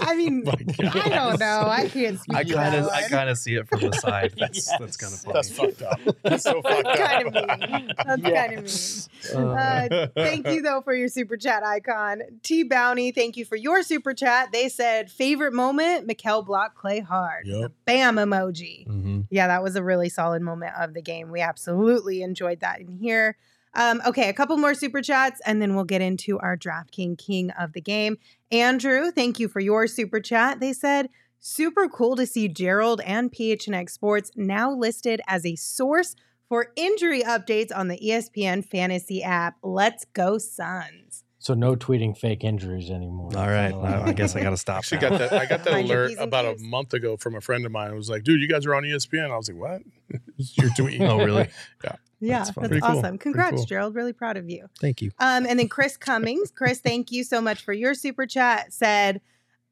I 0.00 0.14
mean, 0.14 0.44
My 0.44 0.52
I 0.52 1.08
don't 1.08 1.40
know. 1.40 1.66
I 1.68 1.88
can't 1.88 2.18
speak. 2.20 2.36
I 2.36 2.44
kind 2.44 2.74
of 2.74 2.88
I 2.88 3.02
kind 3.08 3.28
of 3.28 3.36
see 3.38 3.56
it 3.56 3.68
from 3.68 3.80
the 3.80 3.92
side. 3.92 4.34
That's 4.38 4.66
that's 4.78 4.96
kind 4.96 5.12
of 5.12 5.20
funny. 5.20 5.32
That's 5.34 5.50
fucked 5.50 5.82
up. 5.82 6.00
That's 6.22 6.42
so 6.44 6.62
fucked 6.62 6.84
That's 6.84 7.00
up. 7.00 7.08
kind 7.08 7.26
of 7.26 7.34
mean. 7.34 7.92
That's 7.96 8.22
kind 8.22 8.54
of 8.54 9.34
mean. 9.44 9.56
Uh, 9.58 10.06
thank 10.14 10.46
you 10.48 10.62
though 10.62 10.80
for 10.80 10.94
your 10.94 11.08
super 11.08 11.36
chat 11.36 11.64
icon. 11.64 12.22
T 12.42 12.62
Bounty, 12.62 13.10
thank 13.12 13.36
you 13.36 13.44
for 13.44 13.56
your 13.56 13.82
super 13.82 14.14
chat. 14.14 14.52
They 14.52 14.68
said 14.68 15.10
favorite 15.10 15.52
moment, 15.54 16.06
Mikal 16.08 16.44
block 16.44 16.74
Clay 16.76 17.00
hard. 17.00 17.46
Yep. 17.46 17.72
Bam 17.84 18.16
emoji. 18.16 18.86
hmm 18.86 19.22
Yeah, 19.30 19.48
that 19.48 19.62
was 19.62 19.76
a 19.76 19.82
really 19.82 20.08
solid 20.08 20.42
moment 20.42 20.72
of 20.78 20.94
the 20.94 21.02
game. 21.02 21.30
We 21.30 21.40
absolutely 21.40 22.22
enjoyed 22.22 22.60
that 22.60 22.80
in 22.80 22.88
here. 22.88 23.36
Um, 23.74 24.00
okay, 24.06 24.28
a 24.28 24.32
couple 24.32 24.56
more 24.56 24.74
super 24.74 25.02
chats, 25.02 25.40
and 25.44 25.60
then 25.60 25.74
we'll 25.74 25.84
get 25.84 26.00
into 26.00 26.38
our 26.38 26.56
DraftKings 26.56 27.18
King 27.18 27.50
of 27.52 27.72
the 27.72 27.80
Game. 27.80 28.18
Andrew, 28.50 29.10
thank 29.10 29.40
you 29.40 29.48
for 29.48 29.60
your 29.60 29.86
super 29.86 30.20
chat. 30.20 30.60
They 30.60 30.72
said, 30.72 31.08
super 31.40 31.88
cool 31.88 32.16
to 32.16 32.26
see 32.26 32.48
Gerald 32.48 33.00
and 33.04 33.32
PHNX 33.32 33.90
Sports 33.90 34.30
now 34.36 34.72
listed 34.72 35.20
as 35.26 35.44
a 35.44 35.56
source 35.56 36.16
for 36.48 36.68
injury 36.76 37.22
updates 37.22 37.74
on 37.74 37.88
the 37.88 37.98
ESPN 37.98 38.64
Fantasy 38.64 39.22
app. 39.22 39.56
Let's 39.62 40.04
go, 40.12 40.38
Suns. 40.38 41.24
So 41.38 41.52
no 41.52 41.76
tweeting 41.76 42.16
fake 42.16 42.42
injuries 42.42 42.90
anymore. 42.90 43.30
All 43.36 43.46
right, 43.46 43.72
Kinda 43.72 43.86
I 43.86 44.08
I 44.08 44.12
guess 44.14 44.34
I 44.34 44.42
got 44.42 44.50
to 44.50 44.56
stop. 44.66 44.78
Actually, 44.78 45.00
got 45.02 45.18
that. 45.18 45.32
I 45.34 45.44
got 45.44 45.62
that 45.64 45.84
alert 45.84 46.12
about 46.18 46.46
a 46.46 46.56
month 46.58 46.94
ago 46.94 47.18
from 47.18 47.34
a 47.34 47.40
friend 47.42 47.66
of 47.66 47.72
mine. 47.72 47.90
It 47.90 47.96
was 47.96 48.08
like, 48.08 48.24
"Dude, 48.24 48.40
you 48.40 48.48
guys 48.48 48.64
are 48.64 48.74
on 48.74 48.82
ESPN." 48.82 49.30
I 49.30 49.36
was 49.36 49.50
like, 49.50 49.58
"What?" 49.58 49.82
It's 50.38 50.56
your 50.56 50.70
tweet. 50.74 51.02
Oh, 51.02 51.18
really? 51.18 51.48
Yeah, 51.84 51.96
That's 52.28 52.50
that's, 52.50 52.68
fun. 52.68 52.80
Cool. 52.80 52.98
awesome. 52.98 53.18
Congrats, 53.18 53.56
cool. 53.56 53.64
Gerald. 53.64 53.94
Really 53.94 54.12
proud 54.12 54.36
of 54.36 54.48
you. 54.48 54.68
Thank 54.80 55.02
you. 55.02 55.10
Um, 55.18 55.46
and 55.46 55.58
then 55.58 55.68
Chris 55.68 55.96
Cummings, 55.96 56.50
Chris, 56.50 56.80
thank 56.80 57.12
you 57.12 57.24
so 57.24 57.40
much 57.40 57.64
for 57.64 57.72
your 57.72 57.94
super 57.94 58.26
chat. 58.26 58.72
Said, 58.72 59.20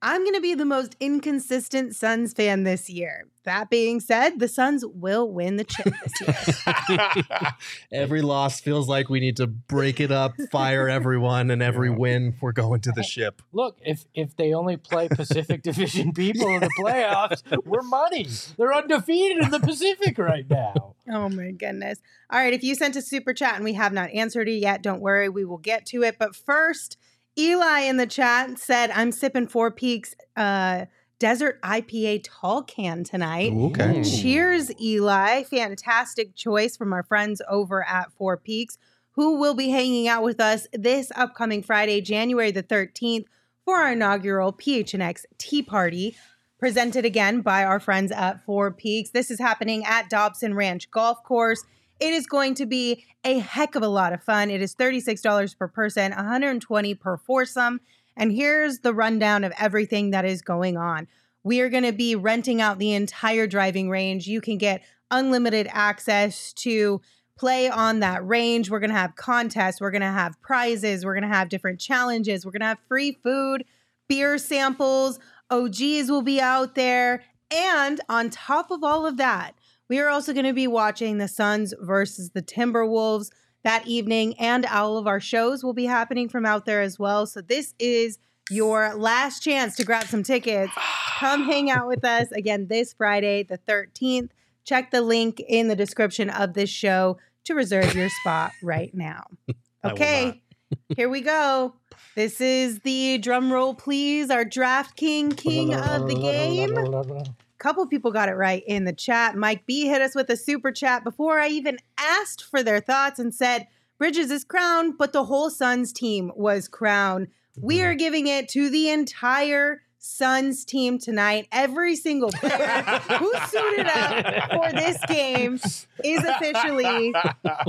I'm 0.04 0.22
going 0.24 0.34
to 0.34 0.40
be 0.40 0.54
the 0.54 0.64
most 0.64 0.96
inconsistent 0.98 1.94
Suns 1.94 2.32
fan 2.32 2.64
this 2.64 2.90
year. 2.90 3.28
That 3.44 3.70
being 3.70 4.00
said, 4.00 4.38
the 4.40 4.48
Suns 4.48 4.84
will 4.84 5.30
win 5.30 5.56
the 5.56 5.64
chip 5.64 5.92
this 6.04 6.56
year. 6.88 6.96
Every 7.92 8.22
loss 8.22 8.60
feels 8.60 8.88
like 8.88 9.08
we 9.08 9.20
need 9.20 9.36
to 9.38 9.46
break 9.46 10.00
it 10.00 10.10
up, 10.12 10.34
fire 10.50 10.88
everyone, 10.88 11.50
and 11.50 11.62
every 11.62 11.88
Yeah. 11.88 11.96
win 11.96 12.34
we're 12.40 12.52
going 12.52 12.80
to 12.82 12.92
the 12.92 13.02
ship. 13.02 13.42
Look, 13.52 13.78
if 13.84 14.04
if 14.14 14.36
they 14.36 14.52
only 14.54 14.76
play 14.76 15.08
Pacific 15.08 15.62
Division 15.62 16.12
people 16.12 16.48
in 16.48 16.60
the 16.60 16.70
playoffs, 16.78 17.42
we're 17.64 17.82
money. 17.82 18.28
They're 18.56 18.74
undefeated 18.74 19.42
in 19.44 19.50
the 19.50 19.60
Pacific 19.60 20.18
right 20.18 20.48
now. 20.48 20.94
oh 21.10 21.28
my 21.28 21.50
goodness. 21.52 21.98
All 22.30 22.38
right. 22.38 22.52
If 22.52 22.62
you 22.62 22.74
sent 22.74 22.96
a 22.96 23.02
super 23.02 23.34
chat 23.34 23.56
and 23.56 23.64
we 23.64 23.74
have 23.74 23.92
not 23.92 24.10
answered 24.10 24.48
it 24.48 24.58
yet, 24.60 24.82
don't 24.82 25.00
worry. 25.00 25.28
We 25.28 25.44
will 25.44 25.58
get 25.58 25.84
to 25.86 26.02
it. 26.02 26.16
But 26.18 26.34
first, 26.36 26.96
Eli 27.38 27.80
in 27.80 27.96
the 27.96 28.06
chat 28.06 28.58
said, 28.58 28.90
I'm 28.90 29.12
sipping 29.12 29.46
Four 29.46 29.70
Peaks 29.70 30.14
uh, 30.36 30.86
Desert 31.18 31.60
IPA 31.62 32.24
tall 32.24 32.62
can 32.62 33.04
tonight. 33.04 33.52
Okay. 33.52 34.00
Ooh. 34.00 34.04
Cheers, 34.04 34.72
Eli. 34.80 35.44
Fantastic 35.44 36.34
choice 36.34 36.76
from 36.76 36.92
our 36.92 37.04
friends 37.04 37.40
over 37.48 37.86
at 37.86 38.12
Four 38.12 38.36
Peaks, 38.36 38.76
who 39.12 39.38
will 39.38 39.54
be 39.54 39.68
hanging 39.68 40.08
out 40.08 40.24
with 40.24 40.40
us 40.40 40.66
this 40.72 41.12
upcoming 41.14 41.62
Friday, 41.62 42.00
January 42.00 42.50
the 42.50 42.62
13th, 42.62 43.26
for 43.64 43.76
our 43.76 43.92
inaugural 43.92 44.52
PHNX 44.52 45.24
Tee 45.38 45.62
Party, 45.62 46.16
presented 46.58 47.04
again 47.04 47.40
by 47.40 47.64
our 47.64 47.78
friends 47.78 48.10
at 48.10 48.44
Four 48.44 48.72
Peaks. 48.72 49.10
This 49.10 49.30
is 49.30 49.38
happening 49.38 49.84
at 49.84 50.10
Dobson 50.10 50.54
Ranch 50.54 50.90
Golf 50.90 51.22
Course. 51.22 51.64
It 52.02 52.12
is 52.12 52.26
going 52.26 52.54
to 52.54 52.66
be 52.66 53.04
a 53.22 53.38
heck 53.38 53.76
of 53.76 53.82
a 53.84 53.88
lot 53.88 54.12
of 54.12 54.24
fun. 54.24 54.50
It 54.50 54.60
is 54.60 54.74
$36 54.74 55.56
per 55.56 55.68
person, 55.68 56.10
120 56.10 56.94
per 56.96 57.16
foursome. 57.16 57.80
And 58.16 58.32
here's 58.32 58.80
the 58.80 58.92
rundown 58.92 59.44
of 59.44 59.52
everything 59.56 60.10
that 60.10 60.24
is 60.24 60.42
going 60.42 60.76
on. 60.76 61.06
We 61.44 61.60
are 61.60 61.68
going 61.68 61.84
to 61.84 61.92
be 61.92 62.16
renting 62.16 62.60
out 62.60 62.80
the 62.80 62.92
entire 62.92 63.46
driving 63.46 63.88
range. 63.88 64.26
You 64.26 64.40
can 64.40 64.58
get 64.58 64.82
unlimited 65.12 65.68
access 65.70 66.52
to 66.54 67.00
play 67.38 67.70
on 67.70 68.00
that 68.00 68.26
range. 68.26 68.68
We're 68.68 68.80
going 68.80 68.90
to 68.90 68.96
have 68.96 69.14
contests. 69.14 69.80
We're 69.80 69.92
going 69.92 70.02
to 70.02 70.08
have 70.08 70.42
prizes. 70.42 71.04
We're 71.04 71.14
going 71.14 71.30
to 71.30 71.36
have 71.36 71.48
different 71.48 71.78
challenges. 71.78 72.44
We're 72.44 72.50
going 72.50 72.62
to 72.62 72.66
have 72.66 72.78
free 72.88 73.12
food, 73.22 73.64
beer 74.08 74.38
samples. 74.38 75.20
OGs 75.50 76.10
will 76.10 76.22
be 76.22 76.40
out 76.40 76.74
there. 76.74 77.22
And 77.48 78.00
on 78.08 78.28
top 78.30 78.72
of 78.72 78.82
all 78.82 79.06
of 79.06 79.18
that, 79.18 79.54
we 79.92 79.98
are 79.98 80.08
also 80.08 80.32
going 80.32 80.46
to 80.46 80.54
be 80.54 80.66
watching 80.66 81.18
the 81.18 81.28
Suns 81.28 81.74
versus 81.78 82.30
the 82.30 82.40
Timberwolves 82.40 83.28
that 83.62 83.86
evening, 83.86 84.32
and 84.38 84.64
all 84.64 84.96
of 84.96 85.06
our 85.06 85.20
shows 85.20 85.62
will 85.62 85.74
be 85.74 85.84
happening 85.84 86.30
from 86.30 86.46
out 86.46 86.64
there 86.64 86.80
as 86.80 86.98
well. 86.98 87.26
So, 87.26 87.42
this 87.42 87.74
is 87.78 88.18
your 88.48 88.94
last 88.94 89.40
chance 89.40 89.76
to 89.76 89.84
grab 89.84 90.06
some 90.06 90.22
tickets. 90.22 90.72
Come 91.18 91.44
hang 91.44 91.70
out 91.70 91.88
with 91.88 92.06
us 92.06 92.32
again 92.32 92.68
this 92.68 92.94
Friday, 92.94 93.42
the 93.42 93.58
13th. 93.58 94.30
Check 94.64 94.92
the 94.92 95.02
link 95.02 95.40
in 95.46 95.68
the 95.68 95.76
description 95.76 96.30
of 96.30 96.54
this 96.54 96.70
show 96.70 97.18
to 97.44 97.54
reserve 97.54 97.94
your 97.94 98.08
spot 98.22 98.52
right 98.62 98.94
now. 98.94 99.24
Okay, 99.84 100.40
here 100.96 101.08
we 101.08 101.22
go. 101.22 101.74
This 102.14 102.40
is 102.40 102.78
the 102.84 103.18
drum 103.18 103.52
roll, 103.52 103.74
please. 103.74 104.30
Our 104.30 104.44
draft 104.44 104.94
king, 104.94 105.32
king 105.32 105.74
of 105.74 106.06
the 106.06 106.14
game 106.14 106.76
couple 107.62 107.86
people 107.86 108.10
got 108.10 108.28
it 108.28 108.34
right 108.34 108.64
in 108.66 108.84
the 108.84 108.92
chat. 108.92 109.36
Mike 109.36 109.64
B 109.66 109.86
hit 109.86 110.02
us 110.02 110.16
with 110.16 110.28
a 110.30 110.36
super 110.36 110.72
chat 110.72 111.04
before 111.04 111.38
I 111.38 111.48
even 111.48 111.78
asked 111.96 112.42
for 112.42 112.62
their 112.62 112.80
thoughts 112.80 113.20
and 113.20 113.32
said, 113.32 113.68
Bridges 113.98 114.32
is 114.32 114.42
crowned, 114.42 114.98
but 114.98 115.12
the 115.12 115.24
whole 115.24 115.48
Suns 115.48 115.92
team 115.92 116.32
was 116.34 116.66
crowned. 116.66 117.28
We 117.56 117.78
mm-hmm. 117.78 117.86
are 117.86 117.94
giving 117.94 118.26
it 118.26 118.48
to 118.48 118.68
the 118.68 118.90
entire 118.90 119.82
Suns 120.04 120.64
team 120.64 120.98
tonight. 120.98 121.46
Every 121.52 121.94
single 121.94 122.30
player 122.32 122.58
who 123.18 123.32
suited 123.48 123.86
up 123.86 124.50
for 124.50 124.72
this 124.72 124.98
game 125.06 125.60
is 126.02 126.24
officially 126.24 127.14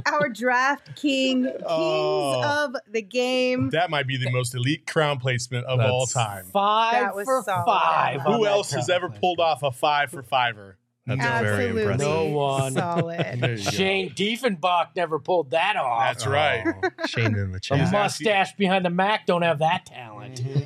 our 0.08 0.30
draft 0.30 0.96
king, 0.96 1.43
kings 1.43 1.62
Oh. 1.63 2.65
of 2.65 2.76
the 2.91 3.04
game. 3.04 3.69
that 3.69 3.91
might 3.91 4.08
be 4.08 4.17
the 4.17 4.32
most 4.32 4.56
elite 4.56 4.88
crown 4.88 5.19
placement 5.19 5.67
of 5.67 5.80
all 5.80 6.08
time. 6.08 6.46
Five 6.52 6.93
That 7.04 7.15
was 7.15 7.26
for 7.26 7.43
solid. 7.46 7.65
five. 7.67 8.22
Who 8.22 8.48
else 8.48 8.72
has 8.72 8.89
ever 8.89 9.10
play. 9.10 9.19
pulled 9.19 9.39
off 9.39 9.62
a 9.62 9.72
five 9.72 10.10
for 10.10 10.24
fiver? 10.24 10.78
That's 11.06 11.19
No. 11.19 11.26
very 11.26 11.65
Absolutely 11.67 11.82
impressive. 11.84 12.08
No 12.08 12.26
one. 12.30 12.74
solid. 12.74 13.41
There 13.41 13.52
you 13.58 13.63
go. 13.63 13.69
Shane 13.72 14.10
Diefenbach 14.12 14.96
never 14.96 15.19
pulled 15.19 15.52
that 15.52 15.76
off. 15.76 16.02
That's 16.15 16.26
right. 16.26 16.63
Oh, 16.65 17.06
Shane 17.06 17.36
in 17.36 17.52
the 17.52 17.58
A 17.58 17.60
chat. 17.60 17.78
Exactly. 17.80 18.00
mustache 18.00 18.56
behind 18.56 18.86
the 18.86 18.89
Mac 18.89 19.28
don't 19.28 19.41
have 19.43 19.60
that 19.60 19.86
talent. 19.86 20.41
Mm-hmm. 20.41 20.62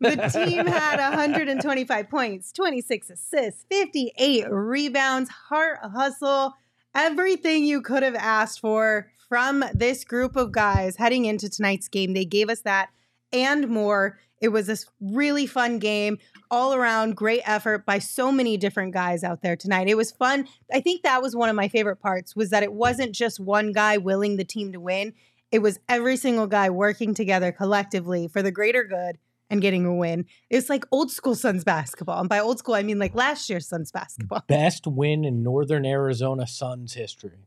The 0.00 0.16
team 0.32 0.66
had 0.66 0.98
125 0.98 2.10
points, 2.10 2.52
26 2.52 3.10
assists, 3.10 3.64
58 3.70 4.46
rebounds, 4.50 5.30
heart 5.30 5.78
hustle, 5.82 6.54
everything 6.94 7.64
you 7.64 7.82
could 7.82 8.02
have 8.02 8.14
asked 8.14 8.60
for 8.60 9.10
from 9.28 9.64
this 9.74 10.04
group 10.04 10.36
of 10.36 10.52
guys 10.52 10.96
heading 10.96 11.24
into 11.24 11.48
tonight's 11.48 11.88
game. 11.88 12.12
They 12.12 12.24
gave 12.24 12.48
us 12.48 12.60
that 12.60 12.90
and 13.32 13.68
more. 13.68 14.18
It 14.40 14.48
was 14.48 14.68
a 14.68 14.76
really 15.00 15.46
fun 15.46 15.78
game, 15.78 16.18
all 16.50 16.74
around 16.74 17.16
great 17.16 17.42
effort 17.46 17.86
by 17.86 17.98
so 17.98 18.30
many 18.30 18.56
different 18.56 18.92
guys 18.92 19.24
out 19.24 19.42
there 19.42 19.56
tonight. 19.56 19.88
It 19.88 19.96
was 19.96 20.12
fun. 20.12 20.46
I 20.72 20.80
think 20.80 21.02
that 21.02 21.22
was 21.22 21.34
one 21.34 21.48
of 21.48 21.56
my 21.56 21.68
favorite 21.68 21.96
parts 21.96 22.36
was 22.36 22.50
that 22.50 22.62
it 22.62 22.72
wasn't 22.72 23.12
just 23.12 23.40
one 23.40 23.72
guy 23.72 23.96
willing 23.96 24.36
the 24.36 24.44
team 24.44 24.72
to 24.72 24.80
win. 24.80 25.14
It 25.50 25.60
was 25.60 25.78
every 25.88 26.16
single 26.16 26.46
guy 26.46 26.68
working 26.68 27.14
together 27.14 27.52
collectively 27.52 28.28
for 28.28 28.42
the 28.42 28.50
greater 28.50 28.84
good 28.84 29.18
and 29.54 29.62
getting 29.62 29.86
a 29.86 29.94
win. 29.94 30.26
It's 30.50 30.68
like 30.68 30.84
old 30.92 31.10
school 31.10 31.34
Suns 31.34 31.64
basketball. 31.64 32.20
And 32.20 32.28
by 32.28 32.38
old 32.40 32.58
school, 32.58 32.74
I 32.74 32.82
mean 32.82 32.98
like 32.98 33.14
last 33.14 33.48
year's 33.48 33.66
Suns 33.66 33.90
basketball. 33.90 34.42
Best 34.46 34.86
win 34.86 35.24
in 35.24 35.42
Northern 35.42 35.86
Arizona 35.86 36.46
Suns 36.46 36.92
history. 36.94 37.38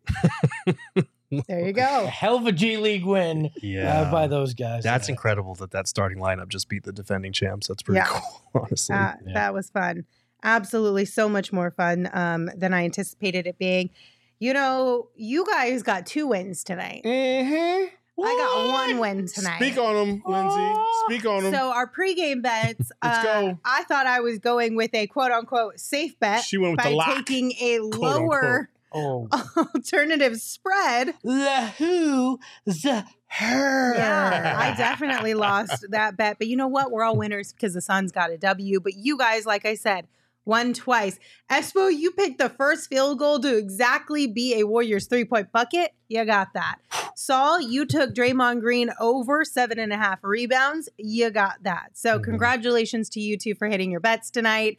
There 1.49 1.59
you 1.59 1.65
A 1.71 1.73
go. 1.73 2.05
hell 2.07 2.37
of 2.37 2.47
a 2.47 2.53
G 2.53 2.77
League 2.77 3.03
win 3.05 3.51
Yeah. 3.61 4.03
uh, 4.03 4.11
by 4.11 4.27
those 4.27 4.53
guys. 4.53 4.83
That's 4.83 5.07
tonight. 5.07 5.15
incredible 5.17 5.55
that 5.55 5.71
that 5.71 5.85
starting 5.89 6.19
lineup 6.19 6.47
just 6.47 6.69
beat 6.69 6.83
the 6.83 6.93
defending 6.93 7.33
champs. 7.33 7.67
That's 7.67 7.83
pretty 7.83 7.97
Yeah. 7.97 8.05
cool, 8.07 8.41
honestly. 8.63 8.95
That, 8.95 9.19
Yeah. 9.27 9.33
that 9.33 9.53
was 9.53 9.69
fun. 9.69 10.05
Absolutely 10.41 11.03
so 11.03 11.27
much 11.27 11.51
more 11.51 11.69
fun 11.69 12.09
um, 12.13 12.49
than 12.55 12.73
I 12.73 12.85
anticipated 12.85 13.45
it 13.45 13.57
being. 13.57 13.89
You 14.39 14.53
know, 14.53 15.09
you 15.17 15.45
guys 15.45 15.83
got 15.83 16.05
two 16.05 16.27
wins 16.27 16.63
tonight. 16.63 17.01
Mm-hmm. 17.03 17.87
I 18.19 18.35
got 18.35 18.67
one 18.89 18.99
win 18.99 19.27
tonight. 19.27 19.57
Speak 19.57 19.77
on 19.77 19.93
them, 19.95 20.23
Lindsay. 20.25 20.81
Speak 21.05 21.25
on 21.25 21.43
them. 21.43 21.53
So 21.53 21.71
our 21.71 21.89
pregame 21.91 22.41
bets, 22.41 22.91
Let's 23.03 23.19
uh, 23.19 23.23
go. 23.23 23.59
I 23.63 23.83
thought 23.83 24.07
I 24.07 24.19
was 24.21 24.39
going 24.39 24.75
with 24.75 24.93
a 24.93 25.07
quote 25.07 25.31
unquote 25.31 25.79
safe 25.79 26.19
bet 26.19 26.43
She 26.43 26.57
went 26.57 26.73
with 26.73 26.83
by 26.83 26.89
the 26.89 26.95
lock. 26.95 27.15
taking 27.15 27.51
a 27.59 27.79
Quote, 27.79 27.93
lower 28.21 28.69
Oh, 28.93 29.27
alternative 29.75 30.37
spread. 30.39 31.13
the 31.23 31.73
who, 31.77 32.39
the 32.65 33.05
her. 33.27 33.95
Yeah, 33.95 34.55
I 34.57 34.75
definitely 34.77 35.33
lost 35.35 35.85
that 35.89 36.15
bet. 36.17 36.37
But 36.39 36.47
you 36.47 36.55
know 36.55 36.69
what? 36.69 36.89
We're 36.91 37.03
all 37.03 37.17
winners 37.17 37.51
because 37.51 37.73
the 37.73 37.81
Suns 37.81 38.11
got 38.13 38.31
a 38.31 38.37
W. 38.37 38.79
But 38.79 38.93
you 38.95 39.17
guys, 39.17 39.45
like 39.45 39.65
I 39.65 39.75
said, 39.75 40.07
won 40.45 40.73
twice. 40.73 41.19
Espo, 41.51 41.93
you 41.95 42.11
picked 42.11 42.37
the 42.39 42.49
first 42.49 42.89
field 42.89 43.19
goal 43.19 43.39
to 43.41 43.57
exactly 43.57 44.25
be 44.25 44.57
a 44.59 44.65
Warriors 44.65 45.05
three 45.05 45.25
point 45.25 45.51
bucket. 45.51 45.91
You 46.07 46.23
got 46.23 46.53
that. 46.53 46.77
Saul, 47.19 47.59
you 47.59 47.83
took 47.87 48.13
Draymond 48.13 48.61
Green 48.61 48.91
over 48.99 49.43
seven 49.43 49.79
and 49.79 49.91
a 49.91 49.97
half 49.97 50.19
rebounds. 50.21 50.87
You 50.99 51.31
got 51.31 51.63
that. 51.63 51.89
So, 51.97 52.19
Mhm. 52.19 52.23
congratulations 52.23 53.09
to 53.09 53.19
you 53.19 53.37
two 53.39 53.55
for 53.55 53.67
hitting 53.67 53.89
your 53.89 53.99
bets 53.99 54.29
tonight. 54.29 54.77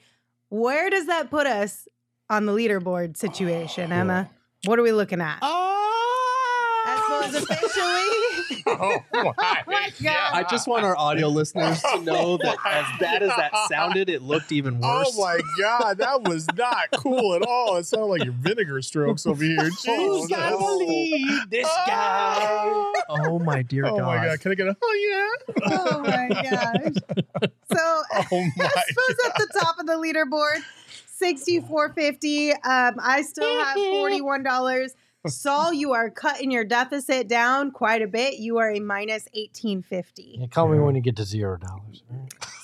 Where 0.49 0.89
does 0.89 1.07
that 1.07 1.31
put 1.31 1.49
us 1.49 1.89
on 2.31 2.47
the 2.47 2.53
leaderboard 2.53 3.17
situation, 3.17 3.91
Emma? 3.91 4.31
What 4.67 4.79
are 4.79 4.83
we 4.83 4.93
looking 4.93 5.21
at? 5.21 5.41
Oh, 5.43 6.85
Espo 6.87 7.29
is 7.29 7.35
officially 7.43 8.28
oh 8.67 9.05
my, 9.13 9.33
my 9.67 9.91
God. 10.03 10.31
I 10.33 10.45
just 10.49 10.67
want 10.67 10.85
our 10.85 10.97
audio 10.97 11.29
listeners 11.29 11.81
to 11.83 11.99
know 12.03 12.37
that 12.39 12.57
Oh 12.65 12.71
as 12.71 12.87
bad 13.01 13.23
as 13.23 13.35
that 13.37 13.53
sounded, 13.69 14.09
it 14.09 14.23
looked 14.23 14.53
even 14.53 14.81
worse. 14.81 15.15
Oh 15.17 15.21
my 15.21 15.41
god, 15.59 15.99
that 15.99 16.23
was 16.23 16.49
not 16.57 16.91
cool 16.95 17.35
at 17.35 17.43
all. 17.43 17.77
It 17.77 17.87
sounded 17.87 18.07
like 18.07 18.25
your 18.25 18.33
vinegar 18.33 18.81
strokes 18.83 19.27
over 19.27 19.43
here. 19.43 19.57
Who's 19.87 20.29
gonna 20.29 20.57
Jesus. 20.57 20.59
believe 20.59 21.51
this 21.51 21.69
guy? 21.87 22.93
Oh 23.09 23.39
my 23.39 23.63
dear 23.63 23.87
Oh 23.87 23.97
God. 23.97 24.03
Oh 24.03 24.07
my 24.07 24.25
god, 24.25 24.41
can 24.41 24.53
I 24.53 24.55
get 24.55 24.69
a 24.69 24.77
oh 24.81 25.39
yeah? 25.57 25.73
oh 25.73 26.01
my 26.01 26.29
gosh. 26.29 27.49
So 27.73 28.03
Oh 28.33 28.51
my 28.57 28.65
Espo's 28.65 29.27
at 29.27 29.37
the 29.37 29.61
top 29.61 29.79
of 29.79 29.87
the 29.87 29.95
leaderboard, 29.95 30.63
sixty-four 31.07 31.93
fifty. 31.95 32.53
Um, 32.53 32.97
I 33.01 33.23
still 33.23 33.59
have 33.65 33.75
forty-one 33.75 34.43
dollars. 34.43 34.95
Saul, 35.27 35.73
you 35.73 35.93
are 35.93 36.11
cutting 36.11 36.51
your 36.51 36.65
deficit 36.65 37.29
down 37.29 37.71
quite 37.71 38.03
a 38.03 38.07
bit. 38.07 38.39
You 38.39 38.59
are 38.59 38.71
a 38.71 38.81
minus 38.81 39.27
eighteen 39.35 39.83
fifty. 39.83 40.37
Yeah, 40.39 40.47
call 40.47 40.69
me 40.69 40.79
when 40.79 40.95
you 40.95 41.01
get 41.01 41.17
to 41.17 41.25
zero 41.25 41.59
dollars. 41.59 42.03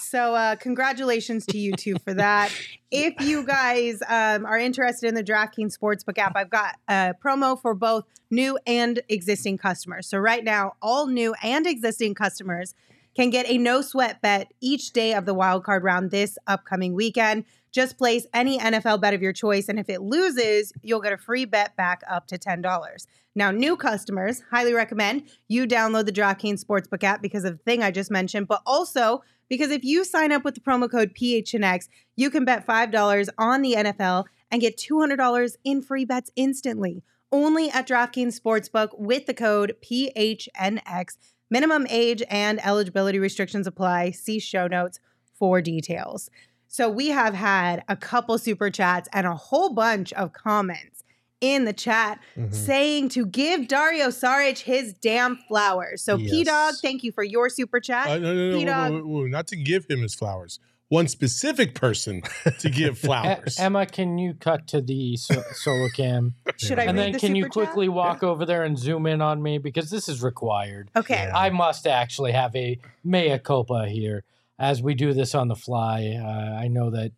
So, 0.00 0.34
uh, 0.36 0.54
congratulations 0.54 1.44
to 1.46 1.58
you 1.58 1.72
two 1.72 1.96
for 2.04 2.14
that. 2.14 2.52
If 2.96 3.20
you 3.22 3.44
guys 3.44 4.00
um, 4.08 4.46
are 4.46 4.56
interested 4.56 5.08
in 5.08 5.16
the 5.16 5.24
DraftKings 5.24 5.76
Sportsbook 5.76 6.16
app, 6.16 6.36
I've 6.36 6.48
got 6.48 6.76
a 6.86 7.12
promo 7.20 7.60
for 7.60 7.74
both 7.74 8.04
new 8.30 8.56
and 8.68 9.00
existing 9.08 9.58
customers. 9.58 10.06
So, 10.06 10.18
right 10.18 10.44
now, 10.44 10.74
all 10.80 11.08
new 11.08 11.34
and 11.42 11.66
existing 11.66 12.14
customers 12.14 12.72
can 13.16 13.30
get 13.30 13.50
a 13.50 13.58
no 13.58 13.80
sweat 13.82 14.22
bet 14.22 14.52
each 14.60 14.92
day 14.92 15.12
of 15.14 15.26
the 15.26 15.34
wildcard 15.34 15.82
round 15.82 16.12
this 16.12 16.38
upcoming 16.46 16.94
weekend. 16.94 17.46
Just 17.74 17.98
place 17.98 18.24
any 18.32 18.56
NFL 18.56 19.00
bet 19.00 19.14
of 19.14 19.20
your 19.20 19.32
choice, 19.32 19.68
and 19.68 19.80
if 19.80 19.88
it 19.88 20.00
loses, 20.00 20.72
you'll 20.80 21.00
get 21.00 21.12
a 21.12 21.18
free 21.18 21.44
bet 21.44 21.74
back 21.76 22.02
up 22.08 22.28
to 22.28 22.38
$10. 22.38 23.06
Now, 23.34 23.50
new 23.50 23.76
customers, 23.76 24.44
highly 24.48 24.72
recommend 24.72 25.24
you 25.48 25.66
download 25.66 26.06
the 26.06 26.12
DraftKings 26.12 26.64
Sportsbook 26.64 27.02
app 27.02 27.20
because 27.20 27.42
of 27.42 27.58
the 27.58 27.64
thing 27.64 27.82
I 27.82 27.90
just 27.90 28.12
mentioned, 28.12 28.46
but 28.46 28.62
also 28.64 29.24
because 29.48 29.72
if 29.72 29.82
you 29.82 30.04
sign 30.04 30.30
up 30.30 30.44
with 30.44 30.54
the 30.54 30.60
promo 30.60 30.88
code 30.88 31.16
PHNX, 31.20 31.88
you 32.14 32.30
can 32.30 32.44
bet 32.44 32.64
$5 32.64 33.28
on 33.38 33.62
the 33.62 33.74
NFL 33.74 34.26
and 34.52 34.60
get 34.60 34.76
$200 34.76 35.56
in 35.64 35.82
free 35.82 36.04
bets 36.04 36.30
instantly. 36.36 37.02
Only 37.32 37.70
at 37.70 37.88
DraftKings 37.88 38.40
Sportsbook 38.40 38.96
with 38.96 39.26
the 39.26 39.34
code 39.34 39.74
PHNX. 39.84 41.16
Minimum 41.50 41.88
age 41.90 42.22
and 42.30 42.64
eligibility 42.64 43.18
restrictions 43.18 43.66
apply. 43.66 44.12
See 44.12 44.38
show 44.38 44.68
notes 44.68 45.00
for 45.34 45.60
details. 45.60 46.30
So 46.68 46.88
we 46.88 47.08
have 47.08 47.34
had 47.34 47.84
a 47.88 47.96
couple 47.96 48.36
super 48.38 48.70
chats 48.70 49.08
and 49.12 49.26
a 49.26 49.34
whole 49.34 49.70
bunch 49.70 50.12
of 50.14 50.32
comments 50.32 51.02
in 51.40 51.64
the 51.66 51.72
chat 51.72 52.18
Mhm. 52.36 52.54
saying 52.54 53.08
to 53.10 53.26
give 53.26 53.68
Dario 53.68 54.08
Saric 54.08 54.58
his 54.60 54.94
damn 54.94 55.36
flowers. 55.48 56.02
So 56.02 56.16
P 56.16 56.42
Dog, 56.44 56.74
thank 56.80 57.04
you 57.04 57.12
for 57.12 57.22
your 57.22 57.48
super 57.50 57.80
chat. 57.80 58.08
Uh, 58.08 58.18
no, 58.18 58.34
no, 58.34 58.50
no, 58.52 58.58
P-Dog. 58.58 58.92
whoa, 58.92 58.98
whoa, 59.00 59.06
whoa, 59.20 59.26
not 59.26 59.46
to 59.48 59.56
give 59.56 59.86
him 59.88 60.00
his 60.00 60.14
flowers. 60.14 60.58
One 60.88 61.06
specific 61.08 61.74
person 61.74 62.22
to 62.60 62.70
give 62.70 62.98
flowers. 62.98 63.58
Emma, 63.58 63.84
can 63.86 64.16
you 64.18 64.34
cut 64.34 64.66
to 64.68 64.80
the 64.80 65.16
so- 65.16 65.42
solo 65.52 65.88
cam? 65.88 66.34
Should 66.56 66.78
I 66.78 66.84
and 66.84 66.96
then 66.98 67.12
the 67.12 67.18
can 67.18 67.34
you 67.34 67.44
super 67.44 67.60
chat? 67.60 67.66
quickly 67.68 67.88
walk 67.88 68.22
over 68.22 68.46
there 68.46 68.62
and 68.64 68.78
zoom 68.78 69.06
in 69.06 69.20
on 69.20 69.42
me 69.42 69.58
because 69.58 69.90
this 69.90 70.08
is 70.08 70.22
required. 70.22 70.90
Okay. 70.96 71.14
Yeah. 71.28 71.32
I 71.36 71.50
must 71.50 71.86
actually 71.86 72.32
have 72.32 72.54
a 72.56 72.78
mea 73.02 73.38
culpa 73.38 73.86
here 73.88 74.24
as 74.58 74.82
we 74.82 74.94
do 74.94 75.12
this 75.12 75.34
on 75.34 75.48
the 75.48 75.56
fly. 75.56 76.18
Uh, 76.20 76.60
I 76.60 76.68
know 76.68 76.90
that. 76.90 77.12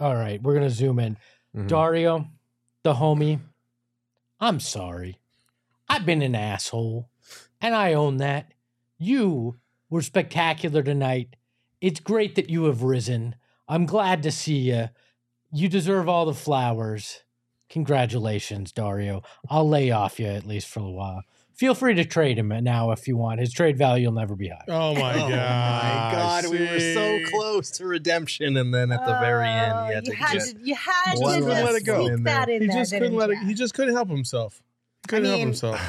All 0.00 0.14
right, 0.14 0.42
we're 0.42 0.54
gonna 0.54 0.70
zoom 0.70 0.98
in. 0.98 1.16
Mhm. 1.54 1.68
Dario, 1.68 2.26
the 2.82 2.94
homie. 2.94 3.40
I'm 4.40 4.60
sorry. 4.60 5.18
I've 5.88 6.04
been 6.04 6.22
an 6.22 6.34
asshole, 6.34 7.08
and 7.60 7.74
I 7.74 7.94
own 7.94 8.18
that. 8.18 8.52
You 8.98 9.58
were 9.88 10.02
spectacular 10.02 10.82
tonight. 10.82 11.36
It's 11.80 12.00
great 12.00 12.34
that 12.34 12.50
you 12.50 12.64
have 12.64 12.82
risen. 12.82 13.36
I'm 13.68 13.86
glad 13.86 14.22
to 14.24 14.30
see 14.32 14.70
you. 14.70 14.88
You 15.52 15.68
deserve 15.68 16.08
all 16.08 16.26
the 16.26 16.34
flowers. 16.34 17.22
Congratulations, 17.68 18.72
Dario. 18.72 19.22
I'll 19.48 19.68
lay 19.68 19.90
off 19.90 20.18
you 20.20 20.26
at 20.26 20.46
least 20.46 20.68
for 20.68 20.80
a 20.80 20.90
while. 20.90 21.22
Feel 21.56 21.74
free 21.74 21.94
to 21.94 22.04
trade 22.04 22.38
him 22.38 22.48
now 22.62 22.90
if 22.90 23.08
you 23.08 23.16
want. 23.16 23.40
His 23.40 23.50
trade 23.52 23.78
value 23.78 24.08
will 24.08 24.14
never 24.14 24.36
be 24.36 24.48
high. 24.48 24.64
oh 24.68 24.94
my 24.94 25.14
Oh 25.14 25.28
god! 25.28 25.30
my 25.30 26.10
God, 26.12 26.46
we 26.50 26.60
were 26.60 26.78
so 26.80 27.18
close 27.30 27.70
to 27.72 27.86
redemption, 27.86 28.56
and 28.58 28.74
then 28.74 28.92
at 28.92 29.06
the 29.06 29.18
very 29.20 29.48
end, 29.48 29.72
Oh, 29.74 29.86
he 29.86 29.94
had 29.94 30.06
you 30.06 30.12
to 30.12 30.16
had 30.18 30.32
just. 30.34 30.56
to, 30.56 30.62
you 30.62 30.74
had 30.74 31.12
Just 31.12 31.22
to 31.22 31.28
just 31.40 31.46
let 31.46 31.74
it 31.74 31.84
go. 31.86 32.06
sneak 32.08 32.24
that 32.24 32.48
in 32.50 32.60
He 32.62 32.68
there, 32.68 32.76
just 32.76 32.92
couldn't 32.92 33.02
didn't 33.08 33.18
let 33.18 33.30
it. 33.30 33.38
ya? 33.40 33.44
He 33.46 33.54
just 33.54 33.72
couldn't 33.74 33.94
help 33.94 34.08
himself. 34.10 34.60
Couldn't 35.08 35.24
help 35.26 35.38
mean- 35.38 35.46
himself. 35.48 35.80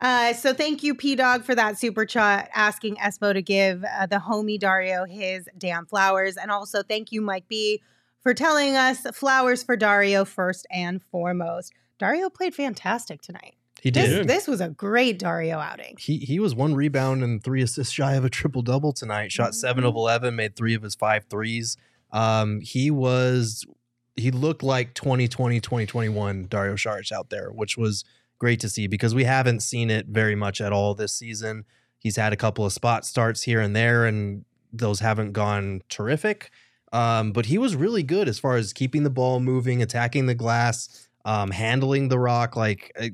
Uh, 0.00 0.32
so 0.32 0.52
thank 0.52 0.82
you, 0.82 0.94
P 0.96 1.14
Dog, 1.14 1.44
for 1.44 1.54
that 1.54 1.78
super 1.78 2.04
chat 2.04 2.50
asking 2.52 2.96
Espo 2.96 3.32
to 3.32 3.42
give 3.42 3.84
uh, 3.84 4.06
the 4.06 4.16
homie 4.16 4.58
Dario 4.58 5.04
his 5.04 5.48
damn 5.56 5.86
flowers, 5.86 6.36
and 6.36 6.50
also 6.50 6.82
thank 6.82 7.12
you, 7.12 7.20
Mike 7.22 7.46
B, 7.46 7.80
for 8.22 8.34
telling 8.34 8.74
us 8.76 9.02
flowers 9.12 9.62
for 9.62 9.76
Dario 9.76 10.24
first 10.24 10.66
and 10.72 11.00
foremost. 11.00 11.72
Dario 12.00 12.28
played 12.28 12.54
fantastic 12.56 13.22
tonight. 13.22 13.54
He 13.82 13.90
This 13.90 14.08
did. 14.10 14.16
did. 14.18 14.28
this 14.28 14.46
was 14.46 14.60
a 14.60 14.68
great 14.68 15.18
Dario 15.18 15.58
outing. 15.58 15.96
He 15.98 16.18
he 16.18 16.38
was 16.38 16.54
one 16.54 16.76
rebound 16.76 17.24
and 17.24 17.42
three 17.42 17.62
assists 17.62 17.92
shy 17.92 18.14
of 18.14 18.24
a 18.24 18.30
triple 18.30 18.62
double 18.62 18.92
tonight. 18.92 19.32
Shot 19.32 19.56
seven 19.56 19.82
of 19.82 19.96
eleven, 19.96 20.36
made 20.36 20.54
three 20.54 20.74
of 20.74 20.82
his 20.82 20.94
five 20.94 21.24
threes. 21.28 21.76
Um, 22.12 22.60
he 22.60 22.92
was 22.92 23.66
he 24.14 24.30
looked 24.30 24.62
like 24.62 24.94
2020, 24.94 25.58
2021 25.60 26.44
Dario 26.48 26.74
Saric 26.74 27.10
out 27.10 27.30
there, 27.30 27.50
which 27.50 27.76
was 27.76 28.04
great 28.38 28.60
to 28.60 28.68
see 28.68 28.86
because 28.86 29.14
we 29.16 29.24
haven't 29.24 29.60
seen 29.60 29.90
it 29.90 30.06
very 30.06 30.36
much 30.36 30.60
at 30.60 30.72
all 30.72 30.94
this 30.94 31.12
season. 31.12 31.64
He's 31.98 32.14
had 32.16 32.32
a 32.32 32.36
couple 32.36 32.64
of 32.64 32.72
spot 32.72 33.04
starts 33.04 33.42
here 33.42 33.60
and 33.60 33.74
there, 33.74 34.04
and 34.06 34.44
those 34.72 35.00
haven't 35.00 35.32
gone 35.32 35.82
terrific. 35.88 36.50
Um, 36.92 37.32
but 37.32 37.46
he 37.46 37.58
was 37.58 37.74
really 37.74 38.02
good 38.04 38.28
as 38.28 38.38
far 38.38 38.56
as 38.56 38.72
keeping 38.72 39.02
the 39.02 39.10
ball 39.10 39.40
moving, 39.40 39.82
attacking 39.82 40.26
the 40.26 40.34
glass, 40.34 41.08
um, 41.24 41.50
handling 41.50 42.08
the 42.08 42.18
rock. 42.18 42.54
Like 42.54 42.92
uh, 43.00 43.06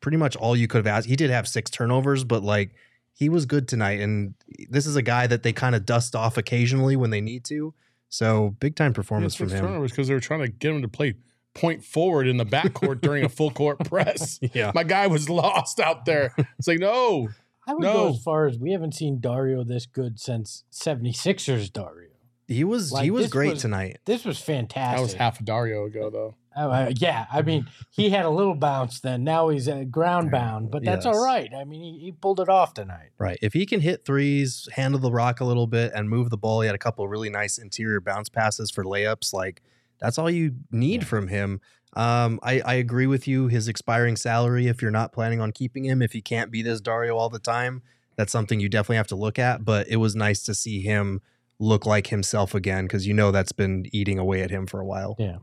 pretty 0.00 0.16
much 0.16 0.36
all 0.36 0.56
you 0.56 0.66
could 0.68 0.78
have 0.78 0.86
asked. 0.86 1.06
He 1.08 1.16
did 1.16 1.30
have 1.30 1.46
six 1.48 1.70
turnovers, 1.70 2.24
but 2.24 2.42
like 2.42 2.74
he 3.12 3.28
was 3.28 3.46
good 3.46 3.68
tonight. 3.68 4.00
And 4.00 4.34
this 4.68 4.86
is 4.86 4.96
a 4.96 5.02
guy 5.02 5.26
that 5.26 5.42
they 5.42 5.52
kind 5.52 5.74
of 5.74 5.84
dust 5.86 6.14
off 6.16 6.36
occasionally 6.38 6.96
when 6.96 7.10
they 7.10 7.20
need 7.20 7.44
to. 7.44 7.74
So 8.08 8.56
big 8.60 8.76
time 8.76 8.92
performance 8.92 9.34
from 9.34 9.50
him. 9.50 9.60
turnovers 9.60 9.92
because 9.92 10.08
they 10.08 10.14
were 10.14 10.20
trying 10.20 10.40
to 10.40 10.48
get 10.48 10.72
him 10.72 10.82
to 10.82 10.88
play 10.88 11.14
point 11.54 11.84
forward 11.84 12.26
in 12.28 12.36
the 12.36 12.46
backcourt 12.46 13.00
during 13.02 13.24
a 13.24 13.28
full 13.28 13.50
court 13.50 13.78
press. 13.84 14.38
Yeah. 14.54 14.72
My 14.74 14.84
guy 14.84 15.06
was 15.06 15.28
lost 15.28 15.80
out 15.80 16.04
there. 16.06 16.32
It's 16.58 16.66
like, 16.68 16.78
no, 16.78 17.28
I 17.66 17.74
would 17.74 17.82
No. 17.82 17.92
go 17.92 18.08
as 18.10 18.22
far 18.22 18.46
as 18.46 18.58
we 18.58 18.72
haven't 18.72 18.94
seen 18.94 19.20
Dario 19.20 19.62
this 19.64 19.84
good 19.86 20.18
since 20.20 20.64
76ers 20.72 21.72
Dario. 21.72 22.09
He 22.52 22.64
was 22.64 22.92
Like, 22.92 23.04
he 23.04 23.10
was 23.10 23.28
great 23.28 23.52
was- 23.54 23.62
tonight. 23.62 23.98
This 24.06 24.24
was 24.24 24.38
fantastic. 24.38 24.96
that 24.98 25.02
was 25.02 25.14
half 25.14 25.40
a 25.40 25.44
Dario 25.44 25.84
ago, 25.86 26.10
though. 26.10 26.34
Oh, 26.56 26.68
uh, 26.68 26.90
yeah, 26.96 27.26
I 27.32 27.42
mean, 27.42 27.68
he 27.90 28.10
had 28.10 28.24
a 28.24 28.28
little 28.30 28.56
bounce 28.56 28.98
then. 28.98 29.22
Now 29.22 29.50
he's 29.50 29.68
uh, 29.68 29.84
ground 29.84 30.32
bound, 30.32 30.72
but 30.72 30.82
that's 30.84 31.06
Yes. 31.06 31.14
all 31.14 31.24
right. 31.24 31.48
I 31.54 31.62
mean, 31.62 31.80
he, 31.80 31.98
he 32.00 32.12
pulled 32.12 32.40
it 32.40 32.48
off 32.48 32.74
tonight. 32.74 33.10
Right. 33.18 33.38
If 33.40 33.52
he 33.52 33.66
can 33.66 33.78
hit 33.78 34.04
threes, 34.04 34.68
handle 34.72 34.98
the 34.98 35.12
rock 35.12 35.38
a 35.40 35.44
little 35.44 35.68
bit, 35.68 35.92
and 35.94 36.10
move 36.10 36.28
the 36.28 36.36
ball, 36.36 36.60
he 36.62 36.66
had 36.66 36.74
a 36.74 36.78
couple 36.78 37.04
of 37.04 37.10
really 37.10 37.30
nice 37.30 37.56
interior 37.56 38.00
bounce 38.00 38.28
passes 38.28 38.68
for 38.68 38.82
layups. 38.82 39.32
Like 39.32 39.62
that's 40.00 40.18
all 40.18 40.28
you 40.28 40.56
need 40.72 41.06
from 41.06 41.28
him. 41.28 41.60
Um, 41.94 42.40
I, 42.42 42.60
I 42.62 42.74
agree 42.74 43.06
with 43.06 43.28
you. 43.28 43.46
His 43.46 43.68
expiring 43.68 44.16
salary, 44.16 44.66
if 44.66 44.82
you're 44.82 44.90
not 44.90 45.12
planning 45.12 45.40
on 45.40 45.52
keeping 45.52 45.84
him, 45.84 46.02
if 46.02 46.12
he 46.12 46.20
can't 46.20 46.50
be 46.50 46.62
this 46.62 46.80
Dario 46.80 47.16
all 47.16 47.28
the 47.30 47.38
time, 47.38 47.82
that's 48.16 48.32
something 48.32 48.58
you 48.58 48.68
definitely 48.68 48.96
have 48.96 49.06
to 49.08 49.16
look 49.16 49.38
at. 49.38 49.64
But 49.64 49.86
it 49.86 49.96
was 49.96 50.16
nice 50.16 50.42
to 50.44 50.54
see 50.54 50.80
him 50.80 51.20
look 51.60 51.86
like 51.86 52.08
himself 52.08 52.54
again 52.54 52.86
because 52.86 53.06
you 53.06 53.14
know 53.14 53.30
that's 53.30 53.52
been 53.52 53.86
eating 53.92 54.18
away 54.18 54.42
at 54.42 54.50
him 54.50 54.66
for 54.66 54.80
a 54.80 54.84
while. 54.84 55.14
Yeah. 55.18 55.36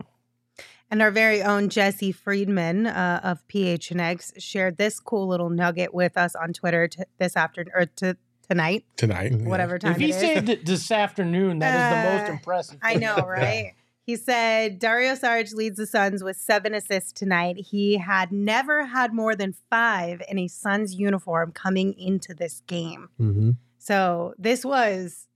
And 0.90 1.00
our 1.02 1.10
very 1.10 1.42
own 1.42 1.68
Jesse 1.68 2.12
Friedman 2.12 2.86
uh, 2.86 3.20
of 3.22 3.46
PHNX 3.48 4.32
shared 4.42 4.78
this 4.78 4.98
cool 5.00 5.26
little 5.28 5.50
nugget 5.50 5.94
with 5.94 6.16
us 6.16 6.34
on 6.34 6.52
Twitter 6.52 6.88
t- 6.88 7.02
this 7.18 7.36
afternoon 7.36 7.72
or 7.76 7.86
t- 7.86 8.14
tonight, 8.48 8.84
Tonight. 8.96 9.32
Whatever 9.42 9.78
time 9.78 9.92
If 9.92 9.98
he 9.98 10.04
it 10.06 10.08
is. 10.10 10.16
said 10.16 10.46
this 10.64 10.90
afternoon, 10.90 11.58
that 11.60 11.74
is 11.74 11.94
the 11.94 12.20
most 12.22 12.30
Uh, 12.30 12.32
impressive. 12.32 12.78
I 12.82 12.94
know, 12.94 13.16
right? 13.26 13.74
He 14.02 14.16
said 14.16 14.78
Dario 14.78 15.12
Saric 15.12 15.52
leads 15.54 15.76
the 15.76 15.86
Suns 15.86 16.24
with 16.24 16.38
seven 16.38 16.72
assists 16.74 17.12
tonight. 17.12 17.58
He 17.58 17.98
had 17.98 18.32
never 18.32 18.86
had 18.86 19.12
more 19.12 19.36
than 19.36 19.54
five 19.68 20.22
in 20.30 20.38
a 20.38 20.48
Suns 20.48 20.94
uniform 20.94 21.52
coming 21.52 21.92
into 21.98 22.32
this 22.32 22.62
game. 22.66 23.10
Mm-hmm. 23.20 23.50
So 23.78 24.32
this 24.38 24.64
was 24.64 25.27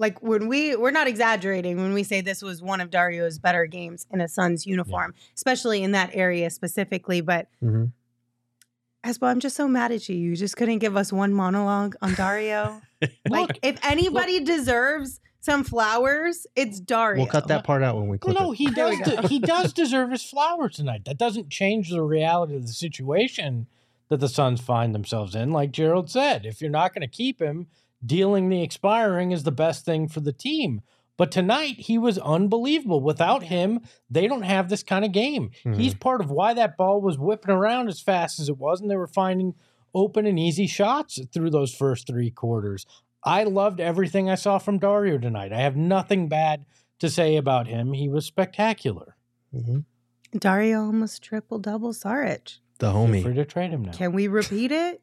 like 0.00 0.20
when 0.22 0.48
we 0.48 0.74
we're 0.74 0.90
not 0.90 1.06
exaggerating 1.06 1.76
when 1.76 1.92
we 1.94 2.02
say 2.02 2.20
this 2.20 2.42
was 2.42 2.60
one 2.62 2.80
of 2.80 2.90
Dario's 2.90 3.38
better 3.38 3.66
games 3.66 4.06
in 4.10 4.20
a 4.20 4.26
Suns 4.28 4.66
uniform, 4.66 5.14
especially 5.36 5.82
in 5.82 5.92
that 5.92 6.10
area 6.14 6.50
specifically. 6.50 7.20
But 7.20 7.46
Mm-hmm. 7.62 7.84
Espo, 9.04 9.28
I'm 9.28 9.40
just 9.40 9.56
so 9.56 9.66
mad 9.66 9.92
at 9.92 10.08
you. 10.10 10.16
You 10.16 10.36
just 10.36 10.56
couldn't 10.58 10.78
give 10.80 10.94
us 10.94 11.10
one 11.10 11.32
monologue 11.32 11.94
on 12.02 12.12
Dario. 12.14 12.82
like, 13.30 13.58
if 13.62 13.78
anybody 13.82 14.40
deserves 14.40 15.20
some 15.40 15.64
flowers, 15.64 16.46
it's 16.54 16.80
Dario. 16.80 17.22
We'll 17.22 17.30
cut 17.32 17.48
that 17.48 17.64
part 17.64 17.82
out 17.82 17.96
when 17.96 18.08
we 18.08 18.18
Well, 18.22 18.34
no, 18.38 18.50
he 18.50 18.68
There 18.70 18.90
does. 18.90 19.00
de- 19.22 19.28
he 19.28 19.38
does 19.38 19.72
deserve 19.72 20.10
his 20.10 20.22
flowers 20.22 20.76
tonight. 20.76 21.06
That 21.06 21.16
doesn't 21.16 21.48
change 21.48 21.88
the 21.88 22.02
reality 22.02 22.56
of 22.56 22.66
the 22.66 22.72
situation. 22.74 23.66
that 24.10 24.20
the 24.20 24.28
Suns 24.28 24.60
find 24.60 24.94
themselves 24.94 25.34
in. 25.34 25.50
Like 25.50 25.70
Gerald 25.72 26.10
said, 26.10 26.44
if 26.44 26.60
you're 26.60 26.68
not 26.68 26.92
going 26.92 27.00
to 27.00 27.08
keep 27.08 27.40
him, 27.40 27.68
dealing 28.04 28.48
the 28.48 28.62
expiring 28.62 29.32
is 29.32 29.42
the 29.44 29.52
best 29.52 29.84
thing 29.84 30.08
for 30.08 30.20
the 30.20 30.32
team. 30.32 30.80
But 31.16 31.30
tonight, 31.30 31.76
he 31.80 31.98
was 31.98 32.16
unbelievable. 32.18 33.02
Without 33.02 33.42
him, 33.42 33.80
they 34.08 34.26
don't 34.26 34.42
have 34.42 34.70
this 34.70 34.82
kind 34.82 35.04
of 35.04 35.12
game. 35.12 35.50
Mhm. 35.64 35.76
He's 35.76 35.94
part 35.94 36.22
of 36.22 36.30
why 36.30 36.54
that 36.54 36.78
ball 36.78 37.00
was 37.02 37.18
whipping 37.18 37.50
around 37.54 37.88
as 37.88 38.00
fast 38.00 38.40
as 38.40 38.48
it 38.48 38.56
was, 38.56 38.80
and 38.80 38.90
they 38.90 38.96
were 38.96 39.06
finding 39.06 39.54
open 39.94 40.24
and 40.24 40.38
easy 40.38 40.66
shots 40.66 41.20
through 41.32 41.50
those 41.50 41.74
first 41.74 42.06
three 42.06 42.30
quarters. 42.30 42.86
I 43.22 43.44
loved 43.44 43.80
everything 43.80 44.30
I 44.30 44.34
saw 44.36 44.56
from 44.58 44.78
Dario 44.78 45.18
tonight. 45.18 45.52
I 45.52 45.60
have 45.60 45.76
nothing 45.76 46.26
bad 46.28 46.64
to 47.00 47.10
say 47.10 47.36
about 47.36 47.66
him. 47.66 47.92
He 47.92 48.08
was 48.08 48.24
spectacular. 48.24 49.16
Mhm. 49.54 49.84
Dario 50.38 50.84
almost 50.86 51.22
triple 51.22 51.58
double 51.58 51.92
Saric. 51.92 52.60
The 52.78 52.90
Feel 52.92 53.06
free 53.08 53.22
homie. 53.22 53.34
to 53.34 53.44
trade 53.44 53.72
him 53.72 53.82
now. 53.84 53.92
Can 53.92 54.12
we 54.12 54.26
repeat 54.26 54.72
it? 54.72 55.02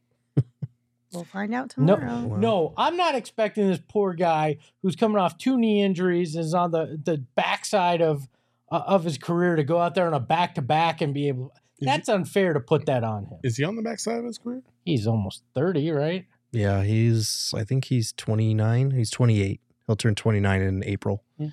We'll 1.18 1.26
find 1.26 1.54
out 1.54 1.74
No, 1.78 1.96
tomorrow. 1.98 2.26
Wow. 2.28 2.38
no, 2.38 2.74
I'm 2.78 2.96
not 2.98 3.16
expecting 3.16 3.68
this 3.68 3.80
poor 3.88 4.14
guy 4.14 4.58
who's 4.82 4.96
coming 4.96 5.18
off 5.18 5.38
two 5.38 5.58
knee 5.58 5.82
injuries, 5.82 6.36
is 6.36 6.54
on 6.54 6.72
the 6.72 7.00
the 7.04 7.18
backside 7.36 8.02
of 8.02 8.28
uh, 8.72 8.84
of 8.88 9.04
his 9.04 9.18
career 9.18 9.56
to 9.56 9.64
go 9.64 9.80
out 9.80 9.96
there 9.96 10.08
on 10.08 10.14
a 10.14 10.20
back 10.20 10.56
to 10.56 10.62
back 10.62 11.02
and 11.02 11.14
be 11.14 11.28
able. 11.28 11.52
Is 11.80 11.86
That's 11.86 12.10
unfair 12.10 12.54
to 12.54 12.60
put 12.60 12.86
that 12.88 13.04
on 13.04 13.26
him. 13.26 13.38
Is 13.44 13.58
he 13.58 13.64
on 13.64 13.76
the 13.76 13.82
backside 13.84 14.18
of 14.20 14.26
his 14.26 14.38
career? 14.40 14.64
He's 14.86 15.06
almost 15.06 15.44
thirty, 15.54 15.92
right? 15.92 16.26
Yeah, 16.52 16.84
he's. 16.84 17.54
I 17.56 17.64
think 17.66 17.86
he's 17.86 18.14
29. 18.14 18.92
He's 18.92 19.12
28. 19.12 19.60
He'll 19.86 19.96
turn 19.98 20.16
29 20.16 20.62
in 20.62 20.84
April. 20.86 21.22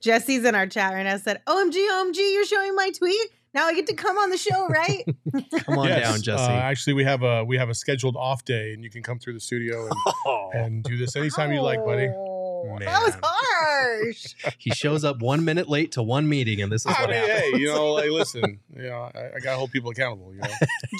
Jesse's 0.00 0.44
in 0.44 0.54
our 0.54 0.66
chat 0.66 0.92
right 0.92 1.02
now 1.04 1.16
said, 1.16 1.40
OMG, 1.46 1.72
OMG, 1.72 2.16
you're 2.34 2.44
showing 2.44 2.74
my 2.74 2.90
tweet? 2.90 3.30
Now 3.54 3.66
I 3.66 3.74
get 3.74 3.86
to 3.86 3.94
come 3.94 4.18
on 4.18 4.30
the 4.30 4.36
show, 4.36 4.66
right? 4.66 5.04
Come 5.64 5.78
on 5.78 5.86
Yes. 5.88 6.02
down, 6.02 6.22
Jesse. 6.22 6.42
Uh, 6.42 6.56
actually, 6.56 6.94
we 6.94 7.04
have 7.04 7.22
a 7.22 7.44
we 7.44 7.56
have 7.56 7.68
a 7.68 7.74
scheduled 7.74 8.16
off 8.16 8.44
day, 8.44 8.72
and 8.74 8.82
you 8.82 8.90
can 8.90 9.02
come 9.02 9.18
through 9.20 9.34
the 9.34 9.40
studio 9.40 9.88
and, 9.88 10.54
and 10.54 10.82
do 10.84 10.96
this 10.96 11.14
anytime 11.16 11.52
you 11.52 11.60
like, 11.62 11.84
buddy. 11.84 12.08
Oh, 12.08 12.76
That 12.80 13.02
was 13.02 13.16
harsh. 13.22 14.34
he 14.58 14.70
shows 14.70 15.04
up 15.04 15.20
one 15.20 15.44
minute 15.44 15.68
late 15.68 15.92
to 15.92 16.02
one 16.02 16.28
meeting, 16.28 16.60
and 16.62 16.72
this 16.72 16.84
is 16.86 16.94
I 16.96 17.00
what 17.02 17.10
mean, 17.10 17.18
happens. 17.20 17.40
hey, 17.40 17.58
you 17.60 17.66
know, 17.68 17.92
like 17.92 18.10
listen, 18.10 18.58
you 18.74 18.82
know, 18.84 19.10
I, 19.14 19.36
I 19.36 19.38
gotta 19.40 19.56
hold 19.56 19.70
people 19.70 19.90
accountable. 19.90 20.34
You 20.34 20.40
know, 20.40 20.48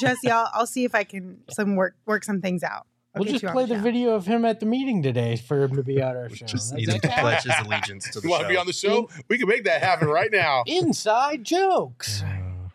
Jesse, 0.00 0.30
I'll, 0.30 0.48
I'll 0.54 0.66
see 0.66 0.84
if 0.84 0.94
I 0.94 1.02
can 1.04 1.38
some 1.50 1.74
work 1.76 1.96
work 2.06 2.22
some 2.24 2.40
things 2.40 2.62
out. 2.62 2.86
I'll 3.16 3.22
We'll 3.22 3.32
just 3.32 3.44
play 3.44 3.64
the 3.64 3.76
show. 3.76 3.80
video 3.80 4.10
of 4.16 4.26
him 4.26 4.44
at 4.44 4.58
the 4.58 4.66
meeting 4.66 5.00
today 5.02 5.36
for 5.36 5.62
him 5.62 5.76
to 5.76 5.82
be 5.84 6.02
on 6.02 6.16
our 6.16 6.28
show. 6.30 6.46
Just 6.46 6.70
That's 6.72 6.86
needed 6.86 7.00
to 7.02 7.08
pledge 7.08 7.44
his 7.44 7.54
allegiance 7.64 8.10
to 8.10 8.20
the 8.20 8.26
you 8.26 8.30
want 8.30 8.42
to 8.42 8.48
be 8.48 8.56
on 8.56 8.66
the 8.66 8.72
show? 8.72 9.08
We 9.28 9.38
can 9.38 9.48
make 9.48 9.64
that 9.64 9.82
happen 9.82 10.08
right 10.08 10.30
now. 10.32 10.64
Inside 10.66 11.44
jokes. 11.44 12.24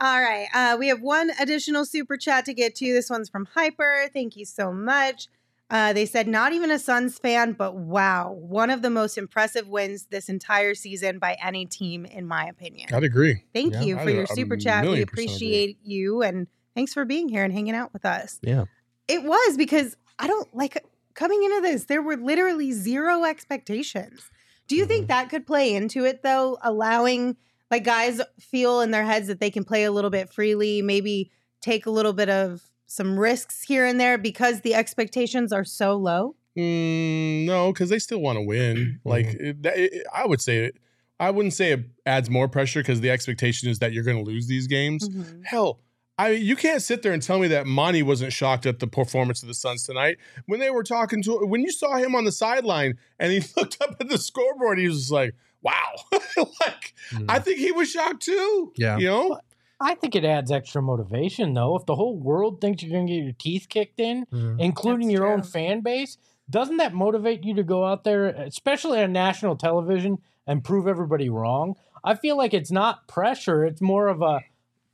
All 0.02 0.22
right. 0.22 0.48
Uh, 0.54 0.78
we 0.80 0.88
have 0.88 1.02
one 1.02 1.32
additional 1.40 1.86
super 1.86 2.16
chat 2.18 2.46
to 2.46 2.54
get 2.54 2.76
to. 2.76 2.94
This 2.94 3.10
one's 3.10 3.30
from 3.30 3.46
Hyper. 3.54 4.10
Thank 4.14 4.38
you 4.38 4.46
so 4.46 4.72
much. 4.72 5.28
Uh, 5.70 5.94
they 5.94 6.06
said, 6.06 6.28
not 6.28 6.52
even 6.52 6.72
a 6.72 6.80
Suns 6.80 7.20
fan, 7.20 7.54
but 7.54 7.76
wow, 7.76 8.32
one 8.32 8.72
of 8.72 8.82
the 8.82 8.90
most 8.90 9.18
impressive 9.20 9.68
wins 9.68 10.06
this 10.10 10.28
entire 10.28 10.74
season 10.74 11.20
by 11.20 11.38
any 11.44 11.66
team, 11.66 12.06
in 12.06 12.26
my 12.26 12.46
opinion. 12.46 12.88
I'd 12.92 13.04
agree. 13.04 13.44
Thank 13.54 13.74
Yeah, 13.74 13.82
you 13.82 13.98
for 14.00 14.06
do. 14.06 14.14
your 14.14 14.26
super 14.26 14.58
chat. 14.58 14.84
We 14.84 14.90
percent 14.90 15.10
agree. 15.10 15.24
appreciate 15.26 15.78
you 15.84 16.24
and 16.24 16.48
thanks 16.74 16.94
for 16.94 17.06
being 17.06 17.30
here 17.30 17.44
and 17.44 17.54
hanging 17.54 17.76
out 17.76 17.94
with 17.94 18.04
us. 18.06 18.40
Yeah. 18.42 18.66
It 19.08 19.24
was 19.24 19.58
because 19.58 19.96
I 20.18 20.26
don't 20.28 20.48
like 20.56 20.84
coming 21.14 21.44
into 21.44 21.62
this, 21.62 21.86
there 21.86 22.02
were 22.02 22.16
literally 22.18 22.72
zero 22.72 23.26
expectations. 23.26 24.22
Do 24.68 24.76
you 24.76 24.84
Mm-hmm. 24.84 24.90
think 24.90 25.08
that 25.10 25.30
could 25.30 25.46
play 25.46 25.76
into 25.76 26.04
it 26.06 26.24
though, 26.24 26.58
allowing 26.64 27.38
like 27.72 27.84
guys 27.84 28.22
feel 28.40 28.82
in 28.82 28.92
their 28.92 29.04
heads 29.04 29.28
that 29.28 29.40
they 29.40 29.52
can 29.52 29.64
play 29.64 29.84
a 29.84 29.92
little 29.92 30.10
bit 30.10 30.32
freely, 30.32 30.82
maybe 30.82 31.32
take 31.62 31.86
a 31.86 31.92
little 31.92 32.14
bit 32.14 32.30
of 32.30 32.62
some 32.88 33.20
risks 33.20 33.64
here 33.64 33.86
and 33.86 34.00
there 34.00 34.18
because 34.18 34.62
the 34.62 34.74
expectations 34.74 35.54
are 35.54 35.64
so 35.66 35.96
low? 35.96 36.36
Mm, 36.58 37.46
no, 37.46 37.72
because 37.72 37.90
they 37.90 38.00
still 38.00 38.20
want 38.22 38.38
to 38.38 38.42
win. 38.42 39.00
Like 39.06 39.26
it, 39.28 39.64
that- 39.64 39.78
it, 39.78 40.06
I 40.14 40.26
would 40.26 40.42
say, 40.42 40.66
it, 40.66 40.78
I 41.20 41.32
wouldn't 41.32 41.54
say 41.54 41.74
it 41.74 41.82
adds 42.06 42.30
more 42.30 42.48
pressure 42.48 42.80
because 42.82 43.02
the 43.02 43.10
expectation 43.12 43.70
is 43.70 43.80
that 43.80 43.92
you're 43.94 44.04
going 44.04 44.18
to 44.18 44.24
lose 44.24 44.48
these 44.48 44.68
games. 44.68 45.08
Mhm. 45.10 45.44
Hell, 45.46 45.80
I 46.18 46.30
you 46.30 46.56
can't 46.56 46.82
sit 46.82 47.02
there 47.02 47.12
and 47.14 47.22
tell 47.22 47.40
me 47.40 47.48
that 47.50 47.66
Monty 47.68 48.04
wasn't 48.04 48.34
shocked 48.34 48.66
at 48.66 48.80
the 48.80 48.88
performance 48.88 49.42
of 49.42 49.48
the 49.48 49.54
Suns 49.54 49.84
tonight 49.86 50.18
when 50.48 50.60
they 50.60 50.70
were 50.70 50.84
talking 50.84 51.22
to 51.24 51.46
when 51.46 51.62
you 51.62 51.72
saw 51.72 51.98
him 51.98 52.16
on 52.16 52.24
the 52.26 52.32
sideline 52.32 52.98
and 53.20 53.32
he 53.32 53.40
looked 53.58 53.78
up 53.82 53.96
at 54.00 54.10
the 54.10 54.18
scoreboard. 54.18 54.80
He 54.80 54.88
was 54.88 54.98
just 55.00 55.12
like, 55.12 55.36
"Wow!" 55.62 55.74
like 56.38 56.94
I 57.28 57.40
think 57.40 57.60
he 57.60 57.72
was 57.72 57.90
shocked 57.92 58.24
too. 58.24 58.72
Yeah. 58.78 58.98
you 58.98 59.08
know. 59.08 59.40
I 59.82 59.96
think 59.96 60.14
it 60.16 60.26
adds 60.26 60.52
extra 60.52 60.82
motivation, 60.82 61.54
though. 61.54 61.78
If 61.78 61.86
the 61.86 61.96
whole 61.96 62.18
world 62.18 62.60
thinks 62.60 62.84
you're 62.84 62.92
going 62.92 63.08
to 63.08 63.14
get 63.14 63.24
your 63.24 63.34
teeth 63.40 63.68
kicked 63.70 64.00
in, 64.02 64.26
Mhm. 64.26 64.60
including 64.60 65.08
That's 65.08 65.14
your 65.14 65.32
own 65.32 65.42
fan 65.42 65.80
base, 65.80 66.18
doesn't 66.50 66.78
that 66.78 66.94
motivate 66.94 67.46
you 67.46 67.54
to 67.54 67.64
go 67.64 67.86
out 67.86 68.04
there, 68.04 68.26
especially 68.28 69.02
on 69.02 69.14
national 69.14 69.56
television, 69.56 70.18
and 70.46 70.64
prove 70.66 70.86
everybody 70.86 71.30
wrong? 71.30 71.76
I 72.04 72.16
feel 72.16 72.36
like 72.38 72.54
it's 72.54 72.72
not 72.72 73.08
pressure; 73.08 73.64
it's 73.66 73.82
more 73.82 74.08
of 74.10 74.22
a 74.22 74.42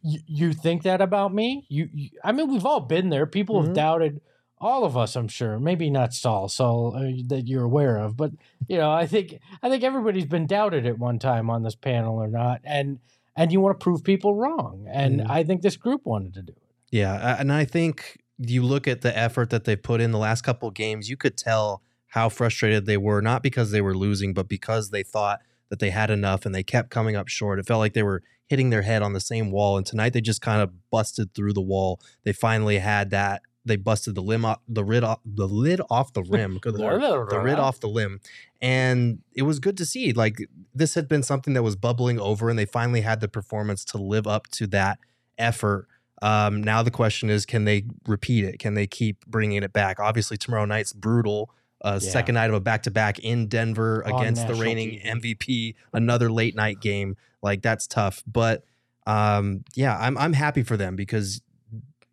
you, 0.04 0.20
you 0.28 0.54
think 0.54 0.84
that 0.84 1.02
about 1.02 1.34
me. 1.34 1.66
You, 1.68 1.90
you, 1.92 2.10
I 2.24 2.32
mean, 2.32 2.52
we've 2.52 2.66
all 2.66 2.82
been 2.82 3.10
there. 3.10 3.26
People 3.26 3.60
Mhm. 3.62 3.66
have 3.66 3.74
doubted 3.74 4.22
all 4.60 4.84
of 4.86 4.96
us. 4.98 5.16
I'm 5.16 5.28
sure. 5.28 5.60
Maybe 5.60 5.90
not 5.90 6.14
Saul, 6.14 6.48
Saul 6.50 6.96
uh, 6.96 7.12
that 7.28 7.48
you're 7.48 7.64
aware 7.64 7.98
of, 7.98 8.16
but 8.18 8.32
you 8.68 8.78
know, 8.78 8.92
I 8.92 9.06
think 9.08 9.40
I 9.62 9.70
think 9.70 9.84
everybody's 9.84 10.26
been 10.26 10.48
doubted 10.48 10.86
at 10.86 10.98
one 11.00 11.20
time 11.20 11.50
on 11.50 11.64
this 11.64 11.76
panel 11.76 12.18
or 12.22 12.28
not, 12.28 12.62
and 12.64 13.00
and 13.36 13.52
you 13.52 13.60
want 13.60 13.80
to 13.80 13.84
prove 13.84 14.04
people 14.04 14.34
wrong, 14.34 14.88
and 14.90 15.20
Mhm. 15.22 15.30
I 15.30 15.44
think 15.44 15.62
this 15.62 15.78
group 15.78 16.06
wanted 16.06 16.34
to 16.36 16.42
do 16.42 16.54
it. 16.54 16.62
Yeah, 16.92 17.36
and 17.40 17.52
I 17.52 17.66
think 17.66 18.22
you 18.38 18.64
look 18.64 18.88
at 18.88 19.02
the 19.02 19.18
effort 19.18 19.50
that 19.50 19.66
they 19.66 19.76
put 19.76 20.00
in 20.02 20.12
the 20.12 20.18
last 20.18 20.42
couple 20.42 20.68
of 20.70 20.74
games, 20.74 21.10
you 21.10 21.18
could 21.18 21.38
tell 21.38 21.82
how 22.08 22.30
frustrated 22.30 22.86
they 22.86 22.98
were, 22.98 23.22
not 23.22 23.44
because 23.44 23.72
they 23.72 23.82
were 23.82 23.96
losing, 23.96 24.34
but 24.34 24.48
because 24.48 24.90
they 24.92 25.04
thought 25.04 25.42
that 25.70 25.80
they 25.80 25.90
had 25.90 26.10
enough 26.12 26.46
and 26.46 26.54
they 26.56 26.64
kept 26.64 26.90
coming 26.90 27.16
up 27.16 27.28
short. 27.28 27.60
It 27.60 27.66
felt 27.66 27.80
like 27.80 27.94
they 27.94 28.04
were 28.04 28.24
hitting 28.48 28.70
their 28.70 28.84
head 28.84 29.02
on 29.02 29.14
the 29.14 29.20
same 29.20 29.52
wall, 29.52 29.76
and 29.78 29.86
tonight 29.86 30.14
they 30.14 30.22
just 30.22 30.42
kind 30.42 30.62
of 30.62 30.72
busted 30.90 31.34
through 31.34 31.54
the 31.54 31.62
wall. 31.62 32.00
They 32.24 32.32
finally 32.34 32.78
had 32.78 33.10
that. 33.10 33.42
They 33.66 33.76
busted 33.78 34.16
the 34.16 34.22
limb 34.22 34.46
off 34.46 34.60
the 34.68 34.84
lid 34.84 35.04
off 35.04 35.20
the 35.26 35.48
lid 35.48 35.82
off 35.90 36.14
the 36.14 36.24
rim. 36.24 36.60
Good 36.60 36.76
lord, 36.80 37.02
the 37.30 37.42
lid 37.44 37.60
off 37.60 37.80
the 37.80 37.88
limb, 37.90 38.20
and 38.62 39.20
it 39.34 39.42
was 39.42 39.60
good 39.60 39.76
to 39.78 39.86
see. 39.86 40.14
Like 40.14 40.38
this 40.74 40.94
had 40.94 41.08
been 41.08 41.24
something 41.24 41.54
that 41.56 41.64
was 41.64 41.76
bubbling 41.76 42.20
over, 42.20 42.50
and 42.50 42.58
they 42.60 42.66
finally 42.66 43.02
had 43.02 43.22
the 43.22 43.28
performance 43.28 43.84
to 43.86 43.98
live 43.98 44.28
up 44.28 44.48
to 44.52 44.68
that 44.68 45.00
effort. 45.38 45.88
Um, 46.22 46.64
now 46.64 46.82
the 46.82 46.92
question 46.92 47.30
is, 47.30 47.46
can 47.46 47.66
they 47.66 47.86
repeat 48.08 48.46
it? 48.46 48.60
Can 48.60 48.74
they 48.76 48.88
keep 48.88 49.26
bringing 49.26 49.62
it 49.64 49.74
back? 49.74 50.00
Obviously, 50.00 50.38
tomorrow 50.38 50.66
night's 50.66 50.94
brutal. 50.94 51.50
Uh, 51.84 52.00
Yeah. 52.02 52.10
Second 52.10 52.36
night 52.36 52.50
of 52.50 52.56
a 52.56 52.60
back 52.62 52.84
to 52.84 52.92
back 52.92 53.20
in 53.20 53.48
Denver 53.48 54.04
On 54.08 54.22
against 54.22 54.48
the 54.48 54.56
reigning 54.56 54.92
TV. 54.92 55.06
MVP. 55.38 55.76
Another 55.94 56.32
late 56.32 56.56
night 56.56 56.80
game. 56.80 57.18
Like 57.42 57.62
that's 57.62 57.86
tough. 57.86 58.24
But 58.26 58.64
um, 59.06 59.66
yeah, 59.76 59.98
I'm 60.00 60.18
I'm 60.18 60.34
happy 60.34 60.64
for 60.64 60.78
them 60.78 60.96
because 60.96 61.42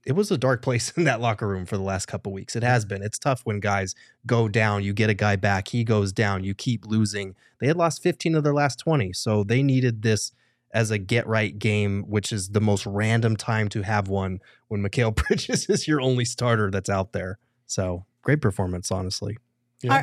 it 0.04 0.12
was 0.12 0.30
a 0.30 0.38
dark 0.38 0.62
place 0.62 0.90
in 0.96 1.04
that 1.04 1.20
locker 1.20 1.46
room 1.48 1.64
for 1.66 1.76
the 1.76 1.82
last 1.82 2.06
couple 2.06 2.32
weeks. 2.32 2.56
It 2.56 2.62
has 2.62 2.84
been. 2.84 3.02
It's 3.02 3.18
tough 3.18 3.42
when 3.44 3.60
guys 3.60 3.94
go 4.26 4.48
down. 4.48 4.82
You 4.82 4.92
get 4.92 5.10
a 5.10 5.14
guy 5.14 5.36
back, 5.36 5.68
he 5.68 5.84
goes 5.84 6.12
down. 6.12 6.44
You 6.44 6.54
keep 6.54 6.86
losing. 6.86 7.34
They 7.60 7.66
had 7.68 7.76
lost 7.76 8.02
15 8.02 8.34
of 8.34 8.44
their 8.44 8.54
last 8.54 8.78
20, 8.80 9.12
so 9.12 9.44
they 9.44 9.62
needed 9.62 10.02
this 10.02 10.32
as 10.74 10.90
a 10.90 10.98
get 10.98 11.26
right 11.26 11.58
game, 11.58 12.02
which 12.08 12.32
is 12.32 12.48
the 12.50 12.60
most 12.60 12.86
random 12.86 13.36
time 13.36 13.68
to 13.68 13.82
have 13.82 14.08
one 14.08 14.40
when 14.68 14.82
Mikal 14.82 15.14
Bridges 15.28 15.68
is 15.68 15.86
your 15.86 16.00
only 16.00 16.24
starter 16.24 16.70
that's 16.70 16.88
out 16.88 17.12
there. 17.12 17.38
So 17.66 18.06
great 18.22 18.40
performance, 18.40 18.90
honestly. 18.90 19.36
Yeah. 19.82 19.94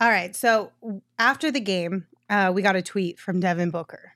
All- 0.00 0.06
All 0.06 0.12
right. 0.12 0.36
So 0.36 0.70
after 1.18 1.50
the 1.50 1.60
game, 1.60 2.06
uh, 2.30 2.52
we 2.54 2.60
got 2.62 2.76
a 2.76 2.82
tweet 2.82 3.18
from 3.18 3.40
Devin 3.40 3.70
Booker. 3.70 4.12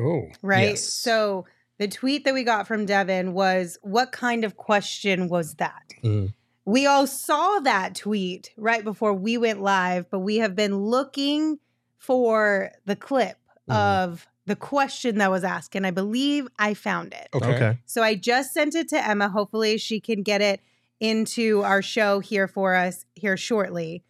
Oh, 0.00 0.22
right? 0.42 0.70
Yes. 0.70 0.82
So 0.84 1.46
the 1.78 1.88
tweet 1.88 2.24
that 2.24 2.34
we 2.34 2.44
got 2.44 2.66
from 2.66 2.86
Devin 2.86 3.32
was, 3.32 3.78
What 3.82 4.12
kind 4.12 4.44
of 4.44 4.56
question 4.56 5.28
was 5.28 5.54
that? 5.54 5.94
Mm. 6.04 6.32
We 6.64 6.86
all 6.86 7.06
saw 7.08 7.58
that 7.60 7.94
tweet 7.96 8.52
right 8.56 8.84
before 8.84 9.12
we 9.14 9.36
went 9.36 9.60
live, 9.62 10.08
but 10.10 10.20
we 10.20 10.36
have 10.36 10.54
been 10.54 10.76
looking 10.76 11.58
for 11.98 12.70
the 12.84 12.94
clip 12.96 13.36
Mhm. 13.68 13.74
of 13.74 14.28
the 14.46 14.54
question 14.56 15.18
that 15.18 15.30
was 15.30 15.44
asked, 15.44 15.74
and 15.76 15.86
I 15.86 15.90
believe 15.92 16.46
I 16.58 16.74
found 16.74 17.12
it. 17.14 17.28
okay. 17.34 17.78
So 17.86 18.02
I 18.02 18.14
just 18.16 18.52
sent 18.52 18.74
it 18.74 18.88
to 18.90 19.04
Emma. 19.04 19.28
Hopefully, 19.28 19.78
she 19.78 20.00
can 20.00 20.22
get 20.22 20.40
it 20.40 20.60
into 21.00 21.62
our 21.62 21.82
show 21.82 22.20
here 22.20 22.46
for 22.48 22.74
us 22.74 23.04
here 23.14 23.36
shortly. 23.36 24.02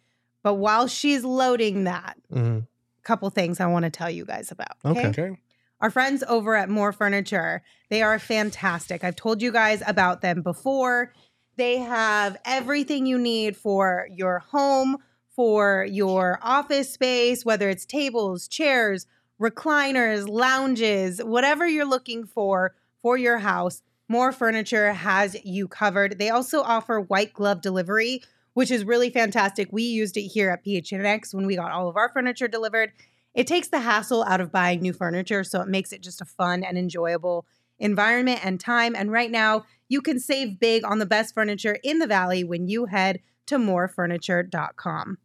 But 0.43 0.55
while 0.55 0.87
she's 0.87 1.23
loading 1.23 1.85
that, 1.85 2.17
Mhm. 2.31 2.67
couple 3.03 3.29
things 3.31 3.59
I 3.59 3.65
want 3.67 3.83
to 3.85 3.89
tell 3.89 4.09
you 4.09 4.25
guys 4.25 4.51
about. 4.51 4.75
Okay. 4.85 5.07
Okay. 5.07 5.37
Our 5.83 5.89
friends 5.89 6.23
over 6.29 6.55
at 6.55 6.69
Mor 6.69 6.93
Furniture, 6.93 7.61
they 7.89 8.01
are 8.01 8.17
fantastic. 8.17 9.03
I've 9.03 9.17
told 9.17 9.41
you 9.41 9.51
guys 9.51 9.83
about 9.85 10.21
them 10.21 10.41
before. 10.41 11.11
They 11.57 11.79
have 11.79 12.37
everything 12.45 13.05
you 13.05 13.19
need 13.19 13.57
for 13.57 14.07
your 14.09 14.39
home, 14.39 14.99
for 15.35 15.83
your 15.83 16.39
office 16.41 16.93
space, 16.93 17.43
whether 17.43 17.67
it's 17.67 17.85
tables, 17.85 18.47
chairs, 18.47 19.07
recliners, 19.41 20.25
lounges, 20.25 21.21
whatever 21.21 21.67
you're 21.67 21.83
looking 21.83 22.25
for 22.25 22.75
for 23.01 23.17
your 23.17 23.39
house. 23.39 23.81
Mor 24.07 24.31
Furniture 24.31 24.93
has 24.93 25.35
you 25.43 25.67
covered. 25.67 26.17
They 26.17 26.29
also 26.29 26.61
offer 26.61 27.01
white 27.01 27.33
glove 27.33 27.59
delivery, 27.59 28.21
which 28.53 28.71
is 28.71 28.85
really 28.85 29.09
fantastic. 29.09 29.67
We 29.73 29.83
used 29.83 30.15
it 30.15 30.27
here 30.27 30.49
at 30.49 30.63
PHNX 30.63 31.33
when 31.33 31.45
we 31.45 31.57
got 31.57 31.73
all 31.73 31.89
of 31.89 31.97
our 31.97 32.07
furniture 32.07 32.47
delivered. 32.47 32.93
It 33.33 33.47
takes 33.47 33.67
the 33.69 33.79
hassle 33.79 34.23
out 34.23 34.41
of 34.41 34.51
buying 34.51 34.81
new 34.81 34.93
furniture, 34.93 35.43
so 35.43 35.61
it 35.61 35.67
makes 35.67 35.91
it 35.91 36.01
just 36.01 36.21
a 36.21 36.25
fun 36.25 36.63
and 36.63 36.77
enjoyable 36.77 37.45
environment 37.79 38.45
and 38.45 38.59
time. 38.59 38.95
And 38.95 39.11
right 39.11 39.31
now, 39.31 39.65
you 39.89 40.01
can 40.01 40.19
save 40.19 40.59
big 40.59 40.85
on 40.85 40.99
the 40.99 41.05
best 41.05 41.33
furniture 41.33 41.77
in 41.83 41.99
the 41.99 42.07
valley 42.07 42.43
when 42.43 42.67
you 42.67 42.85
head 42.85 43.19
to 43.47 43.57
morfurniture.com. 43.57 45.17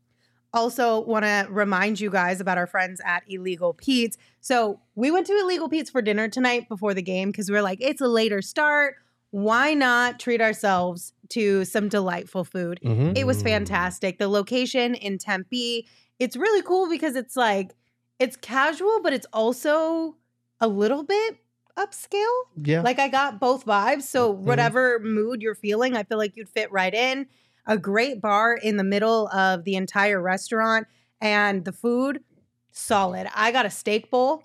Also, 0.54 1.00
want 1.00 1.26
to 1.26 1.46
remind 1.50 2.00
you 2.00 2.10
guys 2.10 2.40
about 2.40 2.56
our 2.56 2.66
friends 2.66 3.02
at 3.04 3.22
Illegal 3.28 3.74
Pete's. 3.74 4.16
So, 4.40 4.80
we 4.94 5.10
went 5.10 5.26
to 5.26 5.38
Illegal 5.38 5.68
Pete's 5.68 5.90
for 5.90 6.00
dinner 6.00 6.26
tonight 6.28 6.68
before 6.70 6.94
the 6.94 7.02
game 7.02 7.30
because 7.30 7.50
we 7.50 7.56
are 7.56 7.62
like, 7.62 7.78
it's 7.82 8.00
a 8.00 8.08
later 8.08 8.40
start. 8.40 8.94
Why 9.30 9.74
not 9.74 10.18
treat 10.18 10.40
ourselves 10.40 11.12
to 11.30 11.66
some 11.66 11.90
delightful 11.90 12.44
food? 12.44 12.80
Mhm. 12.82 13.16
It 13.16 13.26
was 13.26 13.42
fantastic. 13.42 14.18
The 14.18 14.28
location 14.28 14.94
in 14.94 15.18
Tempe, 15.18 15.86
it's 16.18 16.34
really 16.34 16.62
cool 16.62 16.88
because 16.88 17.14
it's 17.14 17.36
like, 17.36 17.72
it's 18.18 18.36
casual, 18.36 19.00
but 19.02 19.12
it's 19.12 19.26
also 19.32 20.16
a 20.60 20.68
little 20.68 21.02
bit 21.04 21.38
upscale. 21.76 22.42
Yeah. 22.56 22.82
Like 22.82 22.98
I 22.98 23.08
got 23.08 23.40
both 23.40 23.64
vibes. 23.64 24.02
So 24.02 24.32
Mhm. 24.44 24.44
whatever 24.44 24.98
mood 25.00 25.42
you're 25.42 25.54
feeling, 25.54 25.96
I 25.96 26.02
feel 26.04 26.18
like 26.18 26.36
you'd 26.36 26.48
fit 26.48 26.70
right 26.72 26.94
in. 26.94 27.26
A 27.66 27.76
great 27.78 28.20
bar 28.20 28.54
in 28.54 28.76
the 28.78 28.84
middle 28.84 29.28
of 29.28 29.64
the 29.64 29.76
entire 29.76 30.20
restaurant 30.22 30.86
and 31.20 31.64
the 31.64 31.72
food 31.72 32.24
solid. 32.72 33.28
I 33.34 33.52
got 33.52 33.66
a 33.66 33.70
steak 33.70 34.10
bowl 34.10 34.44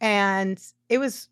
and 0.00 0.62
it 0.88 0.98
was 0.98 1.29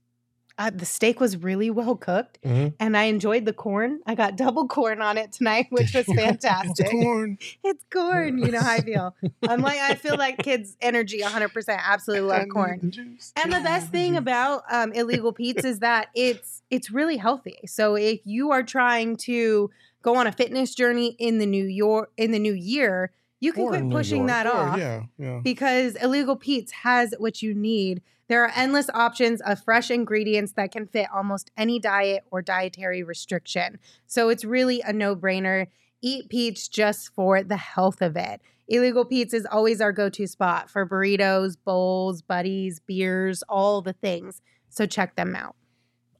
uh, 0.58 0.70
the 0.70 0.84
steak 0.84 1.20
was 1.20 1.36
really 1.36 1.70
well 1.70 1.94
cooked 1.96 2.38
Mhm. 2.44 2.74
and 2.80 2.96
I 2.96 3.04
enjoyed 3.04 3.44
the 3.44 3.52
corn. 3.52 4.00
I 4.06 4.14
got 4.14 4.36
double 4.36 4.66
corn 4.66 5.00
on 5.00 5.16
it 5.16 5.32
tonight, 5.32 5.66
which 5.70 5.94
was 5.94 6.04
fantastic. 6.06 6.90
Corn. 6.90 7.38
it's 7.64 7.84
corn, 7.92 8.38
you 8.38 8.50
know 8.50 8.60
how 8.60 8.72
I 8.72 8.80
feel. 8.80 9.14
I'm 9.48 9.60
like 9.62 9.78
I 9.78 9.94
feel 9.94 10.16
like 10.16 10.38
kids 10.38 10.76
energy 10.80 11.20
100% 11.20 11.78
absolutely 11.82 12.28
love 12.28 12.48
corn. 12.52 12.92
And 13.36 13.52
the 13.52 13.60
best 13.60 13.90
thing 13.90 14.16
about 14.24 14.62
um, 14.70 14.92
illegal 14.92 15.32
Pete's 15.32 15.64
is 15.64 15.78
that 15.78 16.08
it's 16.14 16.62
it's 16.70 16.90
really 16.90 17.16
healthy. 17.16 17.58
So 17.66 17.94
if 17.96 18.20
you 18.24 18.50
are 18.50 18.62
trying 18.62 19.16
to 19.18 19.70
go 20.02 20.16
on 20.16 20.26
a 20.26 20.32
fitness 20.32 20.74
journey 20.74 21.16
in 21.18 21.38
the 21.38 21.46
new 21.46 21.64
York 21.64 22.10
in 22.16 22.30
the 22.32 22.38
new 22.38 22.52
year, 22.54 23.12
you 23.40 23.52
can 23.52 23.62
Or 23.62 23.68
quit 23.70 23.90
pushing 23.90 24.26
that 24.26 24.46
Or, 24.46 24.52
off 24.52 24.78
yeah, 24.78 25.02
yeah. 25.18 25.40
because 25.42 25.94
illegal 25.96 26.34
Pete's 26.36 26.72
has 26.72 27.14
what 27.18 27.42
you 27.42 27.54
need. 27.54 28.02
There 28.28 28.44
are 28.44 28.52
endless 28.54 28.90
options 28.92 29.40
of 29.40 29.62
fresh 29.62 29.90
ingredients 29.90 30.52
that 30.52 30.70
can 30.70 30.86
fit 30.86 31.06
almost 31.14 31.50
any 31.56 31.78
diet 31.78 32.24
or 32.30 32.42
dietary 32.42 33.02
restriction. 33.02 33.78
So 34.06 34.28
it's 34.28 34.44
really 34.44 34.82
a 34.82 34.92
no-brainer. 34.92 35.66
Eat 36.02 36.28
Pete's 36.28 36.68
just 36.68 37.14
for 37.14 37.42
the 37.42 37.56
health 37.56 38.02
of 38.02 38.16
it. 38.16 38.40
Illegal 38.68 39.04
Pete's 39.06 39.32
is 39.32 39.46
always 39.50 39.80
our 39.80 39.92
go-to 39.92 40.26
spot 40.26 40.68
for 40.70 40.86
burritos, 40.86 41.56
bowls, 41.64 42.20
buddies, 42.20 42.80
beers, 42.80 43.42
all 43.48 43.80
the 43.80 43.94
things. 43.94 44.42
So 44.68 44.84
check 44.84 45.16
them 45.16 45.34
out. 45.34 45.56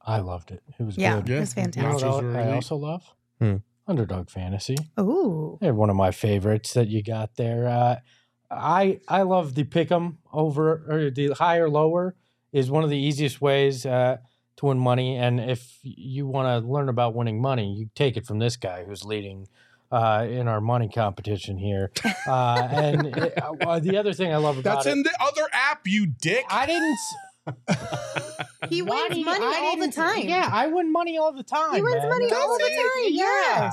I 0.00 0.20
loved 0.20 0.50
it. 0.50 0.62
It 0.78 0.82
was 0.82 0.96
Yeah, 0.96 1.20
good. 1.20 1.30
it 1.30 1.40
was 1.40 1.54
You 1.56 1.62
know 1.64 1.70
fantastic. 1.72 2.08
what 2.08 2.24
I 2.36 2.52
also 2.54 2.76
love? 2.76 3.04
Hmm. 3.38 3.56
Underdog 3.86 4.30
Fantasy. 4.30 4.76
Ooh. 4.98 5.58
They're 5.60 5.74
one 5.74 5.90
of 5.90 5.96
my 5.96 6.10
favorites 6.10 6.72
that 6.74 6.88
you 6.88 7.02
got 7.02 7.36
there. 7.36 7.66
Uh, 7.68 7.96
I 8.50 9.00
I 9.08 9.22
love 9.22 9.54
the 9.54 9.64
pick 9.64 9.90
'em 9.92 10.18
over 10.32 10.84
or 10.88 11.10
the 11.10 11.34
higher 11.34 11.68
lower 11.68 12.14
is 12.52 12.70
one 12.70 12.82
of 12.84 12.90
the 12.90 12.96
easiest 12.96 13.40
ways 13.40 13.84
uh, 13.84 14.18
to 14.56 14.66
win 14.66 14.78
money. 14.78 15.16
And 15.16 15.38
if 15.40 15.78
you 15.82 16.26
want 16.26 16.46
to 16.64 16.66
learn 16.68 16.88
about 16.88 17.14
winning 17.14 17.40
money, 17.40 17.74
you 17.74 17.90
take 17.94 18.16
it 18.16 18.26
from 18.26 18.38
this 18.38 18.56
guy 18.56 18.84
who's 18.84 19.04
leading 19.04 19.48
uh, 19.92 20.26
in 20.28 20.48
our 20.48 20.60
money 20.60 20.88
competition 20.88 21.58
here. 21.58 21.90
Uh, 22.26 22.68
and 22.70 23.06
it, 23.06 23.34
uh, 23.42 23.78
the 23.80 23.96
other 23.96 24.12
thing 24.12 24.32
I 24.32 24.36
love 24.38 24.58
about 24.58 24.76
That's 24.76 24.86
it, 24.86 24.92
in 24.92 25.02
the 25.02 25.16
other 25.20 25.48
app, 25.52 25.86
you 25.86 26.06
dick. 26.06 26.44
I 26.50 26.66
didn't. 26.66 26.98
He 28.68 28.82
wins 28.82 29.24
money 29.24 29.46
I 29.46 29.60
all 29.62 29.76
the 29.78 29.90
time. 29.90 30.28
Yeah, 30.28 30.50
I 30.52 30.66
win 30.66 30.92
money 30.92 31.16
all 31.16 31.32
the 31.32 31.42
time. 31.42 31.74
He 31.74 31.82
wins 31.82 31.96
man. 32.02 32.08
money 32.08 32.28
That's 32.28 32.42
all 32.42 32.58
the 32.58 32.64
it. 32.64 32.76
time. 32.76 33.12
Yeah, 33.12 33.70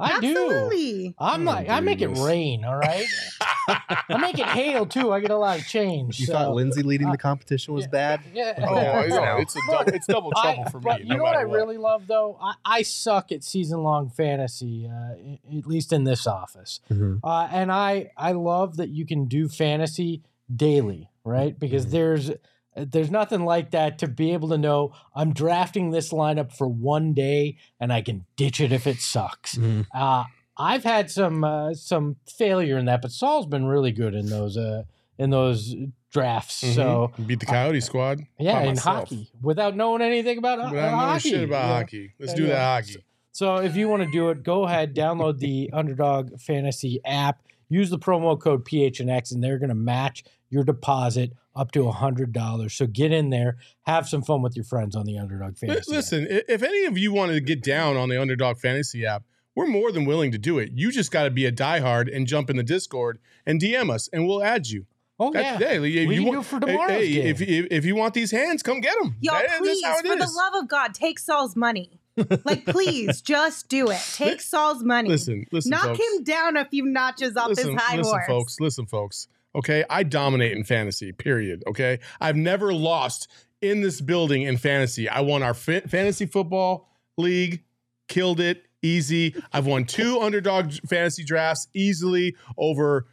Yes. 0.00 0.16
I 0.16 0.20
do. 0.20 1.14
I'm 1.18 1.46
Oh, 1.48 1.52
like, 1.52 1.68
I 1.68 1.80
make 1.80 2.00
it 2.00 2.08
rain. 2.18 2.64
All 2.64 2.76
right. 2.76 3.06
I 3.68 4.18
make 4.20 4.38
it 4.38 4.46
hail 4.46 4.86
too. 4.86 5.12
I 5.12 5.20
get 5.20 5.30
a 5.30 5.36
lot 5.36 5.58
of 5.58 5.66
change. 5.66 6.20
You 6.20 6.26
so- 6.26 6.32
thought 6.32 6.54
Lindsay 6.54 6.82
leading 6.82 7.08
uh, 7.08 7.12
the 7.12 7.18
competition 7.18 7.74
was 7.74 7.84
yeah. 7.84 7.90
bad? 7.90 8.20
Yeah. 8.34 8.54
Oh, 8.66 8.74
I 8.76 9.06
know. 9.08 9.36
It's 9.40 9.56
a 9.56 9.60
double, 9.70 9.92
it's 9.94 10.06
double 10.06 10.32
I- 10.36 10.54
trouble 10.54 10.70
for 10.70 10.78
me. 10.78 10.84
but 10.84 11.00
you 11.02 11.08
no 11.10 11.16
know 11.16 11.22
what 11.22 11.34
I 11.36 11.44
matter 11.44 11.48
really 11.54 11.78
love 11.78 12.06
though? 12.06 12.38
I, 12.40 12.54
I 12.64 12.82
suck 12.82 13.32
at 13.32 13.42
season 13.44 13.82
long 13.82 14.10
fantasy, 14.10 14.88
uh, 14.88 15.56
at 15.58 15.66
least 15.66 15.92
in 15.92 16.04
this 16.04 16.26
office. 16.26 16.80
Mhm. 16.90 17.20
Uh, 17.24 17.48
and 17.50 17.70
I 17.72 18.10
I 18.16 18.32
love 18.32 18.76
that 18.76 18.88
you 18.90 19.06
can 19.06 19.26
do 19.26 19.48
fantasy 19.48 20.22
daily, 20.54 21.10
right? 21.24 21.58
Because 21.58 21.86
Mhm. 21.86 21.90
there's 21.90 22.30
there's 22.76 23.10
nothing 23.10 23.44
like 23.44 23.70
that 23.72 23.98
to 24.00 24.06
be 24.08 24.32
able 24.32 24.48
to 24.50 24.58
know 24.58 24.92
I'm 25.14 25.32
drafting 25.32 25.90
this 25.90 26.12
lineup 26.12 26.52
for 26.52 26.68
one 26.68 27.14
day 27.14 27.56
and 27.80 27.92
I 27.92 28.02
can 28.02 28.24
ditch 28.36 28.60
it 28.60 28.72
if 28.72 28.86
it 28.86 29.00
sucks. 29.00 29.56
Mhm. 29.56 29.86
Uh, 29.94 30.24
I've 30.58 30.84
had 30.84 31.10
some 31.10 31.44
uh, 31.44 31.74
some 31.74 32.16
failure 32.38 32.78
in 32.78 32.86
that, 32.86 33.02
but 33.02 33.10
Saul's 33.12 33.46
been 33.46 33.66
really 33.66 33.92
good 33.92 34.14
in 34.14 34.26
those 34.26 34.56
uh, 34.56 34.84
in 35.18 35.30
those 35.30 35.74
drafts. 36.12 36.62
Mhm. 36.64 36.74
So 36.74 37.12
beat 37.26 37.40
the 37.40 37.46
Coyote 37.46 37.80
squad. 37.80 38.20
yeah, 38.38 38.62
in 38.62 38.76
hockey 38.76 39.28
without 39.42 39.76
knowing 39.76 40.00
anything 40.02 40.38
about 40.38 40.58
But 40.72 40.90
hockey. 40.90 41.30
shit 41.30 41.44
about 41.44 41.66
yeah. 41.68 41.74
hockey. 41.78 42.12
Let's 42.18 42.34
do 42.34 42.46
that 42.46 42.58
hockey. 42.62 43.04
So 43.32 43.56
if 43.56 43.76
you 43.76 43.88
want 43.88 44.02
to 44.02 44.10
do 44.10 44.30
it, 44.30 44.42
go 44.42 44.64
ahead, 44.64 44.94
download 44.94 45.38
the 45.40 45.68
Underdog 45.74 46.40
Fantasy 46.40 47.00
app, 47.04 47.42
use 47.68 47.90
the 47.90 47.98
promo 47.98 48.40
code 48.40 48.64
PHNX, 48.64 49.30
and 49.32 49.44
they're 49.44 49.58
going 49.58 49.68
to 49.68 49.74
match 49.74 50.24
your 50.48 50.64
deposit 50.64 51.32
up 51.56 51.72
to 51.72 51.90
hundred 51.90 52.32
dollars. 52.32 52.74
So 52.74 52.86
get 52.86 53.10
in 53.12 53.30
there, 53.30 53.56
have 53.82 54.08
some 54.08 54.22
fun 54.22 54.42
with 54.42 54.54
your 54.54 54.64
friends 54.64 54.94
on 54.94 55.06
the 55.06 55.18
Underdog 55.18 55.56
Fantasy. 55.56 55.90
Listen, 55.90 56.26
i- 56.30 56.42
if 56.48 56.62
any 56.62 56.84
of 56.84 56.96
you 56.98 57.12
want 57.12 57.32
to 57.32 57.40
get 57.40 57.62
down 57.62 57.96
on 57.96 58.08
the 58.08 58.20
Underdog 58.20 58.58
Fantasy 58.58 59.04
app, 59.06 59.22
we're 59.54 59.66
more 59.66 59.90
than 59.90 60.04
willing 60.04 60.32
to 60.32 60.38
do 60.38 60.58
it. 60.58 60.72
You 60.74 60.92
just 60.92 61.10
got 61.10 61.24
to 61.24 61.30
be 61.30 61.46
a 61.46 61.52
diehard 61.52 62.14
and 62.14 62.26
jump 62.26 62.50
in 62.50 62.56
the 62.56 62.62
Discord 62.62 63.18
and 63.46 63.60
DM 63.60 63.90
us, 63.90 64.08
and 64.12 64.26
we'll 64.26 64.44
add 64.44 64.66
you. 64.68 64.84
oh 65.18 65.32
yeah, 65.32 65.56
That's, 65.56 65.64
hey, 65.64 65.76
if 65.76 65.80
we 65.80 65.88
you 66.16 66.20
can 66.20 66.24
want, 66.24 66.34
do 66.36 66.40
it 66.40 66.44
for 66.44 66.56
hey, 66.66 66.72
tomorrow's 66.72 66.90
hey, 66.92 67.12
game. 67.14 67.26
if, 67.26 67.40
if 67.40 67.66
if 67.70 67.84
you 67.86 67.96
want 67.96 68.12
these 68.12 68.30
hands, 68.30 68.62
come 68.62 68.80
get 68.80 68.94
them. 69.00 69.16
Y'all, 69.20 69.40
please, 69.58 69.82
for 69.86 70.02
the 70.02 70.30
love 70.36 70.62
of 70.62 70.68
God, 70.68 70.92
take 70.92 71.18
Saul's 71.18 71.56
money. 71.56 71.98
Like, 72.44 72.64
please, 72.66 73.22
just 73.22 73.68
do 73.68 73.90
it. 73.90 74.00
Take 74.14 74.40
Saul's 74.42 74.82
money. 74.82 75.08
Listen, 75.08 75.46
listen, 75.52 75.70
Knock 75.70 75.84
folks. 75.84 76.00
him 76.00 76.24
down 76.24 76.56
a 76.58 76.64
few 76.66 76.84
notches 76.84 77.36
off 77.36 77.48
listen, 77.48 77.72
his 77.72 77.80
high 77.82 77.96
listen, 77.96 78.12
horse. 78.12 78.26
folks. 78.26 78.56
Listen, 78.60 78.86
folks. 78.86 79.28
Okay, 79.56 79.84
I 79.88 80.02
dominate 80.02 80.52
in 80.52 80.64
fantasy. 80.64 81.12
Period. 81.12 81.64
Okay, 81.66 81.98
I've 82.20 82.36
never 82.36 82.72
lost 82.74 83.28
in 83.62 83.80
this 83.80 84.00
building 84.00 84.42
in 84.42 84.58
fantasy. 84.58 85.08
I 85.08 85.20
won 85.20 85.42
our 85.42 85.54
fa- 85.54 85.88
fantasy 85.88 86.26
football 86.26 86.90
league, 87.16 87.62
killed 88.08 88.38
it 88.40 88.64
easy. 88.82 89.34
I've 89.52 89.66
won 89.66 89.84
two 89.86 90.20
underdog 90.20 90.72
fantasy 90.88 91.24
drafts 91.24 91.68
easily 91.74 92.36
over 92.58 93.06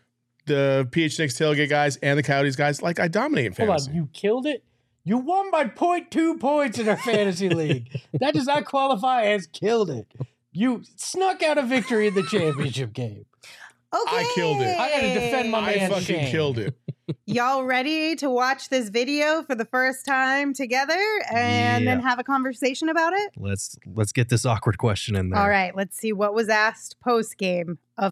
the 0.46 0.88
PHNX 0.91 1.39
tailgate 1.39 1.70
guys 1.70 1.96
and 1.98 2.20
the 2.20 2.24
Coyotes 2.24 2.58
guys. 2.58 2.82
Like 2.82 3.00
I 3.00 3.08
dominate 3.08 3.46
in 3.46 3.54
Hold 3.54 3.68
fantasy. 3.70 3.89
on, 3.91 3.96
you 3.96 4.10
killed 4.14 4.46
it. 4.46 4.64
You 5.06 5.18
won 5.18 5.50
by 5.52 5.66
0.2 5.66 6.39
points 6.39 6.78
in 6.80 6.88
our 6.89 6.98
fantasy 6.98 7.50
league. 7.54 7.89
That 8.20 8.34
does 8.34 8.46
not 8.46 8.66
qualify 8.66 9.24
as 9.24 9.48
killed 9.48 9.89
it. 9.89 10.08
You 10.52 10.84
snuck 10.98 11.41
out 11.41 11.58
a 11.58 11.62
victory 11.64 12.08
in 12.08 12.14
the 12.14 12.24
championship 12.24 12.94
game. 12.94 13.26
Okay. 13.94 14.18
I 14.18 14.32
killed 14.34 14.62
it. 14.62 14.78
I 14.78 14.89
gotta 14.89 15.14
defend 15.14 15.52
my 15.52 15.60
I 15.60 15.76
man 15.76 15.89
fucking 15.91 16.06
Shane. 16.06 16.32
killed 16.32 16.58
it. 16.58 16.76
Y'all 17.26 17.64
ready 17.64 18.16
to 18.16 18.30
watch 18.30 18.70
this 18.70 18.89
video 18.89 19.44
for 19.44 19.56
the 19.56 19.66
first 19.66 20.06
time 20.06 20.54
together 20.54 21.00
and 21.32 21.86
then 21.86 22.00
have 22.00 22.18
a 22.18 22.24
conversation 22.24 22.89
about 22.89 23.14
it? 23.14 23.32
Let's 23.38 23.78
let's 23.94 24.12
get 24.12 24.30
this 24.30 24.46
awkward 24.46 24.78
question 24.78 25.16
in 25.16 25.30
there. 25.30 25.39
All 25.39 25.50
right, 25.50 25.76
let's 25.76 25.98
see 25.98 26.14
what 26.14 26.34
was 26.34 26.50
asked 26.50 27.00
post 27.02 27.38
game 27.38 27.78
of 27.98 28.12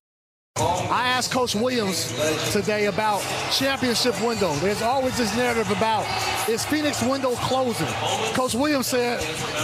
I 0.62 1.08
asked 1.08 1.32
Coach 1.32 1.56
Williams 1.56 2.14
today 2.52 2.86
about 2.86 3.22
championship 3.52 4.20
window. 4.22 4.54
There's 4.56 4.82
always 4.82 5.18
this 5.18 5.36
narrative 5.36 5.70
about 5.72 6.06
is 6.50 6.66
Phoenix 6.66 7.02
window 7.04 7.36
closing? 7.36 7.88
Coach 8.34 8.54
Williams 8.54 8.88
said, 8.88 9.20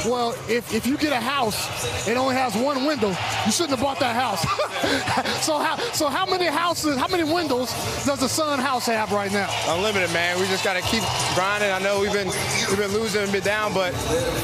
well, 0.06 0.32
if, 0.48 0.74
if 0.74 0.86
you 0.86 0.98
get 0.98 1.12
a 1.12 1.20
house, 1.20 2.08
it 2.08 2.18
only 2.18 2.36
has 2.36 2.56
one 2.56 2.86
window, 2.86 3.10
you 3.46 3.52
shouldn't 3.52 3.72
have 3.72 3.82
bought 3.82 4.00
that 4.00 4.16
house. 4.16 4.42
so 5.46 5.58
how 5.58 5.78
so 5.94 6.08
how 6.08 6.26
many 6.26 6.46
houses, 6.46 6.98
how 6.98 7.08
many 7.08 7.24
windows 7.24 7.72
does 8.06 8.20
the 8.20 8.30
Sun 8.30 8.60
house 8.60 8.86
have 8.86 9.12
right 9.12 9.32
now? 9.32 9.50
unlimited, 9.68 10.12
man. 10.14 10.40
We 10.40 10.46
just 10.48 10.64
got 10.64 10.74
to 10.74 10.82
keep 10.82 11.04
grinding. 11.36 11.72
I 11.72 11.80
know 11.80 12.00
we've 12.00 12.14
been 12.14 12.28
we've 12.70 12.78
been 12.78 12.94
losing 12.94 13.24
and 13.24 13.32
been 13.32 13.44
down, 13.44 13.74
but 13.74 13.94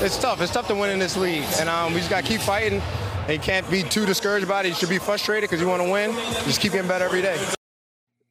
it's 0.02 0.18
tough. 0.18 0.42
It's 0.42 0.52
tough 0.52 0.68
to 0.68 0.76
win 0.76 0.90
in 0.90 1.00
this 1.00 1.18
league, 1.18 1.46
and 1.60 1.70
um, 1.70 1.94
we 1.94 2.00
just 2.00 2.10
got 2.10 2.24
to 2.24 2.28
keep 2.28 2.42
fighting. 2.42 2.82
And 3.24 3.32
you 3.32 3.40
can't 3.40 3.70
be 3.72 3.84
too 3.84 4.06
discouraged 4.06 4.44
about 4.44 4.66
it. 4.66 4.70
You 4.70 4.76
should 4.76 4.90
be 4.90 4.98
frustrated 4.98 5.50
because 5.50 5.62
you 5.62 5.68
want 5.70 5.82
to 5.82 5.90
win. 5.90 6.12
Just 6.44 6.60
keep 6.60 6.74
getting 6.74 6.90
better 6.90 7.06
every 7.06 7.22
day. 7.22 7.42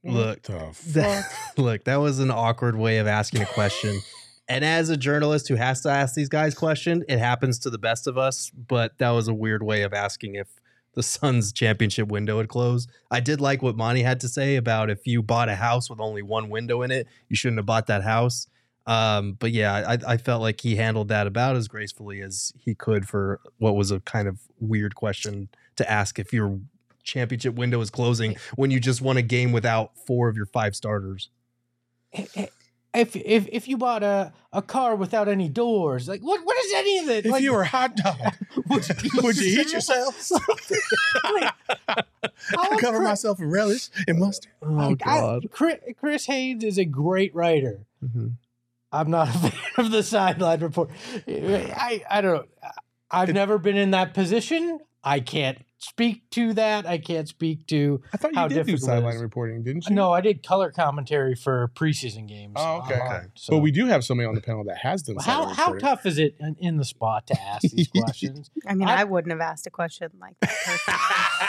Look, 0.04 0.42
Tough. 0.42 0.80
that, 0.82 1.32
look, 1.56 1.84
that 1.84 1.96
was 1.96 2.18
an 2.18 2.30
awkward 2.30 2.76
way 2.76 2.98
of 2.98 3.06
asking 3.06 3.40
a 3.40 3.46
question. 3.46 4.00
And 4.48 4.64
as 4.64 4.90
a 4.90 4.96
journalist 4.98 5.48
who 5.48 5.54
has 5.54 5.80
to 5.82 5.88
ask 5.88 6.14
these 6.14 6.28
guys 6.28 6.54
questions, 6.54 7.04
it 7.08 7.18
happens 7.18 7.58
to 7.60 7.70
the 7.70 7.78
best 7.78 8.06
of 8.06 8.18
us. 8.18 8.50
But 8.50 8.98
that 8.98 9.10
was 9.10 9.28
a 9.28 9.34
weird 9.34 9.62
way 9.62 9.82
of 9.82 9.94
asking 9.94 10.34
if 10.34 10.48
the 10.94 11.02
Suns 11.02 11.52
championship 11.52 12.08
window 12.08 12.36
had 12.36 12.48
closed. 12.48 12.90
I 13.10 13.20
did 13.20 13.40
like 13.40 13.62
what 13.62 13.76
Monty 13.76 14.02
had 14.02 14.20
to 14.20 14.28
say 14.28 14.56
about 14.56 14.90
if 14.90 15.06
you 15.06 15.22
bought 15.22 15.48
a 15.48 15.54
house 15.56 15.88
with 15.88 16.00
only 16.00 16.20
one 16.20 16.50
window 16.50 16.82
in 16.82 16.90
it, 16.90 17.06
you 17.30 17.36
shouldn't 17.36 17.58
have 17.58 17.66
bought 17.66 17.86
that 17.86 18.02
house. 18.02 18.46
Um, 18.86 19.34
but 19.38 19.52
yeah, 19.52 19.84
I, 19.86 20.12
I 20.14 20.16
felt 20.16 20.42
like 20.42 20.60
he 20.60 20.76
handled 20.76 21.08
that 21.08 21.26
about 21.26 21.56
as 21.56 21.68
gracefully 21.68 22.20
as 22.20 22.52
he 22.58 22.74
could 22.74 23.08
for 23.08 23.40
what 23.58 23.76
was 23.76 23.90
a 23.90 24.00
kind 24.00 24.26
of 24.26 24.40
weird 24.58 24.94
question 24.94 25.48
to 25.76 25.88
ask 25.90 26.18
if 26.18 26.32
your 26.32 26.58
championship 27.04 27.54
window 27.54 27.80
is 27.80 27.90
closing 27.90 28.36
when 28.56 28.70
you 28.70 28.80
just 28.80 29.00
won 29.00 29.16
a 29.16 29.22
game 29.22 29.52
without 29.52 29.92
four 30.06 30.28
of 30.28 30.36
your 30.36 30.46
five 30.46 30.74
starters. 30.74 31.28
If 32.94 33.16
if 33.16 33.48
if 33.50 33.68
you 33.68 33.78
bought 33.78 34.02
a, 34.02 34.32
a 34.52 34.60
car 34.60 34.94
without 34.96 35.26
any 35.26 35.48
doors, 35.48 36.08
like 36.08 36.20
what 36.20 36.44
what 36.44 36.58
is 36.64 36.72
any 36.74 36.98
of 36.98 37.08
it? 37.08 37.24
If 37.24 37.32
like, 37.32 37.42
you 37.42 37.54
were 37.54 37.62
a 37.62 37.66
hot 37.66 37.96
dog, 37.96 38.16
would 38.68 38.86
you, 38.86 39.10
would 39.22 39.36
you 39.38 39.60
eat 39.60 39.72
yourself? 39.72 40.30
Like, 41.32 41.54
how 42.50 42.76
Cover 42.78 42.98
cra- 42.98 43.04
myself 43.04 43.38
in 43.40 43.48
relish 43.50 43.88
and 44.06 44.18
mustard. 44.18 44.52
Oh 44.62 44.66
like, 44.74 45.06
I- 45.06 45.38
Chris, 45.50 45.78
Chris 45.98 46.26
Haynes 46.26 46.64
is 46.64 46.76
a 46.78 46.84
great 46.84 47.34
writer. 47.34 47.80
Mhm. 48.04 48.32
I'm 48.92 49.10
not 49.10 49.28
a 49.34 49.38
fan 49.38 49.52
of 49.78 49.90
the 49.90 50.02
sideline 50.02 50.60
report. 50.60 50.90
I 51.26 52.02
I 52.10 52.20
don't 52.20 52.34
know. 52.34 52.44
I've 53.10 53.32
never 53.32 53.58
been 53.58 53.76
in 53.76 53.90
that 53.92 54.14
position. 54.14 54.78
I 55.04 55.20
can't 55.20 55.58
speak 55.78 56.30
to 56.30 56.54
that. 56.54 56.86
I 56.86 56.98
can't 56.98 57.26
speak 57.28 57.66
to. 57.66 58.00
I 58.12 58.16
thought 58.16 58.32
you 58.32 58.38
How 58.38 58.46
did 58.48 58.66
do 58.66 58.76
sideline 58.76 59.18
reporting, 59.18 59.64
didn't 59.64 59.88
you? 59.88 59.94
No, 59.96 60.12
I 60.12 60.20
did 60.20 60.46
color 60.46 60.70
commentary 60.70 61.34
for 61.34 61.72
preseason 61.74 62.28
games. 62.28 62.54
Oh, 62.56 62.78
okay. 62.84 62.94
online, 63.00 63.16
Okay. 63.16 63.26
so- 63.34 63.52
But 63.54 63.58
we 63.58 63.72
do 63.72 63.86
have 63.86 64.04
somebody 64.04 64.28
on 64.28 64.34
the 64.36 64.40
panel 64.40 64.62
that 64.64 64.78
has 64.78 65.02
done. 65.02 65.16
How 65.16 65.48
sideline 65.48 65.54
how 65.56 65.72
tough 65.78 66.06
is 66.06 66.18
it 66.18 66.36
in, 66.38 66.56
in 66.60 66.76
the 66.76 66.84
spot 66.84 67.26
to 67.26 67.42
ask 67.42 67.62
these 67.62 67.88
questions? 67.96 68.50
I 68.66 68.74
mean, 68.74 68.88
I- 68.88 69.00
I, 69.00 69.04
wouldn't 69.04 69.32
have 69.32 69.40
asked 69.40 69.66
a 69.66 69.70
question 69.70 70.08
like 70.20 70.36
that 70.40 70.50
personally. 70.64 71.48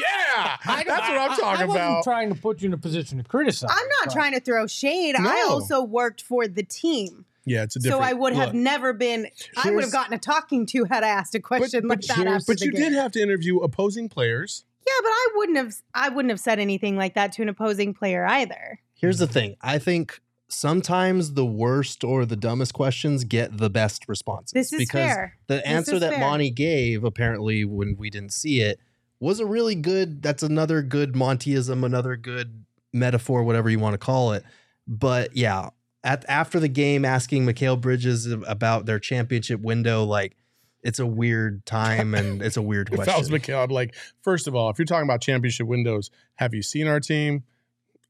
yeah, 0.00 0.56
I- 0.66 0.84
that's 0.86 1.08
what 1.08 1.18
I'm 1.18 1.30
I- 1.30 1.36
talking 1.36 1.44
I, 1.44 1.64
wasn't 1.66 1.70
about. 1.84 2.04
trying 2.04 2.34
to 2.34 2.40
put 2.40 2.60
you 2.62 2.68
in 2.68 2.72
a 2.74 2.78
position 2.78 3.18
to 3.18 3.24
criticize. 3.24 3.70
I'm 3.72 3.76
not 4.00 4.06
but- 4.06 4.12
trying 4.12 4.32
to 4.32 4.40
throw 4.40 4.66
shade. 4.66 5.14
I 5.18 5.46
also 5.48 5.82
worked 5.82 6.22
for 6.22 6.46
the 6.48 6.62
team. 6.62 7.24
yeah, 7.44 7.62
it's 7.62 7.76
a 7.76 7.78
different. 7.80 8.02
So. 8.02 8.08
I 8.08 8.12
would 8.12 8.32
have 8.34 8.48
look, 8.48 8.54
never 8.56 8.92
been, 8.92 9.28
I 9.62 9.70
would 9.70 9.84
have 9.84 9.92
gotten 9.92 10.14
a 10.14 10.18
talking 10.18 10.66
to 10.66 10.84
had 10.84 11.04
I 11.04 11.08
asked 11.08 11.34
a 11.34 11.40
question 11.40 11.82
but, 11.88 11.98
like 11.98 12.06
that 12.06 12.16
here's- 12.16 12.34
after 12.42 12.52
but 12.52 12.58
the 12.58 12.64
you 12.66 12.72
game. 12.72 12.80
did 12.82 12.92
have 12.94 13.12
to 13.12 13.20
interview 13.22 13.58
opposing 13.58 14.08
players. 14.08 14.64
Yeah, 14.86 14.92
but 15.02 15.08
I 15.08 15.28
wouldn't 15.36 15.56
have 15.58 15.74
I 15.94 16.08
wouldn't 16.10 16.30
have 16.30 16.40
said 16.40 16.58
anything 16.58 16.96
like 16.96 17.14
that 17.14 17.32
to 17.32 17.42
an 17.42 17.48
opposing 17.48 17.94
player 17.94 18.26
either. 18.26 18.80
Here's 18.94 19.18
the 19.18 19.26
thing. 19.26 19.56
I 19.62 19.78
think 19.78 20.20
sometimes 20.48 21.32
the 21.32 21.44
worst 21.44 22.04
or 22.04 22.24
the 22.26 22.36
dumbest 22.36 22.74
questions 22.74 23.24
get 23.24 23.56
the 23.56 23.70
best 23.70 24.04
responses. 24.08 24.52
This 24.52 24.72
is 24.72 24.78
because 24.78 25.10
fair. 25.10 25.36
the 25.46 25.66
answer 25.66 25.94
is 25.94 26.00
that 26.00 26.12
fair. 26.12 26.20
Monty 26.20 26.50
gave, 26.50 27.02
apparently, 27.02 27.64
when 27.64 27.96
we 27.98 28.10
didn't 28.10 28.32
see 28.32 28.60
it, 28.60 28.78
was 29.20 29.40
a 29.40 29.46
really 29.46 29.74
good. 29.74 30.22
That's 30.22 30.42
another 30.42 30.82
good 30.82 31.14
Montyism, 31.14 31.84
another 31.84 32.16
good 32.16 32.64
metaphor, 32.92 33.42
whatever 33.42 33.70
you 33.70 33.78
want 33.78 33.94
to 33.94 33.98
call 33.98 34.32
it. 34.32 34.44
But 34.86 35.36
yeah, 35.36 35.70
at 36.02 36.24
after 36.28 36.60
the 36.60 36.68
game, 36.68 37.04
asking 37.04 37.46
Mikal 37.46 37.80
Bridges 37.80 38.26
about 38.26 38.86
their 38.86 38.98
championship 38.98 39.60
window, 39.60 40.04
like 40.04 40.36
it's 40.82 40.98
a 40.98 41.06
weird 41.06 41.64
time 41.66 42.14
and 42.14 42.42
it's 42.42 42.56
a 42.56 42.62
weird 42.62 42.88
If 42.90 42.96
question. 42.96 43.14
I 43.14 43.18
was 43.18 43.30
Mikal, 43.30 43.62
I'd 43.62 43.72
like, 43.72 43.94
first 44.22 44.46
of 44.46 44.54
all, 44.54 44.70
if 44.70 44.78
you're 44.78 44.86
talking 44.86 45.06
about 45.06 45.22
championship 45.22 45.66
windows, 45.66 46.10
have 46.36 46.54
you 46.54 46.62
seen 46.62 46.86
our 46.86 47.00
team? 47.00 47.44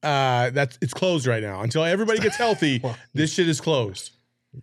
Uh, 0.02 0.50
that's 0.50 0.78
it's 0.82 0.92
closed 0.92 1.26
right 1.26 1.42
now 1.42 1.62
until 1.62 1.82
everybody 1.84 2.18
gets 2.18 2.36
healthy. 2.36 2.78
Well, 2.82 2.96
this 3.14 3.32
shit 3.32 3.48
is 3.48 3.60
closed. 3.60 4.10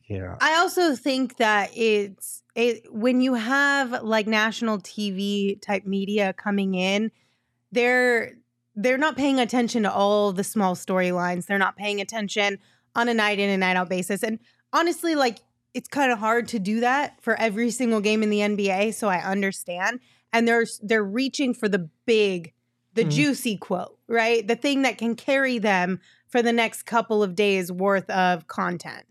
Yeah. 0.08 0.36
I 0.42 0.56
also 0.58 0.96
think 0.96 1.38
that 1.38 1.72
it's 1.76 2.44
it 2.56 2.84
when 2.94 3.22
you 3.22 3.34
have 3.36 4.04
like 4.04 4.28
national 4.28 4.80
TV 4.80 5.62
type 5.62 5.86
media 5.86 6.34
coming 6.34 6.76
in, 6.76 7.12
they're 7.72 8.34
they're 8.76 8.98
not 8.98 9.18
paying 9.18 9.40
attention 9.40 9.84
to 9.84 9.92
all 9.94 10.32
the 10.32 10.44
small 10.44 10.76
storylines. 10.76 11.46
They're 11.46 11.58
not 11.58 11.76
paying 11.76 12.00
attention 12.02 12.60
on 12.96 13.10
a 13.10 13.14
night 13.14 13.40
in 13.40 13.50
and 13.50 13.60
night 13.60 13.76
out 13.76 13.90
basis. 13.90 14.24
And 14.24 14.40
honestly, 14.74 15.16
like 15.16 15.40
it's 15.74 15.88
kind 15.88 16.12
of 16.12 16.20
hard 16.20 16.48
to 16.50 16.60
do 16.60 16.82
that 16.82 17.22
for 17.22 17.36
every 17.40 17.72
single 17.72 18.02
game 18.02 18.24
in 18.24 18.30
the 18.30 18.40
NBA. 18.40 18.94
So 18.94 19.08
I 19.08 19.20
understand. 19.20 20.00
And 20.34 20.48
they're 20.48 20.66
they're 20.82 21.04
reaching 21.04 21.54
for 21.54 21.68
the 21.70 21.90
big, 22.06 22.54
the 22.94 23.04
Mhm. 23.06 23.12
juicy 23.12 23.58
quote, 23.58 23.98
right? 24.08 24.46
The 24.48 24.56
thing 24.56 24.82
that 24.84 24.98
can 24.98 25.16
carry 25.16 25.58
them 25.60 26.00
for 26.28 26.42
the 26.42 26.54
next 26.54 26.84
couple 26.84 27.22
of 27.24 27.36
days 27.36 27.72
worth 27.72 28.10
of 28.10 28.48
content 28.48 29.06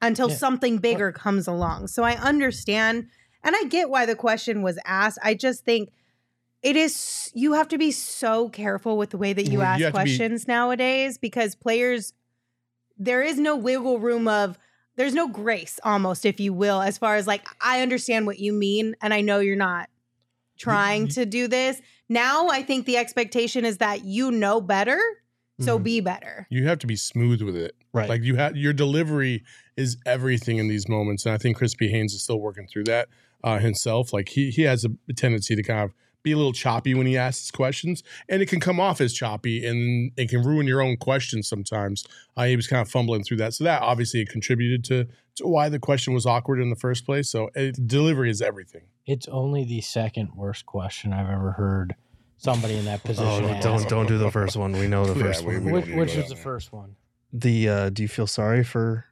until 0.00 0.28
Yeah. 0.28 0.36
something 0.36 0.78
bigger 0.78 1.12
comes 1.12 1.46
along. 1.46 1.88
So 1.88 2.02
I 2.02 2.14
understand 2.16 3.08
and 3.42 3.54
I 3.56 3.64
get 3.64 3.88
why 3.90 4.06
the 4.06 4.16
question 4.16 4.62
was 4.62 4.78
asked. 4.84 5.18
I 5.22 5.34
just 5.34 5.64
think 5.64 5.90
it 6.62 6.76
is 6.76 7.30
you 7.34 7.52
have 7.52 7.68
to 7.68 7.78
be 7.78 7.90
so 7.90 8.48
careful 8.48 8.96
with 8.98 9.10
the 9.10 9.18
way 9.18 9.32
that 9.32 9.44
you 9.44 9.62
ask 9.62 9.78
you 9.80 9.86
to 9.86 9.90
be- 9.92 9.94
questions 9.94 10.48
nowadays 10.48 11.18
because 11.18 11.54
players 11.54 12.12
there 12.98 13.22
is 13.22 13.38
no 13.38 13.54
wiggle 13.56 13.98
room 14.00 14.26
of 14.26 14.58
there's 14.96 15.14
no 15.14 15.28
grace 15.28 15.78
almost 15.84 16.24
if 16.24 16.40
you 16.40 16.52
will 16.52 16.80
as 16.80 16.96
far 16.98 17.16
as 17.16 17.26
like 17.26 17.46
I 17.60 17.82
understand 17.82 18.26
what 18.26 18.38
you 18.38 18.52
mean 18.52 18.96
and 19.02 19.12
I 19.12 19.20
know 19.20 19.40
you're 19.40 19.54
not 19.56 19.90
trying 20.58 21.08
to 21.08 21.26
do 21.26 21.48
this. 21.48 21.80
Now 22.08 22.48
I 22.48 22.62
think 22.62 22.86
the 22.86 22.96
expectation 22.96 23.64
is 23.66 23.76
that 23.78 24.04
you 24.04 24.30
know 24.30 24.60
better, 24.60 24.98
so 25.60 25.78
Mhm. 25.78 25.82
be 25.82 26.00
better. 26.00 26.46
You 26.50 26.66
have 26.66 26.78
to 26.80 26.86
be 26.86 26.96
smooth 26.96 27.42
with 27.42 27.56
it. 27.56 27.74
Right. 27.92 28.08
Like 28.08 28.22
you 28.22 28.36
have 28.36 28.56
your 28.56 28.72
delivery 28.72 29.42
is 29.76 29.96
everything 30.06 30.58
in 30.58 30.68
these 30.68 30.88
moments, 30.88 31.24
and 31.26 31.34
I 31.34 31.38
think 31.38 31.56
Chris 31.56 31.74
Haynes 31.78 32.12
is 32.14 32.22
still 32.22 32.40
working 32.40 32.66
through 32.66 32.84
that 32.84 33.08
uh, 33.44 33.58
himself. 33.58 34.12
Like 34.12 34.28
he 34.30 34.50
he 34.50 34.62
has 34.62 34.84
a 34.84 35.12
tendency 35.14 35.56
to 35.56 35.62
kind 35.62 35.80
of 35.80 35.92
be 36.22 36.32
a 36.32 36.36
little 36.36 36.52
choppy 36.52 36.92
when 36.92 37.06
he 37.06 37.16
asks 37.16 37.52
questions, 37.52 38.02
and 38.28 38.42
it 38.42 38.46
can 38.46 38.58
come 38.58 38.80
off 38.80 39.00
as 39.00 39.12
choppy, 39.12 39.64
and 39.64 40.10
it 40.16 40.28
can 40.28 40.42
ruin 40.42 40.66
your 40.66 40.82
own 40.82 40.96
questions 40.96 41.48
sometimes. 41.48 42.04
Uh, 42.36 42.46
he 42.46 42.56
was 42.56 42.66
kind 42.66 42.82
of 42.82 42.88
fumbling 42.90 43.22
through 43.22 43.36
that, 43.36 43.54
so 43.54 43.62
that 43.62 43.80
obviously 43.80 44.24
contributed 44.26 44.82
to, 44.82 45.06
to 45.36 45.46
why 45.46 45.68
the 45.68 45.78
question 45.78 46.12
was 46.12 46.26
awkward 46.26 46.60
in 46.60 46.68
the 46.68 46.74
first 46.76 47.06
place. 47.06 47.30
So 47.30 47.48
uh, 47.56 47.70
delivery 47.86 48.28
is 48.28 48.42
everything. 48.42 48.82
It's 49.06 49.28
only 49.28 49.64
the 49.64 49.80
second 49.82 50.30
worst 50.34 50.66
question 50.66 51.12
I've 51.12 51.30
ever 51.30 51.52
heard 51.52 51.94
somebody 52.36 52.76
in 52.76 52.84
that 52.86 53.02
position. 53.04 53.44
Oh, 53.44 53.48
ask. 53.48 53.62
don't 53.62 53.88
don't 53.88 54.06
do 54.06 54.18
the 54.18 54.30
first 54.30 54.56
one. 54.56 54.72
We 54.72 54.86
know 54.88 55.04
the 55.06 55.14
Yeah, 55.18 55.26
first 55.26 55.44
we- 55.44 55.54
one. 55.56 55.64
we- 55.64 55.72
Which, 55.72 55.84
don't 55.86 55.88
need 55.90 55.94
to 55.94 56.00
which 56.00 56.14
go 56.14 56.20
was 56.20 56.28
the 56.28 56.34
there. 56.34 56.42
first 56.44 56.72
one? 56.72 56.96
The 57.32 57.68
uh, 57.68 57.88
do 57.90 58.02
you 58.02 58.08
feel 58.08 58.26
sorry 58.26 58.62
for 58.64 59.04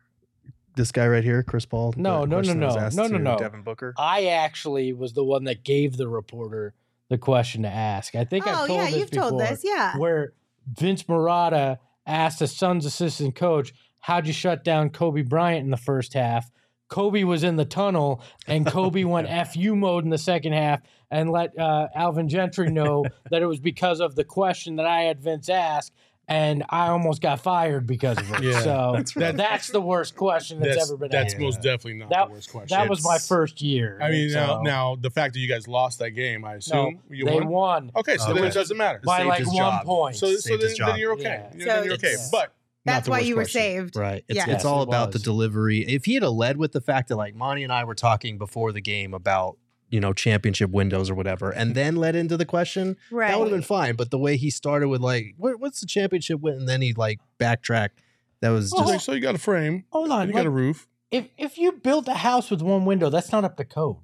this 0.76 0.90
guy 0.92 1.06
right 1.06 1.22
here, 1.24 1.42
Chris 1.42 1.66
Paul? 1.66 1.94
No, 1.96 2.20
no, 2.20 2.24
no, 2.24 2.36
question 2.36 2.60
that 2.60 2.74
was 2.84 2.96
no. 2.96 3.06
No, 3.06 3.16
no, 3.18 3.32
no. 3.32 3.38
Devin 3.38 3.62
Booker. 3.62 3.94
I 3.98 4.26
actually 4.26 4.92
was 4.92 5.12
the 5.12 5.24
one 5.24 5.44
that 5.44 5.64
gave 5.64 5.96
the 5.96 6.08
reporter 6.08 6.74
the 7.10 7.18
question 7.18 7.62
to 7.62 7.68
ask. 7.68 8.14
I 8.14 8.24
think 8.24 8.46
oh 8.46 8.50
I've 8.50 8.66
told 8.66 8.78
yeah, 8.78 8.84
this 8.86 8.96
you've 8.96 9.10
before, 9.10 9.30
told 9.30 9.40
this, 9.42 9.60
yeah. 9.64 9.96
where 9.98 10.32
Vince 10.66 11.06
Murata 11.08 11.78
asked 12.06 12.38
the 12.38 12.46
Suns 12.46 12.86
assistant 12.86 13.34
coach, 13.34 13.72
"How'd 14.00 14.26
you 14.26 14.32
shut 14.32 14.64
down 14.64 14.90
Kobe 14.90 15.22
Bryant 15.22 15.64
in 15.64 15.70
the 15.70 15.76
first 15.76 16.14
half?" 16.14 16.50
Kobe 16.88 17.24
was 17.24 17.42
in 17.44 17.56
the 17.56 17.64
tunnel, 17.64 18.22
and 18.46 18.66
Kobe 18.66 19.04
went 19.04 19.28
"fu" 19.52 19.74
mode 19.76 20.04
in 20.04 20.10
the 20.10 20.18
second 20.18 20.52
half, 20.54 20.80
and 21.14 21.30
let 21.30 21.56
uh, 21.58 21.86
Alvin 21.94 22.28
Gentry 22.28 22.70
know 22.70 23.04
that 23.30 23.40
it 23.40 23.46
was 23.46 23.60
because 23.60 24.00
of 24.00 24.16
the 24.16 24.24
question 24.24 24.76
that 24.76 24.86
I 24.86 25.02
had 25.02 25.20
Vince 25.20 25.48
ask, 25.48 25.92
and 26.26 26.64
I 26.70 26.88
almost 26.88 27.22
got 27.22 27.40
fired 27.40 27.86
because 27.86 28.18
of 28.18 28.32
it. 28.32 28.42
Yeah, 28.42 28.60
so 28.60 28.92
that's 28.96 29.14
that's, 29.14 29.68
the 29.68 29.80
worst 29.80 30.16
question 30.16 30.58
that's, 30.58 30.76
That's 30.76 30.90
ever 30.90 30.96
been 30.96 31.10
that's 31.10 31.26
asked. 31.34 31.34
That's 31.36 31.42
most 31.42 31.62
definitely 31.62 31.94
not 31.94 32.08
That- 32.10 32.28
the 32.28 32.34
worst 32.34 32.50
question. 32.50 32.76
That 32.76 32.88
was 32.88 33.04
my 33.04 33.18
first 33.18 33.62
year. 33.62 33.98
I 34.02 34.10
mean, 34.10 34.32
now, 34.32 34.46
so- 34.46 34.62
now 34.62 34.96
the 35.00 35.10
fact 35.10 35.34
that 35.34 35.40
you 35.40 35.48
guys 35.48 35.68
lost 35.68 36.00
that 36.00 36.10
game, 36.10 36.44
I 36.44 36.54
assume 36.54 37.00
you 37.10 37.26
they 37.26 37.34
won. 37.36 37.48
won 37.48 37.90
Okay, 37.94 38.16
so 38.16 38.32
then 38.34 38.44
it 38.44 38.54
doesn't 38.54 38.76
matter. 38.76 39.00
by 39.04 39.18
saved 39.18 39.28
like 39.28 39.46
one 39.46 39.56
job. 39.56 39.84
point. 39.84 40.16
So, 40.16 40.34
so 40.36 40.56
then, 40.56 40.70
then 40.78 40.96
you're 40.98 41.12
okay. 41.12 41.46
Yeah. 41.56 41.58
So 41.58 41.64
then 41.66 41.84
you're 41.84 41.94
okay. 41.94 42.16
But 42.32 42.54
That's 42.86 43.08
why 43.08 43.18
worst 43.18 43.28
you 43.28 43.36
were 43.36 43.42
question. 43.42 43.60
saved. 43.60 43.96
Right. 43.96 44.24
It's 44.28 44.36
Yeah. 44.36 44.42
it's 44.44 44.48
Yes, 44.48 44.64
all 44.64 44.80
it 44.82 44.88
about 44.88 45.12
the 45.12 45.18
delivery. 45.18 45.80
If 45.86 46.06
he 46.06 46.14
had 46.14 46.24
led 46.24 46.56
with 46.56 46.72
the 46.72 46.80
fact 46.80 47.08
that 47.08 47.16
like 47.16 47.34
Monty 47.34 47.62
and 47.64 47.72
I 47.72 47.84
were 47.84 47.94
talking 47.94 48.36
before 48.38 48.72
the 48.72 48.80
game 48.80 49.14
about 49.14 49.58
you 49.94 50.00
know 50.00 50.12
championship 50.12 50.70
windows 50.70 51.08
or 51.08 51.14
whatever, 51.14 51.50
and 51.50 51.74
then 51.80 51.94
led 51.96 52.16
into 52.16 52.36
the 52.36 52.44
question, 52.44 52.96
Right. 53.10 53.28
that 53.28 53.38
would 53.38 53.48
have 53.48 53.54
been 53.56 53.62
fine. 53.62 53.94
But 53.94 54.10
the 54.10 54.18
way 54.18 54.36
he 54.36 54.50
started 54.50 54.88
with 54.88 55.00
like, 55.00 55.34
what, 55.38 55.60
what's 55.60 55.80
the 55.80 55.86
championship 55.86 56.40
win, 56.40 56.54
and 56.54 56.68
then 56.68 56.82
he 56.82 56.92
like 56.92 57.20
backtracked. 57.38 58.00
That 58.40 58.50
was 58.50 58.72
Oh, 58.74 58.78
just 58.80 58.88
Okay, 58.90 58.98
so 58.98 59.12
you 59.12 59.20
got 59.20 59.34
a 59.36 59.38
frame, 59.38 59.84
Hold 59.90 60.10
on. 60.10 60.22
and 60.22 60.30
you 60.30 60.34
got 60.34 60.44
a 60.46 60.50
roof. 60.50 60.86
if 61.10 61.28
if 61.38 61.56
you 61.56 61.72
built 61.72 62.08
a 62.08 62.14
house 62.14 62.50
with 62.50 62.60
one 62.60 62.84
window, 62.84 63.08
that's 63.08 63.30
not 63.32 63.44
up 63.44 63.56
to 63.56 63.64
code. 63.64 63.96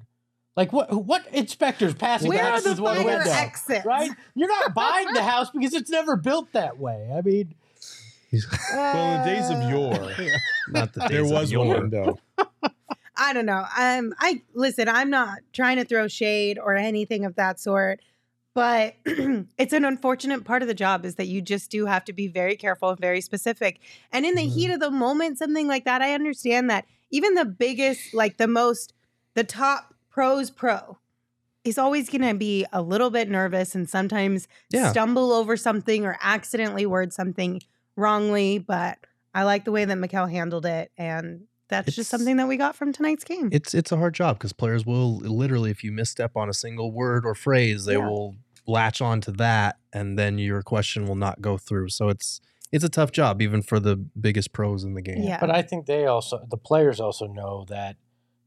Like 0.57 0.73
what 0.73 1.05
what 1.05 1.27
inspectors 1.33 1.95
passing 1.95 2.29
Where 2.29 2.45
are 2.45 2.61
the 2.61 2.81
one 2.83 2.97
fire 2.97 3.05
window? 3.05 3.31
exits? 3.31 3.85
Right? 3.85 4.11
You're 4.35 4.49
not 4.49 4.75
buying 4.75 5.13
the 5.13 5.23
house 5.23 5.51
because 5.51 5.75
it's 5.75 5.91
never 5.91 6.17
built 6.17 6.53
that 6.53 6.79
way. 6.79 7.11
I 7.17 7.21
mean, 7.23 7.55
Well, 8.73 9.17
in 9.17 9.21
the 9.23 9.35
days 9.35 9.51
of 9.51 9.57
uh. 9.57 9.69
yore, 9.69 10.13
not 10.69 10.93
the 10.93 11.01
there 11.01 11.09
days 11.23 11.31
of 11.31 11.41
was 11.41 11.55
one 11.57 11.67
yore. 11.69 11.81
window. 11.81 12.19
I 13.21 13.33
don't 13.35 13.47
know. 13.47 13.65
Um, 13.79 14.15
I 14.19 14.43
listen. 14.55 14.89
I'm 14.89 15.11
not 15.11 15.39
trying 15.53 15.77
to 15.77 15.85
throw 15.85 16.09
shade 16.09 16.59
or 16.59 16.75
anything 16.75 17.25
of 17.25 17.37
that 17.37 17.61
sort. 17.61 18.01
but 18.53 18.95
it's 19.05 19.73
an 19.73 19.85
unfortunate 19.85 20.45
part 20.45 20.61
of 20.63 20.67
the 20.69 20.75
job 20.75 21.05
is 21.05 21.15
that 21.15 21.27
you 21.29 21.41
just 21.41 21.71
do 21.71 21.87
have 21.87 22.05
to 22.05 22.13
be 22.13 22.27
very 22.27 22.57
careful 22.57 22.89
and 22.91 22.99
very 22.99 23.21
specific. 23.21 23.79
And 24.11 24.27
in 24.27 24.35
the 24.35 24.43
Mhm. 24.43 24.53
heat 24.53 24.71
of 24.73 24.81
the 24.81 24.91
moment, 24.91 25.39
something 25.39 25.69
like 25.69 25.85
that, 25.85 26.03
I 26.03 26.15
understand 26.15 26.69
that 26.69 26.85
even 27.13 27.35
the 27.35 27.45
biggest, 27.45 28.13
like 28.13 28.39
the 28.39 28.49
most, 28.49 28.93
the 29.35 29.45
top 29.45 29.95
pros 30.11 30.51
pro 30.51 30.99
is 31.63 31.79
always 31.79 32.09
going 32.11 32.23
to 32.23 32.35
be 32.35 32.67
a 32.73 32.83
little 32.83 33.11
bit 33.11 33.29
nervous 33.29 33.77
and 33.77 33.89
sometimes 33.89 34.49
Yeah. 34.71 34.91
stumble 34.91 35.31
over 35.33 35.57
something 35.57 36.05
or 36.05 36.19
accidentally 36.21 36.87
word 36.87 37.13
something 37.13 37.61
wrongly. 37.95 38.59
But 38.59 38.99
I 39.33 39.45
like 39.45 39.65
the 39.65 39.73
way 39.73 39.85
that 39.85 39.97
Mikal 39.97 40.29
handled 40.29 40.67
it. 40.67 40.91
And 40.99 41.47
that's 41.71 41.89
It's- 41.89 41.97
just 41.97 42.11
something 42.11 42.37
that 42.37 42.47
we 42.49 42.57
got 42.57 42.77
from 42.77 42.93
tonight's 42.93 43.25
game. 43.25 43.49
It's 43.53 43.75
it's 43.75 43.91
a 43.93 43.97
hard 43.97 44.15
job 44.15 44.39
because 44.39 44.53
players 44.53 44.85
will 44.85 45.17
literally, 45.19 45.71
if 45.71 45.83
you 45.83 45.93
misstep 45.93 46.37
on 46.37 46.49
a 46.49 46.55
single 46.55 46.93
word 46.93 47.25
or 47.25 47.35
phrase, 47.35 47.85
they 47.87 47.95
Yeah. 47.95 48.09
will 48.09 48.37
latch 48.67 49.01
on 49.01 49.21
to 49.23 49.33
that, 49.33 49.77
and 49.93 50.19
then 50.19 50.39
your 50.39 50.63
question 50.63 51.07
will 51.07 51.17
not 51.17 51.41
go 51.41 51.57
through. 51.57 51.89
So 51.89 52.09
it's 52.09 52.41
it's 52.73 52.85
a 52.85 52.89
tough 52.89 53.11
job, 53.11 53.43
even 53.43 53.63
for 53.63 53.81
the 53.81 53.97
biggest 53.97 54.53
pros 54.53 54.85
in 54.85 54.95
the 54.95 55.03
game. 55.03 55.23
Yeah. 55.23 55.41
But 55.41 55.51
I 55.51 55.61
think 55.63 55.87
they 55.87 56.07
also, 56.07 56.47
the 56.49 56.57
players 56.57 57.01
also 57.01 57.27
know 57.27 57.65
that 57.69 57.97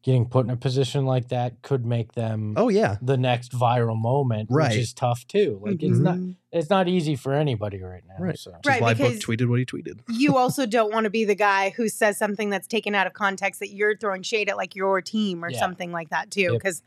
getting 0.04 0.26
put 0.26 0.46
in 0.46 0.52
a 0.52 0.58
position 0.58 1.06
like 1.06 1.30
that 1.30 1.62
could 1.62 1.86
make 1.86 2.12
them 2.12 2.54
Oh 2.58 2.68
yeah. 2.70 2.98
the 3.02 3.18
next 3.18 3.54
viral 3.54 3.98
moment, 4.00 4.50
Right. 4.52 4.70
which 4.70 4.78
is 4.80 4.94
tough 4.94 5.26
too. 5.28 5.60
Like 5.64 5.82
it's 5.82 5.98
not, 5.98 6.16
Mhm. 6.18 6.36
it's 6.52 6.70
not 6.70 6.88
easy 6.90 7.16
for 7.16 7.34
anybody 7.34 7.82
right 7.82 8.04
now. 8.08 8.16
Right. 8.20 8.38
So. 8.38 8.52
Which 8.52 8.66
Right, 8.68 8.76
is 8.76 8.82
why 8.82 8.94
Book 8.94 9.08
because- 9.14 9.24
tweeted 9.24 9.50
what 9.50 9.60
he 9.60 9.66
tweeted. 9.66 10.02
you 10.10 10.36
also 10.42 10.66
don't 10.66 10.94
want 10.94 11.06
to 11.06 11.10
be 11.10 11.24
the 11.24 11.36
guy 11.36 11.70
who 11.72 11.88
says 11.88 12.18
something 12.18 12.50
that's 12.50 12.68
taken 12.68 12.94
out 12.94 13.08
of 13.08 13.14
context 13.14 13.62
that 13.62 13.72
you're 13.74 13.96
throwing 13.98 14.24
shade 14.24 14.50
at 14.50 14.58
like 14.58 14.76
your 14.76 15.02
team 15.02 15.44
or 15.44 15.50
Yeah. 15.50 15.60
something 15.60 15.92
like 15.94 16.10
that 16.10 16.30
too 16.30 16.42
Yep. 16.42 16.52
because 16.54 16.84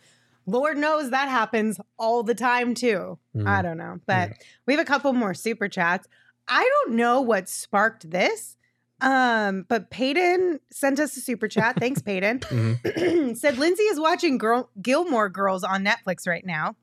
lord 0.48 0.76
knows 0.78 1.10
that 1.10 1.28
happens 1.28 1.80
all 1.98 2.22
the 2.22 2.34
time 2.34 2.72
too 2.74 3.18
Mhm. 3.34 3.48
i 3.48 3.62
don't 3.62 3.78
know 3.78 3.98
but 4.06 4.30
we 4.66 4.74
have 4.74 4.80
a 4.80 4.84
couple 4.84 5.12
more 5.12 5.34
super 5.34 5.66
chats 5.68 6.06
i 6.46 6.62
don't 6.84 6.94
know 6.94 7.20
what 7.20 7.48
sparked 7.48 8.08
this 8.12 8.56
um 9.00 9.64
but 9.68 9.90
peyton 9.90 10.58
sent 10.70 10.98
us 10.98 11.16
a 11.16 11.20
super 11.20 11.48
chat 11.48 11.76
thanks 11.78 12.00
peyton 12.02 12.38
Mm-hmm. 12.40 13.32
said 13.34 13.58
lindsay 13.58 13.82
is 13.84 14.00
watching 14.00 14.38
girl 14.38 14.70
gilmore 14.80 15.28
girls 15.28 15.62
on 15.64 15.84
netflix 15.84 16.26
right 16.26 16.46
now 16.46 16.74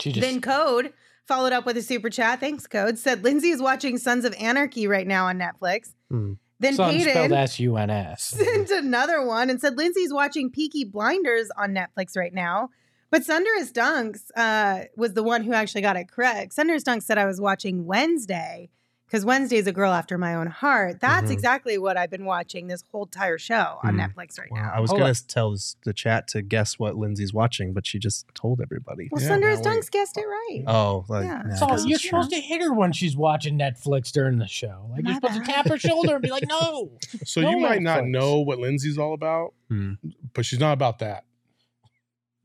She 0.00 0.12
just, 0.12 0.26
then 0.26 0.40
Code 0.40 0.92
followed 1.26 1.52
up 1.52 1.64
with 1.64 1.76
a 1.76 1.82
super 1.82 2.10
chat. 2.10 2.40
Thanks, 2.40 2.66
Code. 2.66 2.98
Said 2.98 3.22
Lindsay 3.22 3.50
is 3.50 3.62
watching 3.62 3.98
Sons 3.98 4.24
of 4.24 4.34
Anarchy 4.40 4.88
right 4.88 5.06
now 5.06 5.26
on 5.26 5.38
Netflix. 5.38 5.92
Hmm. 6.10 6.32
Then 6.58 6.74
spelled 6.74 6.92
Peyton 6.92 7.32
S 7.32 7.60
U 7.60 7.76
N 7.76 7.88
S. 7.88 8.24
sent 8.36 8.70
another 8.70 9.24
one 9.24 9.48
and 9.48 9.60
said 9.60 9.76
Lindsay's 9.76 10.12
watching 10.12 10.50
Peaky 10.50 10.84
Blinders 10.84 11.48
on 11.56 11.72
Netflix 11.72 12.16
right 12.16 12.34
now. 12.34 12.70
But 13.10 13.22
Sunderous 13.24 13.70
Dunks 13.70 14.22
uh, 14.36 14.86
was 14.96 15.12
the 15.14 15.22
one 15.22 15.44
who 15.44 15.52
actually 15.52 15.82
got 15.82 15.96
it 15.96 16.10
correct. 16.10 16.52
Sunderous 16.52 16.82
Dunks 16.82 17.04
said 17.04 17.16
I 17.16 17.26
was 17.26 17.40
watching 17.40 17.86
Wednesday 17.86 18.70
because 19.10 19.24
Wednesday 19.24 19.56
is 19.56 19.66
a 19.66 19.72
girl 19.72 19.92
after 19.92 20.16
my 20.16 20.36
own 20.36 20.46
heart. 20.46 21.00
That's 21.00 21.30
Mhm. 21.30 21.32
exactly 21.32 21.76
what 21.78 21.96
I've 21.96 22.10
been 22.10 22.24
watching 22.24 22.68
this 22.68 22.84
whole 22.92 23.06
entire 23.06 23.38
show 23.38 23.78
on 23.82 23.94
Hmm. 23.94 24.00
Netflix 24.02 24.38
right 24.38 24.48
Well, 24.52 24.62
now. 24.62 24.72
I 24.72 24.78
was 24.78 24.90
Hold 24.90 25.00
gonna 25.00 25.10
on. 25.10 25.14
tell 25.26 25.56
the 25.84 25.92
chat 25.92 26.28
to 26.28 26.42
guess 26.42 26.78
what 26.78 26.94
Lindsay's 26.96 27.34
watching, 27.34 27.72
but 27.72 27.86
she 27.86 27.98
just 27.98 28.26
told 28.34 28.60
everybody. 28.60 29.08
well, 29.10 29.20
Yeah, 29.20 29.26
Sunderous 29.28 29.60
now 29.64 29.72
wait. 29.72 29.90
Guessed 29.90 30.16
it 30.16 30.24
right. 30.26 30.62
Oh, 30.68 31.04
like, 31.08 31.24
Yeah. 31.24 31.42
nah, 31.44 31.54
I 31.54 31.56
So 31.56 31.66
you're 31.86 31.94
it's 31.96 32.02
true. 32.02 32.08
supposed 32.10 32.30
to 32.30 32.40
hit 32.40 32.62
her 32.62 32.72
when 32.72 32.92
she's 32.92 33.16
watching 33.16 33.58
Netflix 33.58 34.12
during 34.12 34.38
the 34.38 34.46
show. 34.46 34.86
Like 34.92 35.02
My 35.02 35.10
you're 35.10 35.14
supposed 35.20 35.34
to 35.44 35.52
tap 35.52 35.66
her 35.68 35.78
shoulder 35.78 36.14
and 36.14 36.22
be 36.22 36.30
like, 36.30 36.44
"No." 36.48 36.92
So 37.24 37.40
No 37.40 37.50
you 37.50 37.56
might 37.58 37.82
not 37.82 38.06
know 38.06 38.38
what 38.38 38.58
Lindsay's 38.60 38.96
all 38.98 39.12
about, 39.14 39.54
Hmm. 39.68 39.94
but 40.34 40.44
she's 40.46 40.60
not 40.60 40.72
about 40.72 41.00
that. 41.00 41.24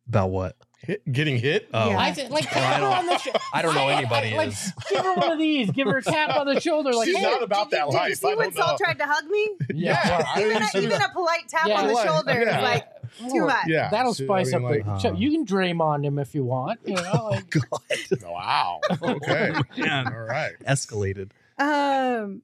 About 0.08 0.30
what? 0.32 0.56
Hit, 0.86 1.12
getting 1.12 1.38
hit. 1.38 1.68
Oh, 1.74 1.90
Yeah. 1.90 1.98
I 1.98 2.14
said, 2.14 2.32
like 2.32 2.44
tap 2.50 2.76
her 2.76 2.80
don't- 2.82 2.94
on 3.00 3.06
the 3.08 3.18
shoulder. 3.18 3.40
I 3.54 3.62
don't 3.62 3.76
know 3.76 3.88
anybody 3.90 4.36
like, 4.36 4.50
is. 4.50 4.74
Give 4.90 5.04
her 5.04 5.14
one 5.16 5.32
of 5.32 5.38
these. 5.40 5.72
Give 5.72 5.88
her 5.88 5.98
a 5.98 6.02
tap 6.04 6.36
on 6.38 6.46
the 6.46 6.60
shoulder. 6.60 6.94
Like, 6.94 7.08
She's 7.08 7.18
hey, 7.18 7.24
not 7.24 7.42
about 7.44 7.70
did, 7.72 7.80
that 7.80 7.86
you- 7.88 7.92
did 7.92 7.98
you 7.98 8.00
life. 8.10 8.18
see 8.18 8.32
I 8.32 8.36
when 8.36 8.54
Saul 8.54 8.68
know. 8.72 8.78
tried 8.78 8.98
to 9.00 9.06
hug 9.06 9.26
me? 9.26 9.50
Yeah, 9.74 10.24
I 10.36 10.44
even, 10.44 10.62
a, 10.62 10.68
even 10.86 11.02
a 11.02 11.10
polite 11.10 11.48
tap 11.48 11.68
Yeah. 11.68 11.80
on 11.82 11.88
the 11.88 11.94
Polite, 11.94 12.08
shoulder 12.08 12.32
yeah. 12.44 12.58
is 12.58 12.64
like 12.64 13.32
too 13.32 13.46
much. 13.46 13.68
Yeah, 13.68 13.90
That'll 13.90 14.14
so, 14.14 14.24
I 14.26 14.44
spice 14.44 14.54
mean, 14.54 14.56
up 14.66 14.72
like, 14.72 14.86
the 14.86 15.00
show. 15.00 15.10
uh, 15.10 15.14
You 15.14 15.32
can 15.32 15.46
Draymond 15.46 16.06
him 16.06 16.20
if 16.20 16.36
you 16.36 16.44
want. 16.44 16.80
You 16.86 16.96
know, 16.96 17.30
like, 17.32 17.50
God, 17.50 17.80
Wow. 18.24 18.80
Okay. 19.02 19.54
Man. 19.78 20.08
All 20.14 20.20
right. 20.22 20.54
escalated. 20.68 21.32
Um, 21.58 22.42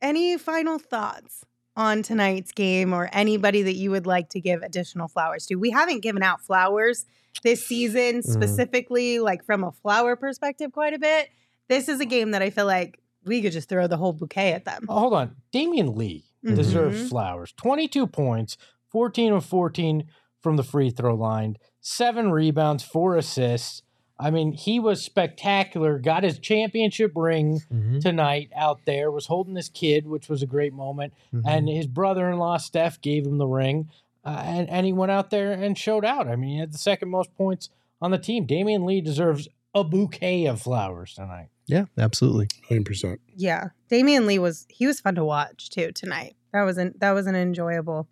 any 0.00 0.38
final 0.38 0.78
thoughts 0.78 1.44
on 1.76 2.02
tonight's 2.02 2.52
game 2.52 2.92
or 2.92 3.08
anybody 3.12 3.62
that 3.62 3.74
you 3.74 3.90
would 3.90 4.06
like 4.06 4.28
to 4.30 4.40
give 4.40 4.62
additional 4.62 5.08
flowers 5.08 5.46
to? 5.46 5.56
We 5.56 5.70
haven't 5.70 6.00
given 6.00 6.22
out 6.22 6.40
flowers 6.40 7.06
this 7.42 7.66
season 7.66 8.20
Mm. 8.20 8.24
specifically, 8.24 9.18
like 9.18 9.44
from 9.44 9.64
a 9.64 9.72
flower 9.72 10.16
perspective, 10.16 10.72
quite 10.72 10.94
a 10.94 10.98
bit. 10.98 11.28
This 11.68 11.88
is 11.88 12.00
a 12.00 12.04
game 12.04 12.32
that 12.32 12.42
I 12.42 12.50
feel 12.50 12.66
like 12.66 12.98
we 13.24 13.40
could 13.40 13.52
just 13.52 13.68
throw 13.68 13.86
the 13.86 13.96
whole 13.96 14.12
bouquet 14.12 14.52
at 14.52 14.64
them. 14.64 14.84
oh, 14.88 14.98
hold 15.00 15.14
on. 15.14 15.36
Damion 15.52 15.96
Lee 15.96 16.24
Mhm. 16.44 16.56
deserves 16.56 17.08
flowers. 17.08 17.52
22 17.56 18.06
points, 18.06 18.56
14 18.90 19.32
of 19.32 19.44
14 19.44 20.04
from 20.40 20.56
the 20.56 20.64
free 20.64 20.90
throw 20.90 21.14
line, 21.14 21.56
seven 21.80 22.30
rebounds, 22.32 22.82
four 22.82 23.16
assists. 23.16 23.82
I 24.18 24.30
mean, 24.30 24.52
he 24.52 24.78
was 24.78 25.02
spectacular. 25.02 25.98
Got 25.98 26.22
his 26.24 26.38
championship 26.38 27.12
ring 27.16 27.60
Mm-hmm. 27.72 27.98
tonight 28.00 28.50
out 28.54 28.80
there, 28.86 29.10
was 29.10 29.26
holding 29.26 29.56
his 29.56 29.68
kid, 29.68 30.06
which 30.06 30.28
was 30.28 30.42
a 30.42 30.46
great 30.46 30.72
moment. 30.74 31.12
Mm-hmm. 31.32 31.48
and 31.48 31.68
his 31.68 31.86
brother-in-law 31.86 32.58
Steph 32.58 33.00
gave 33.00 33.24
him 33.26 33.38
the 33.38 33.46
ring, 33.48 33.88
uh, 34.24 34.42
and 34.44 34.68
and 34.70 34.86
he 34.86 34.92
went 34.92 35.10
out 35.12 35.30
there 35.30 35.52
and 35.52 35.76
showed 35.76 36.04
out. 36.04 36.28
I 36.28 36.36
mean, 36.36 36.50
he 36.54 36.58
had 36.58 36.72
the 36.72 36.78
second 36.78 37.08
most 37.10 37.34
points 37.34 37.68
on 38.00 38.10
the 38.10 38.18
team. 38.18 38.46
Damion 38.46 38.84
Lee 38.84 39.00
deserves 39.00 39.48
a 39.74 39.82
bouquet 39.84 40.46
of 40.46 40.60
flowers 40.60 41.14
tonight. 41.14 41.48
yeah, 41.66 41.84
absolutely. 41.98 42.48
Million 42.68 42.84
percent. 42.84 43.20
Yeah, 43.34 43.68
Damion 43.90 44.26
Lee 44.26 44.38
was 44.38 44.66
he 44.68 44.86
was 44.86 45.00
fun 45.00 45.14
to 45.16 45.24
watch 45.24 45.70
too 45.70 45.92
tonight. 45.92 46.36
That 46.52 46.62
was 46.62 46.78
an 46.78 46.94
that 46.98 47.12
was 47.12 47.26
an 47.26 47.34
enjoyable 47.34 48.08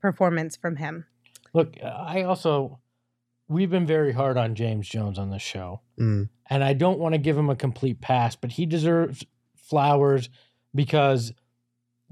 performance 0.00 0.56
from 0.56 0.76
him. 0.76 1.06
Look, 1.54 1.76
I 1.84 2.22
also 2.22 2.80
we've 3.48 3.70
been 3.70 3.86
very 3.86 4.12
hard 4.12 4.38
on 4.38 4.54
James 4.54 4.88
Jones 4.88 5.18
on 5.18 5.30
this 5.30 5.42
show, 5.42 5.82
Mm. 6.00 6.30
and 6.48 6.64
I 6.64 6.72
don't 6.72 6.98
want 6.98 7.12
to 7.14 7.18
give 7.18 7.36
him 7.36 7.50
a 7.50 7.56
complete 7.56 8.00
pass, 8.00 8.34
but 8.34 8.52
he 8.52 8.64
deserves 8.64 9.24
flowers 9.56 10.30
because 10.74 11.32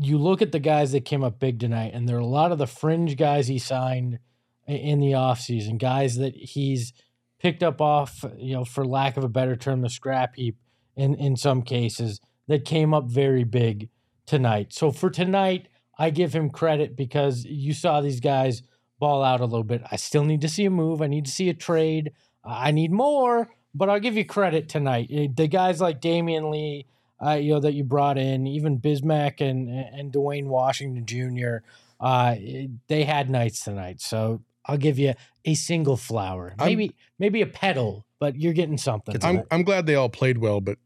you 0.01 0.17
look 0.17 0.41
at 0.41 0.53
the 0.53 0.59
guys 0.59 0.93
that 0.93 1.05
came 1.05 1.23
up 1.23 1.39
big 1.39 1.61
tonight, 1.61 1.93
and 1.95 2.09
there 2.09 2.17
are 2.17 2.21
a 2.21 2.27
lot 2.27 2.53
of 2.53 2.59
the 2.59 2.67
fringe 2.67 3.17
guys 3.17 3.49
he 3.49 3.59
signed 3.59 4.19
in 4.67 5.01
the 5.01 5.13
offseason, 5.13 5.79
guys 5.79 6.17
that 6.17 6.35
he's 6.35 6.93
picked 7.39 7.63
up 7.63 7.81
off, 7.81 8.25
you 8.37 8.55
know, 8.55 8.65
for 8.65 8.85
lack 8.85 9.17
of 9.17 9.25
a 9.25 9.29
better 9.29 9.57
term, 9.57 9.83
the 9.83 9.91
scrap 9.91 10.37
heap 10.37 10.57
in, 10.97 11.15
in 11.15 11.37
some 11.37 11.63
cases 11.63 12.21
that 12.49 12.65
came 12.65 12.95
up 12.95 13.05
very 13.05 13.45
big 13.45 13.89
tonight. 14.27 14.73
So 14.73 14.91
for 14.91 15.11
tonight, 15.11 15.69
I 15.99 16.11
give 16.11 16.33
him 16.35 16.51
credit 16.51 16.97
because 16.97 17.45
you 17.45 17.75
saw 17.75 18.01
these 18.01 18.21
guys 18.21 18.63
ball 18.99 19.23
out 19.23 19.41
a 19.41 19.45
little 19.45 19.65
bit. 19.65 19.83
I 19.91 19.97
still 19.97 20.25
need 20.25 20.41
to 20.43 20.49
see 20.49 20.65
a 20.65 20.71
move. 20.71 21.03
I 21.03 21.07
need 21.09 21.27
to 21.27 21.31
see 21.31 21.49
a 21.49 21.55
trade. 21.55 22.13
I 22.45 22.71
need 22.71 22.93
more, 22.93 23.51
but 23.75 23.91
I'll 23.91 24.01
give 24.01 24.17
you 24.17 24.25
credit 24.25 24.69
tonight. 24.69 25.09
Eh, 25.11 25.29
The 25.35 25.47
guys 25.47 25.81
like 25.81 26.01
Damion 26.01 26.51
Lee, 26.51 26.87
uh, 27.25 27.33
you 27.33 27.53
know, 27.55 27.61
that 27.61 27.73
you 27.75 27.85
brought 27.85 28.18
in, 28.18 28.47
even 28.47 28.79
Bismack 28.81 29.41
and 29.41 29.68
and 29.68 30.12
Duane 30.12 30.49
Washington 30.49 31.05
Jr. 31.07 31.59
Uh, 32.01 32.35
they 32.89 33.05
had 33.05 33.29
nights 33.31 33.62
tonight. 33.64 34.01
So 34.01 34.43
I'll 34.66 34.79
give 34.79 34.99
you 34.99 35.14
a 35.45 35.55
single 35.55 35.97
flower, 35.97 36.55
I'm- 36.59 36.68
maybe 36.68 36.95
maybe 37.18 37.43
a 37.43 37.47
petal, 37.47 38.07
but 38.18 38.37
you're 38.37 38.53
getting 38.53 38.79
something. 38.79 39.16
I'm. 39.23 39.43
I'm 39.51 39.62
glad 39.64 39.87
they 39.87 39.95
all 39.95 40.09
played 40.09 40.39
well, 40.39 40.61
but 40.61 40.79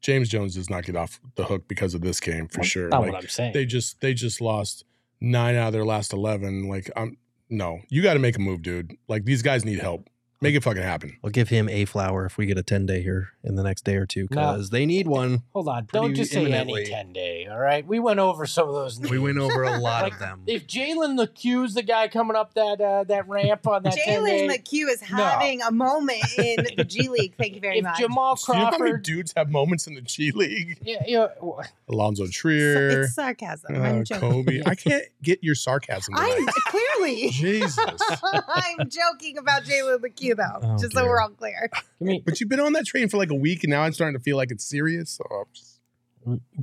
James 0.00 0.28
Jones 0.28 0.54
does 0.56 0.68
not 0.68 0.84
get 0.84 0.94
off 0.96 1.20
the 1.36 1.44
hook 1.44 1.66
because 1.68 1.94
of 1.94 2.02
this 2.02 2.20
game 2.20 2.48
for 2.48 2.58
That's 2.58 2.68
sure. 2.68 2.88
Not 2.88 3.02
Like, 3.02 3.12
what 3.12 3.22
I'm 3.22 3.28
saying. 3.28 3.52
they 3.54 3.64
just 3.64 4.00
they 4.00 4.12
just 4.14 4.40
lost 4.40 4.84
nine 5.20 5.54
out 5.56 5.68
of 5.68 5.72
their 5.72 5.84
last 5.84 6.12
eleven. 6.12 6.68
Like 6.68 6.90
I'm 6.96 7.16
no, 7.50 7.80
you 7.88 8.02
got 8.02 8.14
to 8.14 8.18
make 8.20 8.36
a 8.36 8.40
move, 8.40 8.62
dude. 8.62 8.96
Like 9.08 9.24
these 9.24 9.42
guys 9.42 9.64
need 9.64 9.78
help. 9.78 10.08
Make 10.44 10.54
it 10.56 10.62
fucking 10.62 10.82
happen. 10.82 11.16
We'll 11.22 11.32
give 11.32 11.48
him 11.48 11.68
a 11.70 11.86
flower 11.86 12.26
if 12.26 12.36
we 12.36 12.44
get 12.46 12.58
a 12.58 12.62
10 12.62 12.84
day 12.86 13.02
here 13.02 13.30
in 13.42 13.54
the 13.56 13.62
next 13.62 13.84
day 13.84 13.96
or 13.96 14.04
two 14.06 14.28
No. 14.30 14.52
because 14.52 14.68
they 14.70 14.84
need 14.86 15.06
one. 15.08 15.42
Hold 15.54 15.68
on, 15.68 15.88
don't 15.92 16.14
just 16.14 16.32
say 16.32 16.52
any 16.52 16.84
ten 16.84 17.12
day. 17.12 17.46
All 17.50 17.58
right, 17.58 17.86
we 17.86 17.98
went 17.98 18.20
over 18.20 18.44
some 18.46 18.68
of 18.68 18.74
those. 18.74 19.00
We 19.00 19.18
went 19.18 19.38
over 19.38 19.62
a 19.62 19.78
lot 19.78 20.02
Like, 20.04 20.12
of 20.14 20.18
them. 20.18 20.42
If 20.46 20.66
Jalen 20.66 21.18
Lecque's 21.18 21.74
the 21.74 21.82
guy 21.82 22.08
coming 22.08 22.36
up 22.36 22.54
that 22.54 22.80
uh, 22.80 23.04
that 23.04 23.26
ramp 23.28 23.66
on 23.66 23.82
that 23.84 23.94
10 23.94 24.20
Jalen 24.20 24.26
day, 24.26 24.48
McHugh 24.48 24.88
is 24.90 25.00
having 25.00 25.62
a 25.62 25.70
moment 25.70 26.22
in 26.38 26.66
the 26.76 26.84
G 26.84 27.08
League. 27.16 27.34
Thank 27.38 27.54
you 27.54 27.60
very 27.60 27.78
if 27.78 27.84
much. 27.84 27.98
Jamal 27.98 28.34
Do 28.36 28.52
you 28.52 28.58
know 28.58 28.64
how 28.66 28.70
many 28.72 28.78
Crawford, 28.90 29.02
dudes 29.02 29.32
have 29.36 29.50
moments 29.50 29.86
in 29.86 29.94
the 29.94 30.02
G 30.02 30.30
League? 30.30 30.78
yeah, 30.82 31.02
yeah, 31.06 31.26
w- 31.36 31.56
Alonzo 31.88 32.26
So- 32.26 32.30
Trier, 32.32 33.02
it's 33.02 33.14
sarcasm. 33.14 33.74
uh, 33.76 33.78
I'm 33.80 34.04
joking. 34.04 34.30
Kobe. 34.30 34.62
I 34.66 34.74
can't 34.74 35.04
get 35.22 35.42
your 35.42 35.54
sarcasm. 35.54 36.14
I'm 36.16 36.46
clearly. 36.66 37.30
Jesus. 37.30 37.78
I'm 38.22 38.88
joking 38.88 39.38
about 39.38 39.64
Jalen 39.64 39.98
McHugh 39.98 40.33
though, 40.34 40.60
Oh, 40.62 40.76
just 40.78 40.92
so 40.92 41.04
we're 41.04 41.20
all 41.20 41.30
clear. 41.30 41.70
give 41.98 42.06
me, 42.06 42.22
But 42.24 42.40
you've 42.40 42.48
been 42.48 42.60
on 42.60 42.72
that 42.74 42.86
train 42.86 43.08
for 43.08 43.16
like 43.16 43.30
a 43.30 43.34
week, 43.34 43.64
and 43.64 43.70
now 43.70 43.82
I'm 43.82 43.92
starting 43.92 44.16
to 44.18 44.22
feel 44.22 44.36
like 44.36 44.50
it's 44.50 44.64
serious. 44.64 45.10
So 45.10 45.24
I'm 45.30 45.44
just- 45.54 45.80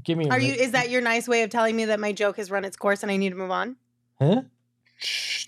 give 0.03 0.17
me. 0.17 0.25
a 0.27 0.29
Are 0.29 0.39
you? 0.39 0.53
Is 0.53 0.71
that 0.71 0.89
your 0.89 1.01
nice 1.01 1.27
way 1.27 1.43
of 1.43 1.49
telling 1.49 1.75
me 1.75 1.85
that 1.85 1.99
my 1.99 2.11
joke 2.13 2.37
has 2.37 2.49
run 2.51 2.65
its 2.65 2.75
course 2.77 3.03
and 3.03 3.11
I 3.11 3.17
need 3.17 3.29
to 3.29 3.35
move 3.35 3.51
on? 3.51 3.75
Huh? 4.19 4.41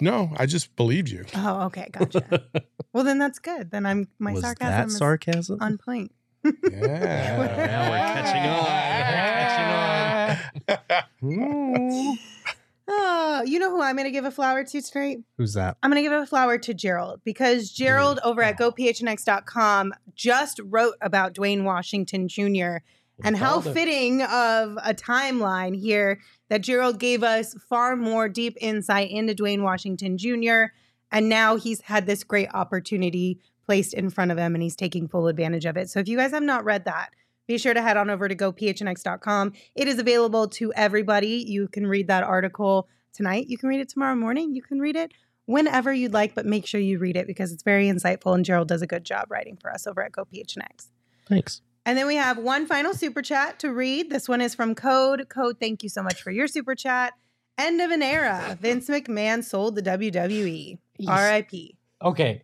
No, 0.02 0.32
I 0.38 0.46
just 0.48 0.76
believed 0.76 1.10
you. 1.10 1.26
Oh, 1.36 1.66
okay, 1.68 1.88
gotcha. 1.92 2.44
well, 2.94 3.04
then 3.04 3.20
that's 3.20 3.38
good. 3.40 3.70
Then 3.72 3.86
I'm 3.86 4.08
my 4.20 4.34
Was 4.34 4.42
sarcasm 4.42 4.72
that 4.72 4.88
is 4.88 4.98
sarcasm? 4.98 5.58
on 5.62 5.78
point. 5.78 6.12
Yeah. 6.44 6.52
Now 7.64 7.90
we're 7.90 7.98
catching 7.98 8.44
on. 11.30 12.18
Oh, 12.88 13.44
you 13.46 13.60
know 13.60 13.70
who 13.70 13.82
I'm 13.82 13.96
going 13.96 14.08
to 14.08 14.12
give 14.12 14.26
a 14.26 14.32
flower 14.32 14.64
to 14.64 14.82
tonight? 14.82 15.20
Who's 15.38 15.54
that? 15.54 15.78
I'm 15.82 15.90
going 15.90 16.04
to 16.04 16.10
give 16.10 16.22
a 16.22 16.26
flower 16.26 16.58
to 16.58 16.74
Gerald 16.74 17.22
because 17.24 17.72
Gerald 17.72 18.20
over 18.24 18.42
at 18.42 18.58
gophnx.com 18.58 19.94
just 20.16 20.60
wrote 20.66 20.96
about 21.02 21.34
Duane 21.34 21.64
Washington 21.64 22.28
Jr. 22.28 22.78
and 23.24 23.38
how 23.38 23.60
it. 23.60 23.74
fitting 23.74 24.22
of 24.24 24.78
a 24.84 24.94
timeline 24.94 25.80
here 25.80 26.20
that 26.50 26.62
Gerald 26.62 27.00
gave 27.00 27.24
us 27.24 27.56
far 27.70 27.96
more 27.96 28.28
deep 28.28 28.58
insight 28.60 29.12
into 29.12 29.34
Duane 29.34 29.64
Washington 29.64 30.18
Jr. 30.18 30.66
And 31.10 31.30
now 31.30 31.56
he's 31.56 31.82
had 31.82 32.06
this 32.06 32.24
great 32.24 32.50
opportunity 32.54 33.40
placed 33.66 33.94
in 33.94 34.10
front 34.10 34.32
of 34.32 34.38
him 34.38 34.56
and 34.56 34.62
he's 34.62 34.76
taking 34.76 35.08
full 35.08 35.28
advantage 35.28 35.66
of 35.66 35.78
it. 35.78 35.90
So 35.90 36.00
if 36.00 36.10
you 36.10 36.18
guys 36.18 36.32
have 36.32 36.44
not 36.44 36.66
read 36.66 36.84
that, 36.86 37.12
be 37.48 37.58
sure 37.58 37.74
to 37.74 37.82
head 37.82 37.98
on 37.98 38.10
over 38.10 38.28
to 38.28 38.36
gophnx.com. 38.36 39.54
It 39.76 39.88
is 39.88 40.00
available 40.00 40.48
to 40.50 40.74
everybody. 40.74 41.44
You 41.48 41.68
can 41.68 41.88
read 41.88 42.08
that 42.08 42.24
article 42.24 42.88
tonight. 43.14 43.48
You 43.48 43.58
can 43.58 43.70
read 43.70 43.80
it 43.80 43.90
tomorrow 43.90 44.16
morning. 44.16 44.56
You 44.56 44.62
can 44.62 44.80
read 44.80 44.96
it 44.96 45.12
whenever 45.46 45.94
you'd 45.94 46.14
like, 46.14 46.36
but 46.36 46.46
make 46.46 46.66
sure 46.66 46.80
you 46.80 47.00
read 47.00 47.18
it 47.18 47.28
because 47.28 47.52
it's 47.52 47.64
very 47.64 47.88
insightful 47.88 48.34
and 48.34 48.46
Gerald 48.46 48.68
does 48.68 48.82
a 48.82 48.88
good 48.88 49.04
job 49.04 49.30
writing 49.30 49.58
for 49.58 49.72
us 49.72 49.86
over 49.86 50.04
at 50.04 50.12
GoPHNX. 50.14 50.88
Thanks. 51.28 51.62
And 51.86 51.98
then 51.98 52.08
we 52.08 52.16
have 52.16 52.38
one 52.38 52.66
final 52.66 52.94
super 52.94 53.22
chat 53.22 53.60
to 53.60 53.74
read. 53.74 54.10
This 54.10 54.30
one 54.30 54.40
is 54.40 54.56
from 54.56 54.74
Code. 54.74 55.28
Code, 55.28 55.58
thank 55.60 55.84
you 55.84 55.90
so 55.90 56.02
much 56.02 56.22
for 56.22 56.32
your 56.32 56.48
super 56.48 56.76
chat. 56.76 57.14
End 57.58 57.82
of 57.82 57.92
an 57.92 58.02
era. 58.02 58.58
Vince 58.60 58.90
McMahon 58.90 59.44
sold 59.44 59.76
the 59.76 59.82
WWE. 59.82 60.78
RIP. 61.00 61.76
Okay. 62.02 62.44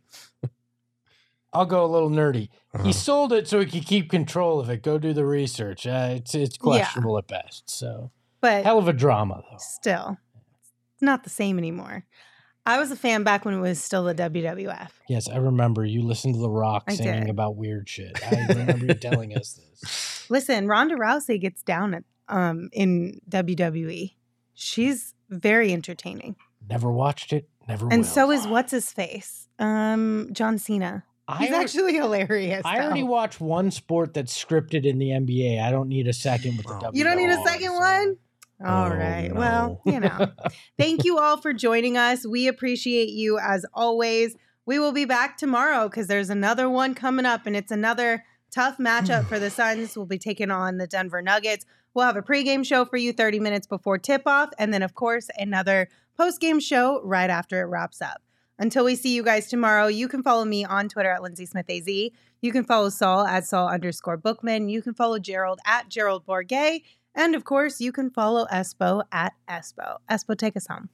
I'll 1.53 1.65
go 1.65 1.83
a 1.83 1.87
little 1.87 2.09
nerdy. 2.09 2.49
Uh-huh. 2.73 2.83
He 2.83 2.93
sold 2.93 3.33
it 3.33 3.47
so 3.47 3.59
he 3.59 3.65
could 3.65 3.85
keep 3.87 4.09
control 4.09 4.59
of 4.59 4.69
it. 4.69 4.83
Go 4.83 4.97
do 4.99 5.13
the 5.13 5.25
research. 5.25 5.87
Uh, 5.87 6.09
it's 6.17 6.35
it's 6.35 6.57
questionable 6.57 7.17
at 7.17 7.27
best. 7.27 7.69
So 7.69 8.11
But 8.41 8.63
hell 8.63 8.77
of 8.77 8.87
a 8.87 8.93
drama 8.93 9.41
though. 9.49 9.57
still, 9.57 10.17
it's 10.93 11.01
not 11.01 11.23
the 11.23 11.29
same 11.29 11.57
anymore. 11.57 12.05
I 12.65 12.77
was 12.77 12.91
a 12.91 12.95
fan 12.95 13.23
back 13.23 13.45
when 13.45 13.55
it 13.55 13.59
was 13.61 13.81
still 13.81 14.03
the 14.03 14.13
WWF. 14.13 14.89
Yes, 15.07 15.27
I 15.27 15.37
remember 15.37 15.83
you 15.85 16.03
listened 16.03 16.35
to 16.35 16.39
The 16.41 16.49
Rock 16.51 16.83
I 16.87 16.93
singing 16.95 17.21
did. 17.21 17.29
about 17.31 17.55
weird 17.55 17.89
shit. 17.89 18.19
I 18.23 18.45
remember 18.49 18.85
you 18.85 18.93
telling 18.93 19.35
us 19.35 19.53
this. 19.53 20.25
Listen, 20.29 20.67
Ronda 20.67 20.95
Rousey 20.95 21.41
gets 21.41 21.63
down 21.63 21.95
at, 21.95 22.03
um, 22.27 22.69
in 22.73 23.21
WWE. 23.27 24.13
She's 24.53 25.15
very 25.29 25.73
entertaining. 25.73 26.35
Never 26.69 26.91
watched 26.91 27.33
it. 27.33 27.49
Never 27.67 27.87
And 27.91 28.01
will. 28.01 28.07
so 28.07 28.29
is 28.29 28.45
what's 28.45 28.71
his 28.71 28.91
face? 28.91 29.47
Um, 29.57 30.29
John 30.31 30.59
Cena. 30.59 31.05
I 31.29 31.37
He's 31.37 31.51
al- 31.51 31.61
actually 31.61 31.93
hilarious. 31.93 32.61
I 32.65 32.79
already 32.79 33.01
though. 33.01 33.07
watched 33.07 33.39
one 33.39 33.69
sport 33.71 34.13
that's 34.13 34.33
scripted 34.43 34.85
in 34.85 34.97
the 34.97 35.09
NBA. 35.09 35.61
I 35.61 35.69
don't 35.71 35.87
need 35.87 36.07
a 36.07 36.13
second 36.13 36.57
with 36.57 36.65
the 36.65 36.73
Oh. 36.73 36.79
WWE. 36.79 36.95
You 36.97 37.03
don't 37.03 37.17
need 37.17 37.29
a 37.29 37.39
Oh, 37.39 37.45
second 37.45 37.67
so- 37.69 37.79
one? 37.79 38.17
Oh, 38.61 38.67
all 38.67 38.85
Oh, 38.91 38.95
right. 38.95 39.31
no. 39.31 39.39
Well, 39.39 39.81
you 39.85 39.99
know. 39.99 40.27
Thank 40.77 41.05
you 41.05 41.17
all 41.19 41.37
for 41.37 41.53
joining 41.53 41.97
us. 41.97 42.25
We 42.27 42.47
appreciate 42.47 43.09
you 43.09 43.37
as 43.39 43.65
always. 43.73 44.35
We 44.65 44.79
will 44.79 44.91
be 44.91 45.05
back 45.05 45.37
tomorrow 45.37 45.87
because 45.87 46.07
there's 46.07 46.29
another 46.29 46.69
one 46.69 46.93
coming 46.93 47.25
up, 47.25 47.45
and 47.45 47.55
it's 47.55 47.71
another 47.71 48.25
tough 48.51 48.77
matchup 48.77 49.25
for 49.27 49.39
the 49.39 49.49
Suns. 49.51 49.95
We'll 49.95 50.05
be 50.07 50.17
taking 50.17 50.51
on 50.51 50.77
the 50.77 50.87
Denver 50.87 51.21
Nuggets. 51.21 51.65
We'll 51.93 52.05
have 52.05 52.17
a 52.17 52.21
pregame 52.21 52.65
show 52.65 52.85
for 52.85 52.97
you 52.97 53.13
30 53.13 53.39
minutes 53.39 53.65
before 53.65 53.97
tip 53.97 54.23
off, 54.25 54.49
and 54.59 54.73
then, 54.73 54.83
of 54.83 54.93
course, 54.93 55.29
another 55.37 55.87
postgame 56.19 56.61
show 56.61 57.01
right 57.03 57.29
after 57.29 57.61
it 57.61 57.65
wraps 57.65 58.01
up. 58.01 58.21
Until 58.59 58.83
we 58.83 58.95
see 58.95 59.15
you 59.15 59.23
guys 59.23 59.47
tomorrow, 59.47 59.87
you 59.87 60.09
can 60.09 60.21
follow 60.21 60.43
me 60.43 60.65
on 60.65 60.89
Twitter 60.89 61.09
at 61.09 61.23
Lindsay 61.23 61.45
Smith 61.45 61.69
AZ. 61.69 61.87
You 61.87 62.51
can 62.51 62.65
follow 62.65 62.89
Saul 62.89 63.25
at 63.25 63.45
Saul 63.45 63.69
underscore 63.69 64.17
Bookman. 64.17 64.67
You 64.67 64.81
can 64.81 64.93
follow 64.93 65.17
Gerald 65.17 65.61
at 65.65 65.87
Gerald 65.87 66.25
Bourguet. 66.25 66.83
And 67.15 67.35
of 67.35 67.45
course, 67.45 67.79
you 67.79 67.93
can 67.93 68.09
follow 68.09 68.45
Espo 68.51 69.03
at 69.13 69.33
Espo. 69.49 69.99
Espo, 70.11 70.37
take 70.37 70.57
us 70.57 70.67
home. 70.67 70.89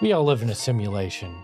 We 0.00 0.12
all 0.12 0.22
live 0.22 0.40
in 0.40 0.50
a 0.50 0.54
simulation. 0.54 1.34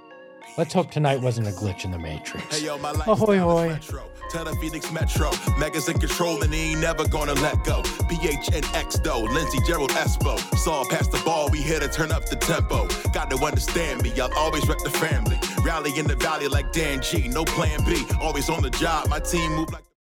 Let's 0.56 0.72
hope 0.72 0.92
tonight 0.92 1.20
wasn't 1.20 1.48
a 1.48 1.50
glitch 1.50 1.84
in 1.84 1.90
the 1.90 1.98
Matrix. 1.98 2.56
Hey 2.56 2.66
yo, 2.66 2.78
my 2.78 2.92
Ahoy, 2.92 3.38
lifestyle 3.38 3.98
hoy. 3.98 4.13
Tell 4.30 4.44
the 4.44 4.54
Phoenix 4.56 4.90
Metro. 4.92 5.30
Megas 5.58 5.88
in 5.88 5.98
control 5.98 6.42
and 6.42 6.52
he 6.52 6.72
ain't 6.72 6.80
never 6.80 7.06
gonna 7.08 7.34
let 7.34 7.62
go. 7.64 7.82
PHNX 7.82 9.02
though, 9.02 9.20
Lindsey 9.20 9.58
Gerald 9.66 9.90
Espo. 9.90 10.38
Saw 10.56 10.84
past 10.88 11.12
the 11.12 11.22
ball, 11.24 11.48
we 11.50 11.60
here 11.60 11.80
to 11.80 11.88
turn 11.88 12.12
up 12.12 12.28
the 12.28 12.36
tempo. 12.36 12.88
Got 13.12 13.30
to 13.30 13.36
understand 13.44 14.02
me, 14.02 14.12
I'll 14.20 14.32
always 14.34 14.66
rep 14.68 14.78
the 14.78 14.90
family. 14.90 15.38
Rally 15.62 15.98
in 15.98 16.06
the 16.06 16.16
valley 16.16 16.48
like 16.48 16.72
Dan 16.72 17.00
G, 17.00 17.28
no 17.28 17.44
plan 17.44 17.84
B. 17.84 18.04
Always 18.20 18.48
on 18.48 18.62
the 18.62 18.70
job, 18.70 19.08
my 19.08 19.20
team 19.20 19.52
move 19.52 19.72
like. 19.72 19.93